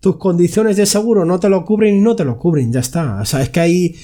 tus 0.00 0.16
condiciones 0.16 0.78
de 0.78 0.86
seguro 0.86 1.26
no 1.26 1.38
te 1.38 1.50
lo 1.50 1.66
cubren 1.66 1.96
y 1.96 2.00
no 2.00 2.16
te 2.16 2.24
lo 2.24 2.38
cubren, 2.38 2.72
ya 2.72 2.80
está. 2.80 3.20
O 3.20 3.26
sea, 3.26 3.42
es 3.42 3.50
que 3.50 3.60
ahí 3.60 3.94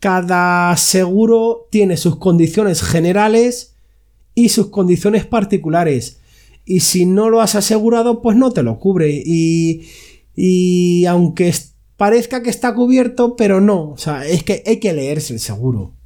cada 0.00 0.76
seguro 0.76 1.68
tiene 1.70 1.96
sus 1.96 2.16
condiciones 2.16 2.82
generales 2.82 3.76
y 4.34 4.48
sus 4.48 4.66
condiciones 4.66 5.26
particulares. 5.26 6.18
Y 6.64 6.80
si 6.80 7.06
no 7.06 7.30
lo 7.30 7.40
has 7.40 7.54
asegurado, 7.54 8.20
pues 8.20 8.36
no 8.36 8.50
te 8.50 8.64
lo 8.64 8.80
cubre. 8.80 9.22
Y, 9.24 9.86
y 10.34 11.06
aunque 11.06 11.54
parezca 11.96 12.42
que 12.42 12.50
está 12.50 12.74
cubierto, 12.74 13.36
pero 13.36 13.60
no. 13.60 13.90
O 13.90 13.96
sea, 13.96 14.26
es 14.26 14.42
que 14.42 14.64
hay 14.66 14.80
que 14.80 14.92
leerse 14.92 15.34
el 15.34 15.40
seguro. 15.40 15.97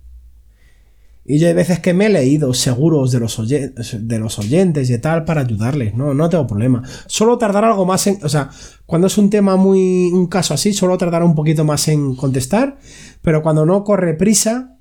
Y 1.24 1.38
yo 1.38 1.46
hay 1.46 1.54
veces 1.54 1.78
que 1.78 1.94
me 1.94 2.06
he 2.06 2.08
leído 2.08 2.52
seguros 2.52 3.12
de 3.12 3.20
los, 3.20 3.48
de 3.48 4.18
los 4.18 4.38
oyentes 4.40 4.90
y 4.90 4.98
tal 4.98 5.24
para 5.24 5.42
ayudarles, 5.42 5.94
no, 5.94 6.14
no 6.14 6.28
tengo 6.28 6.46
problema. 6.48 6.82
Solo 7.06 7.38
tardar 7.38 7.64
algo 7.64 7.86
más 7.86 8.06
en, 8.08 8.18
o 8.24 8.28
sea, 8.28 8.50
cuando 8.86 9.06
es 9.06 9.16
un 9.18 9.30
tema 9.30 9.56
muy, 9.56 10.10
un 10.12 10.26
caso 10.26 10.52
así, 10.52 10.72
solo 10.72 10.98
tardar 10.98 11.22
un 11.22 11.36
poquito 11.36 11.64
más 11.64 11.86
en 11.86 12.16
contestar, 12.16 12.78
pero 13.20 13.40
cuando 13.40 13.64
no 13.64 13.84
corre 13.84 14.14
prisa, 14.14 14.78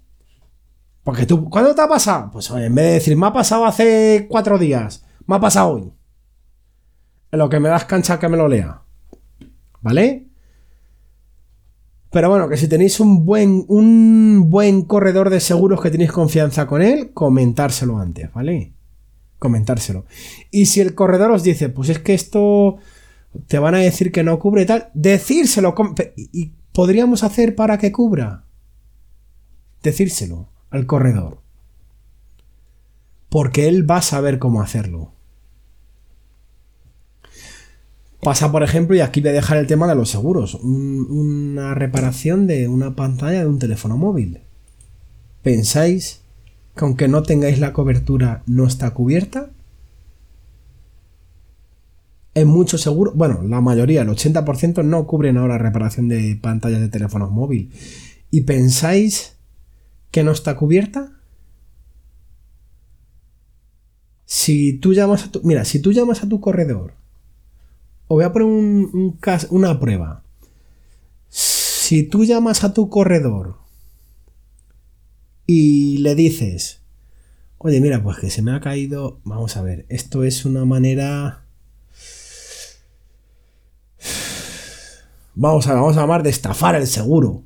porque 1.04 1.28
tú, 1.28 1.48
¿cuándo 1.48 1.76
te 1.76 1.82
ha 1.82 1.88
pasado? 1.88 2.32
Pues 2.32 2.50
en 2.50 2.74
vez 2.74 2.86
de 2.86 2.94
decir, 2.94 3.18
me 3.18 3.28
ha 3.28 3.34
pasado 3.34 3.66
hace 3.66 4.28
cuatro 4.28 4.58
días, 4.58 5.06
me 5.28 5.36
ha 5.36 5.40
pasado 5.40 5.74
hoy. 5.74 5.94
En 7.32 7.40
lo 7.40 7.50
que 7.50 7.60
me 7.60 7.70
das 7.70 7.86
cancha 7.86 8.20
que 8.20 8.28
me 8.28 8.38
lo 8.38 8.48
lea. 8.48 8.82
¿Vale? 9.80 10.31
Pero 12.12 12.30
bueno, 12.30 12.50
que 12.50 12.58
si 12.58 12.68
tenéis 12.68 13.00
un 13.00 13.26
buen, 13.26 13.64
un 13.70 14.50
buen 14.50 14.84
corredor 14.84 15.30
de 15.30 15.40
seguros 15.40 15.82
que 15.82 15.90
tenéis 15.90 16.12
confianza 16.12 16.68
con 16.68 16.82
él, 16.82 17.12
comentárselo 17.14 17.98
antes, 17.98 18.32
¿vale? 18.34 18.74
Comentárselo. 19.40 20.06
Y 20.52 20.66
si 20.66 20.82
el 20.82 20.94
corredor 20.94 21.32
os 21.32 21.44
dice, 21.44 21.70
pues 21.70 21.88
es 21.88 22.00
que 22.00 22.14
esto 22.14 22.78
te 23.48 23.60
van 23.60 23.76
a 23.76 23.80
decir 23.80 24.12
que 24.12 24.24
no 24.24 24.40
cubre 24.40 24.66
tal, 24.66 24.90
decírselo. 24.94 25.74
¿Y 26.18 26.52
podríamos 26.74 27.24
hacer 27.24 27.56
para 27.56 27.78
que 27.78 27.94
cubra? 27.94 28.44
Decírselo 29.82 30.50
al 30.70 30.86
corredor. 30.86 31.42
Porque 33.30 33.70
él 33.70 33.90
va 33.90 33.98
a 33.98 34.02
saber 34.02 34.38
cómo 34.38 34.62
hacerlo. 34.62 35.14
Pasa, 38.22 38.52
por 38.52 38.62
ejemplo, 38.62 38.96
y 38.96 39.02
aquí 39.02 39.20
voy 39.20 39.32
a 39.32 39.34
dejar 39.34 39.58
el 39.58 39.66
tema 39.66 39.88
de 39.88 39.96
los 39.96 40.10
seguros, 40.10 40.54
una 40.54 41.74
reparación 41.74 42.46
de 42.46 42.68
una 42.68 42.96
pantalla 42.96 43.40
de 43.40 43.48
un 43.48 43.58
teléfono 43.58 43.98
móvil. 43.98 44.42
¿Pensáis 45.42 46.22
que 46.76 46.86
aunque 46.86 47.08
no 47.08 47.24
tengáis 47.24 47.58
la 47.58 47.74
cobertura 47.74 48.44
no 48.46 48.68
está 48.68 48.92
cubierta? 48.92 49.50
En 52.36 52.48
muchos 52.48 52.82
seguros, 52.82 53.16
bueno, 53.16 53.42
la 53.42 53.60
mayoría, 53.60 54.04
el 54.04 54.10
80% 54.10 54.86
no 54.86 55.08
cubren 55.08 55.38
ahora 55.38 55.58
reparación 55.58 56.08
de 56.08 56.38
pantallas 56.40 56.80
de 56.80 56.90
teléfonos 56.90 57.32
móvil. 57.32 57.72
¿Y 58.30 58.42
pensáis 58.42 59.36
que 60.12 60.24
no 60.24 60.32
está 60.32 60.56
cubierta? 60.56 61.12
Si 64.26 64.74
tú 64.74 64.94
llamas 64.94 65.26
a 65.26 65.32
tu, 65.32 65.42
mira, 65.44 65.66
si 65.66 65.80
tú 65.80 65.92
llamas 65.92 66.24
a 66.24 66.30
tu 66.30 66.40
corredor 66.40 67.01
os 68.12 68.16
voy 68.16 68.26
a 68.26 68.34
poner 68.34 68.46
un, 68.50 69.18
una 69.52 69.80
prueba. 69.80 70.26
Si 71.30 72.04
tú 72.04 72.26
llamas 72.26 72.66
a 72.66 72.74
tu 72.74 72.90
corredor 72.90 73.60
y 75.46 76.00
le 76.00 76.14
dices, 76.14 76.82
oye, 77.58 77.80
mira, 77.80 78.04
pues 78.04 78.18
que 78.18 78.30
se 78.30 78.42
me 78.42 78.52
ha 78.52 78.60
caído, 78.60 79.22
vamos 79.24 79.56
a 79.56 79.62
ver, 79.62 79.86
esto 79.88 80.26
es 80.26 80.44
una 80.44 80.66
manera... 80.66 81.46
Vamos 85.34 85.68
a, 85.68 85.76
vamos 85.76 85.96
a 85.96 86.02
llamar 86.02 86.22
de 86.22 86.32
estafar 86.32 86.76
el 86.76 86.88
seguro. 86.88 87.46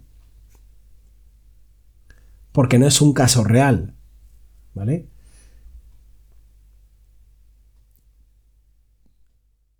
Porque 2.51 2.79
no 2.79 2.87
es 2.87 3.01
un 3.01 3.13
caso 3.13 3.43
real. 3.43 3.93
¿Vale? 4.73 5.09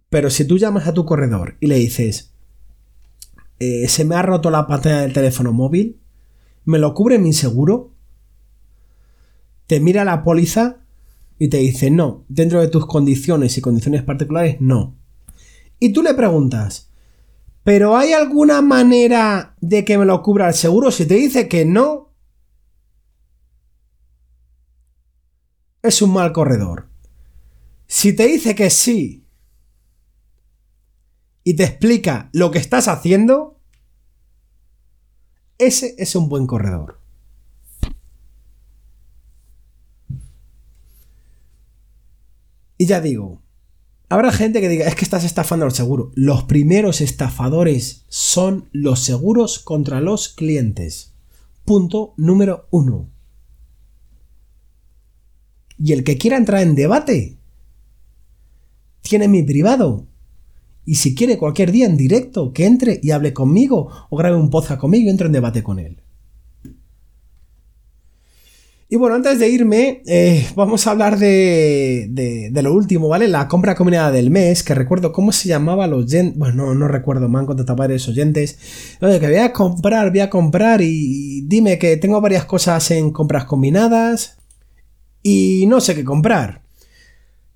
Pero 0.09 0.29
si 0.29 0.45
tú 0.45 0.57
llamas 0.57 0.87
a 0.87 0.93
tu 0.93 1.05
corredor 1.05 1.57
y 1.59 1.67
le 1.67 1.75
dices, 1.75 2.33
eh, 3.59 3.87
se 3.87 4.05
me 4.05 4.15
ha 4.15 4.21
roto 4.21 4.49
la 4.49 4.67
pantalla 4.67 5.01
del 5.01 5.13
teléfono 5.13 5.53
móvil, 5.53 5.99
¿me 6.65 6.79
lo 6.79 6.93
cubre 6.93 7.19
mi 7.19 7.33
seguro? 7.33 7.91
Te 9.67 9.79
mira 9.79 10.05
la 10.05 10.23
póliza 10.23 10.77
y 11.39 11.49
te 11.49 11.57
dice 11.57 11.89
no, 11.89 12.25
dentro 12.27 12.61
de 12.61 12.67
tus 12.67 12.85
condiciones 12.85 13.57
y 13.57 13.61
condiciones 13.61 14.03
particulares, 14.03 14.57
no. 14.59 14.95
Y 15.79 15.91
tú 15.91 16.03
le 16.03 16.13
preguntas, 16.13 16.91
¿pero 17.63 17.97
hay 17.97 18.13
alguna 18.13 18.61
manera 18.61 19.55
de 19.59 19.83
que 19.83 19.97
me 19.97 20.05
lo 20.05 20.21
cubra 20.21 20.47
el 20.47 20.53
seguro? 20.53 20.91
Si 20.91 21.05
te 21.05 21.15
dice 21.15 21.47
que 21.47 21.65
no, 21.65 22.13
es 25.81 26.01
un 26.01 26.13
mal 26.13 26.31
corredor. 26.31 26.87
Si 27.87 28.13
te 28.13 28.27
dice 28.27 28.55
que 28.55 28.69
sí 28.69 29.24
y 31.47 31.53
te 31.53 31.63
explica 31.63 32.29
lo 32.33 32.49
que 32.49 32.57
estás 32.57 32.87
haciendo, 32.87 33.61
ese 35.59 35.95
es 35.99 36.15
un 36.15 36.27
buen 36.27 36.47
corredor. 36.47 36.99
Y 42.77 42.87
ya 42.87 42.99
digo, 42.99 43.43
habrá 44.09 44.31
gente 44.31 44.59
que 44.59 44.67
diga, 44.67 44.87
es 44.87 44.95
que 44.95 45.05
estás 45.05 45.23
estafando 45.23 45.65
al 45.65 45.71
seguro. 45.71 46.11
Los 46.15 46.43
primeros 46.45 46.99
estafadores 46.99 48.05
son 48.09 48.67
los 48.71 49.01
seguros 49.01 49.59
contra 49.59 50.01
los 50.01 50.29
clientes. 50.29 51.13
Punto 51.63 52.15
número 52.17 52.67
uno. 52.71 53.07
Y 55.77 55.93
el 55.93 56.03
que 56.03 56.17
quiera 56.17 56.37
entrar 56.37 56.63
en 56.63 56.73
debate, 56.73 57.37
tiene 59.01 59.27
mi 59.27 59.43
privado. 59.43 60.07
Y 60.85 60.95
si 60.95 61.15
quiere 61.15 61.37
cualquier 61.37 61.71
día 61.71 61.87
en 61.87 61.97
directo, 61.97 62.53
que 62.53 62.65
entre 62.65 62.99
y 63.01 63.11
hable 63.11 63.33
conmigo 63.33 63.89
o 64.09 64.17
grabe 64.17 64.37
un 64.37 64.49
podcast 64.49 64.79
conmigo 64.79 65.07
y 65.07 65.09
entre 65.09 65.27
en 65.27 65.33
debate 65.33 65.63
con 65.63 65.79
él. 65.79 66.01
Y 68.87 68.97
bueno, 68.97 69.15
antes 69.15 69.39
de 69.39 69.49
irme, 69.49 70.03
eh, 70.05 70.47
vamos 70.55 70.85
a 70.85 70.91
hablar 70.91 71.17
de, 71.17 72.07
de, 72.07 72.61
lo 72.61 72.71
último, 72.71 73.07
¿vale? 73.07 73.27
La 73.27 73.47
compra 73.47 73.73
combinada 73.73 74.11
del 74.11 74.29
mes, 74.29 74.61
que 74.61 74.75
recuerdo 74.75 75.11
cómo 75.11 75.31
se 75.31 75.49
llamaba 75.49 75.87
los 75.87 76.05
oyentes. 76.05 76.37
Bueno, 76.37 76.75
no, 76.75 76.87
recuerdo, 76.87 77.27
me 77.27 77.39
han 77.39 77.47
contactado 77.47 77.81
oyentes. 77.83 78.59
Oye, 79.01 79.19
que 79.19 79.27
voy 79.27 79.37
a 79.37 79.51
comprar, 79.51 80.11
voy 80.11 80.19
a 80.19 80.29
comprar 80.29 80.81
y 80.83 81.41
dime 81.47 81.79
que 81.79 81.97
tengo 81.97 82.21
varias 82.21 82.45
cosas 82.45 82.91
en 82.91 83.11
compras 83.11 83.45
combinadas 83.45 84.37
y 85.23 85.65
no 85.67 85.81
sé 85.81 85.95
qué 85.95 86.03
comprar. 86.03 86.61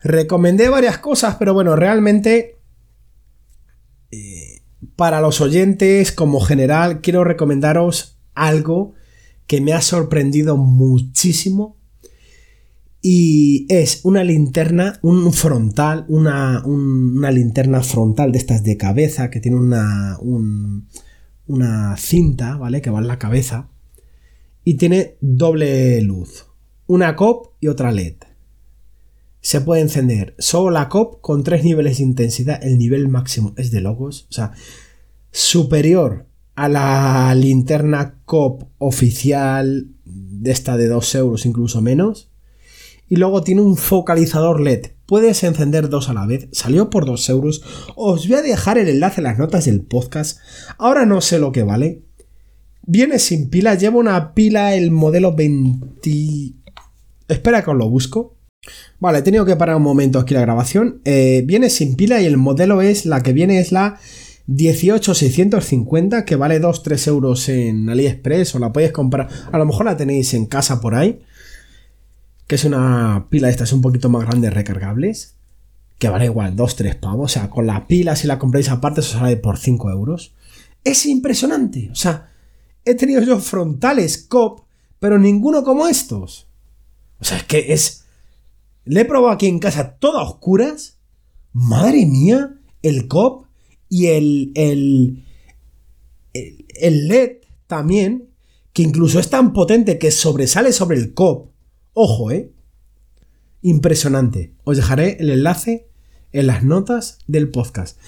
Recomendé 0.01 0.67
varias 0.67 0.97
cosas, 0.97 1.35
pero 1.35 1.53
bueno, 1.53 1.75
realmente 1.75 2.58
para 4.95 5.21
los 5.21 5.41
oyentes 5.41 6.11
como 6.11 6.39
general 6.39 7.01
quiero 7.01 7.23
recomendaros 7.23 8.19
algo 8.33 8.93
que 9.47 9.61
me 9.61 9.73
ha 9.73 9.81
sorprendido 9.81 10.57
muchísimo 10.57 11.77
y 13.01 13.65
es 13.69 14.01
una 14.03 14.23
linterna, 14.23 14.99
un 15.01 15.31
frontal, 15.31 16.05
una, 16.09 16.61
una, 16.65 17.31
linterna 17.31 17.81
frontal 17.81 18.31
de 18.31 18.39
estas 18.39 18.63
de 18.63 18.75
cabeza 18.75 19.29
que 19.29 19.39
tiene 19.39 19.57
una, 19.57 20.17
una 21.47 21.95
cinta, 21.97 22.57
¿vale? 22.57 22.81
Que 22.81 22.89
va 22.89 22.99
en 22.99 23.07
la 23.07 23.17
cabeza 23.17 23.69
y 24.65 24.75
tiene 24.75 25.17
doble 25.21 26.01
luz, 26.01 26.45
una 26.87 27.15
COP 27.15 27.55
y 27.59 27.67
otra 27.67 27.91
LED. 27.91 28.15
Se 29.41 29.61
puede 29.61 29.81
encender 29.81 30.35
solo 30.37 30.71
la 30.71 30.89
COP 30.89 31.21
con 31.21 31.43
tres 31.43 31.63
niveles 31.63 31.97
de 31.97 32.03
intensidad, 32.03 32.63
el 32.63 32.77
nivel 32.77 33.07
máximo 33.07 33.53
es 33.57 33.71
de 33.71 33.81
logos, 33.81 34.27
o 34.29 34.33
sea, 34.33 34.51
superior 35.31 36.27
a 36.55 36.67
la 36.67 37.33
linterna 37.35 38.19
COP 38.25 38.63
oficial 38.79 39.87
de 40.03 40.51
esta 40.51 40.75
de 40.75 40.87
2 40.87 41.15
euros, 41.15 41.45
incluso 41.45 41.81
menos. 41.81 42.29
Y 43.07 43.15
luego 43.15 43.41
tiene 43.43 43.61
un 43.61 43.77
focalizador 43.77 44.59
LED. 44.59 44.87
Puedes 45.05 45.43
encender 45.43 45.89
dos 45.89 46.09
a 46.09 46.13
la 46.13 46.27
vez. 46.27 46.47
Salió 46.51 46.89
por 46.89 47.05
2 47.05 47.29
euros. 47.29 47.63
Os 47.95 48.27
voy 48.27 48.37
a 48.37 48.41
dejar 48.41 48.77
el 48.77 48.87
enlace 48.87 49.21
en 49.21 49.23
las 49.23 49.39
notas 49.39 49.65
del 49.65 49.81
podcast. 49.81 50.39
Ahora 50.77 51.05
no 51.05 51.21
sé 51.21 51.39
lo 51.39 51.51
que 51.51 51.63
vale. 51.63 52.03
Viene 52.85 53.17
sin 53.17 53.49
pila. 53.49 53.75
Lleva 53.75 53.97
una 53.97 54.33
pila 54.33 54.75
el 54.75 54.91
modelo 54.91 55.33
20... 55.33 56.53
Espera 57.27 57.63
que 57.63 57.71
os 57.71 57.77
lo 57.77 57.89
busco. 57.89 58.35
Vale, 58.99 59.19
he 59.19 59.21
tenido 59.21 59.45
que 59.45 59.55
parar 59.55 59.77
un 59.77 59.83
momento 59.83 60.19
aquí 60.19 60.33
la 60.33 60.41
grabación. 60.41 61.01
Eh, 61.05 61.43
viene 61.45 61.69
sin 61.69 61.95
pila 61.95 62.21
y 62.21 62.25
el 62.25 62.37
modelo 62.37 62.81
es... 62.81 63.05
La 63.05 63.23
que 63.23 63.33
viene 63.33 63.59
es 63.59 63.71
la 63.71 63.99
18650 64.49 66.25
que 66.25 66.35
vale 66.35 66.59
2-3 66.59 67.07
euros 67.07 67.47
en 67.49 67.87
AliExpress 67.89 68.55
o 68.55 68.59
la 68.59 68.73
podéis 68.73 68.91
comprar, 68.91 69.29
a 69.51 69.57
lo 69.59 69.65
mejor 69.65 69.85
la 69.85 69.95
tenéis 69.95 70.33
en 70.33 70.47
casa 70.47 70.81
por 70.81 70.95
ahí, 70.95 71.21
que 72.47 72.55
es 72.55 72.65
una 72.65 73.27
pila 73.29 73.47
de 73.47 73.51
estas 73.51 73.73
un 73.73 73.81
poquito 73.81 74.09
más 74.09 74.25
grandes 74.25 74.51
recargables, 74.51 75.35
que 75.99 76.09
vale 76.09 76.25
igual 76.25 76.55
2-3 76.55 76.99
pavos, 76.99 77.31
o 77.31 77.33
sea, 77.33 77.51
con 77.51 77.67
la 77.67 77.85
pila 77.85 78.15
si 78.15 78.25
la 78.25 78.39
compráis 78.39 78.69
aparte 78.69 79.01
os 79.01 79.09
sale 79.09 79.37
por 79.37 79.59
5 79.59 79.91
euros. 79.91 80.33
Es 80.83 81.05
impresionante, 81.05 81.89
o 81.91 81.95
sea, 81.95 82.31
he 82.85 82.95
tenido 82.95 83.21
yo 83.21 83.39
frontales 83.39 84.17
COP, 84.17 84.61
pero 84.99 85.19
ninguno 85.19 85.63
como 85.63 85.87
estos. 85.87 86.47
O 87.19 87.23
sea, 87.23 87.37
es 87.37 87.43
que 87.43 87.71
es... 87.71 88.05
Le 88.89 89.01
he 89.01 89.05
probado 89.05 89.31
aquí 89.31 89.45
en 89.45 89.59
casa 89.59 89.97
todas 89.99 90.27
oscuras. 90.27 90.97
Madre 91.53 92.07
mía, 92.07 92.55
el 92.81 93.07
COP 93.07 93.45
y 93.87 94.07
el, 94.07 94.51
el, 94.55 95.25
el, 96.33 97.07
LED 97.07 97.33
también, 97.67 98.29
que 98.73 98.81
incluso 98.81 99.19
es 99.19 99.29
tan 99.29 99.53
potente 99.53 99.99
que 99.99 100.09
sobresale 100.09 100.73
sobre 100.73 100.97
el 100.97 101.13
COP. 101.13 101.51
Ojo, 101.93 102.31
¿eh? 102.31 102.51
Impresionante. 103.61 104.55
Os 104.63 104.77
dejaré 104.77 105.17
el 105.19 105.29
enlace 105.29 105.87
en 106.31 106.47
las 106.47 106.63
notas 106.63 107.19
del 107.27 107.51
podcast. 107.51 107.99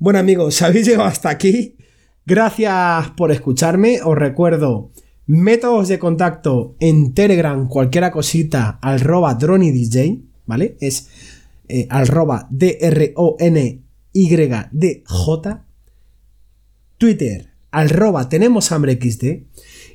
Bueno 0.00 0.18
amigos, 0.18 0.60
habéis 0.60 0.88
llegado 0.88 1.04
hasta 1.04 1.30
aquí, 1.30 1.76
gracias 2.24 3.10
por 3.16 3.30
escucharme. 3.30 4.00
Os 4.02 4.18
recuerdo 4.18 4.90
métodos 5.26 5.88
de 5.88 5.98
contacto 5.98 6.76
en 6.80 7.12
Telegram, 7.14 7.68
cualquiera 7.68 8.10
cosita, 8.10 8.78
arroba 8.80 9.34
dronidj, 9.34 10.22
¿vale? 10.46 10.76
Es 10.80 11.08
eh, 11.68 11.86
arroba 11.90 12.46
D-R-O-N 12.50 13.82
YDJ, 14.12 15.58
Twitter, 16.96 17.50
arroba 17.70 18.28
tenemos 18.28 18.72
hambre 18.72 18.98
XD, 19.00 19.24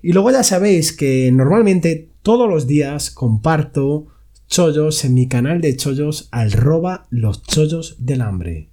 y 0.03 0.13
luego 0.13 0.31
ya 0.31 0.43
sabéis 0.43 0.93
que 0.93 1.31
normalmente 1.31 2.09
todos 2.21 2.49
los 2.49 2.67
días 2.67 3.09
comparto 3.09 4.07
chollos 4.47 5.05
en 5.05 5.13
mi 5.13 5.27
canal 5.27 5.61
de 5.61 5.75
chollos 5.77 6.27
arroba 6.31 7.07
los 7.09 7.41
chollos 7.43 7.95
del 7.99 8.21
hambre. 8.21 8.70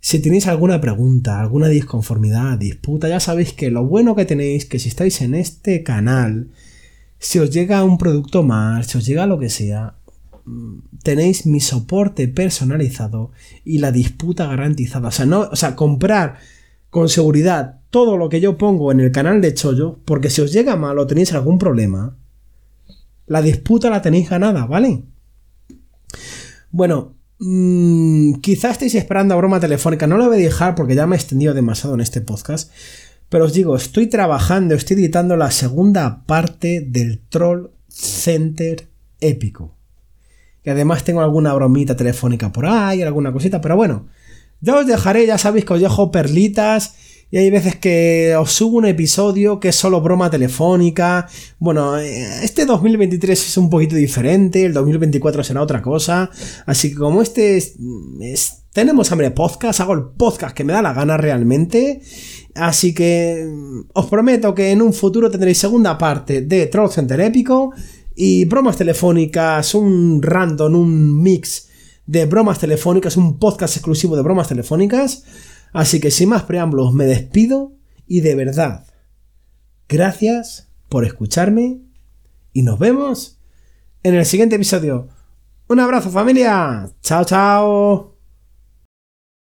Si 0.00 0.20
tenéis 0.20 0.46
alguna 0.46 0.80
pregunta, 0.80 1.40
alguna 1.40 1.68
disconformidad, 1.68 2.58
disputa, 2.58 3.08
ya 3.08 3.20
sabéis 3.20 3.52
que 3.52 3.70
lo 3.70 3.84
bueno 3.84 4.14
que 4.14 4.24
tenéis 4.24 4.64
que 4.64 4.78
si 4.78 4.88
estáis 4.88 5.20
en 5.22 5.34
este 5.34 5.82
canal, 5.82 6.48
si 7.18 7.40
os 7.40 7.50
llega 7.50 7.82
un 7.84 7.98
producto 7.98 8.42
más, 8.42 8.86
si 8.86 8.98
os 8.98 9.06
llega 9.06 9.26
lo 9.26 9.38
que 9.38 9.48
sea, 9.48 9.96
tenéis 11.02 11.46
mi 11.46 11.60
soporte 11.60 12.28
personalizado 12.28 13.32
y 13.64 13.78
la 13.78 13.92
disputa 13.92 14.46
garantizada. 14.46 15.08
O 15.08 15.12
sea, 15.12 15.26
no, 15.26 15.40
o 15.40 15.56
sea, 15.56 15.74
comprar 15.74 16.36
con 16.90 17.08
seguridad 17.08 17.80
todo 17.90 18.16
lo 18.16 18.28
que 18.28 18.40
yo 18.40 18.56
pongo 18.56 18.92
en 18.92 19.00
el 19.00 19.12
canal 19.12 19.40
de 19.40 19.54
Chollo, 19.54 19.98
porque 20.04 20.30
si 20.30 20.40
os 20.40 20.52
llega 20.52 20.76
mal 20.76 20.98
o 20.98 21.06
tenéis 21.06 21.32
algún 21.32 21.58
problema, 21.58 22.16
la 23.26 23.42
disputa 23.42 23.90
la 23.90 24.00
tenéis 24.02 24.30
ganada, 24.30 24.66
¿vale? 24.66 25.02
Bueno, 26.70 27.14
mmm, 27.38 28.34
quizás 28.40 28.72
estéis 28.72 28.94
esperando 28.94 29.34
a 29.34 29.36
broma 29.36 29.60
telefónica, 29.60 30.06
no 30.06 30.18
la 30.18 30.28
voy 30.28 30.36
a 30.36 30.40
dejar 30.40 30.74
porque 30.74 30.94
ya 30.94 31.06
me 31.06 31.16
he 31.16 31.18
extendido 31.18 31.54
demasiado 31.54 31.94
en 31.94 32.00
este 32.00 32.20
podcast, 32.20 32.70
pero 33.28 33.44
os 33.44 33.52
digo, 33.52 33.76
estoy 33.76 34.06
trabajando, 34.06 34.74
estoy 34.74 34.96
editando 34.96 35.36
la 35.36 35.50
segunda 35.50 36.24
parte 36.26 36.84
del 36.86 37.20
Troll 37.28 37.70
Center 37.88 38.88
épico. 39.20 39.74
Y 40.64 40.70
además 40.70 41.04
tengo 41.04 41.20
alguna 41.20 41.54
bromita 41.54 41.96
telefónica 41.96 42.52
por 42.52 42.66
ahí, 42.66 43.02
alguna 43.02 43.32
cosita, 43.32 43.60
pero 43.60 43.76
bueno, 43.76 44.06
ya 44.60 44.76
os 44.76 44.86
dejaré, 44.86 45.26
ya 45.26 45.38
sabéis 45.38 45.64
que 45.64 45.74
os 45.74 45.80
dejo 45.80 46.10
perlitas. 46.10 46.94
Y 47.30 47.36
hay 47.36 47.50
veces 47.50 47.76
que 47.76 48.34
os 48.38 48.52
subo 48.52 48.78
un 48.78 48.86
episodio 48.86 49.60
que 49.60 49.68
es 49.68 49.76
solo 49.76 50.00
broma 50.00 50.30
telefónica. 50.30 51.28
Bueno, 51.58 51.98
eh, 51.98 52.42
este 52.42 52.64
2023 52.64 53.48
es 53.48 53.56
un 53.58 53.68
poquito 53.68 53.96
diferente, 53.96 54.64
el 54.64 54.72
2024 54.72 55.44
será 55.44 55.62
otra 55.62 55.82
cosa. 55.82 56.30
Así 56.64 56.90
que 56.90 56.96
como 56.96 57.20
este 57.20 57.58
es, 57.58 57.74
tenemos 58.72 59.12
hambre 59.12 59.30
podcast, 59.30 59.80
hago 59.80 59.92
el 59.92 60.04
podcast 60.16 60.56
que 60.56 60.64
me 60.64 60.72
da 60.72 60.80
la 60.80 60.94
gana 60.94 61.18
realmente. 61.18 62.00
Así 62.54 62.94
que 62.94 63.46
os 63.92 64.06
prometo 64.06 64.54
que 64.54 64.70
en 64.70 64.80
un 64.80 64.94
futuro 64.94 65.30
tendréis 65.30 65.58
segunda 65.58 65.98
parte 65.98 66.40
de 66.40 66.66
Troll 66.66 66.90
Center 66.90 67.20
Épico 67.20 67.72
y 68.16 68.46
bromas 68.46 68.78
telefónicas, 68.78 69.74
un 69.74 70.22
random, 70.22 70.74
un 70.74 71.22
mix 71.22 71.68
de 72.06 72.24
bromas 72.24 72.58
telefónicas, 72.58 73.18
un 73.18 73.38
podcast 73.38 73.76
exclusivo 73.76 74.16
de 74.16 74.22
bromas 74.22 74.48
telefónicas. 74.48 75.24
Así 75.72 76.00
que 76.00 76.10
sin 76.10 76.30
más 76.30 76.44
preámbulos 76.44 76.92
me 76.92 77.04
despido 77.04 77.72
y 78.06 78.20
de 78.20 78.34
verdad, 78.34 78.86
gracias 79.88 80.68
por 80.88 81.04
escucharme 81.04 81.80
y 82.52 82.62
nos 82.62 82.78
vemos 82.78 83.38
en 84.02 84.14
el 84.14 84.24
siguiente 84.24 84.56
episodio. 84.56 85.08
Un 85.68 85.80
abrazo 85.80 86.10
familia. 86.10 86.88
Chao, 87.02 87.24
chao. 87.24 88.17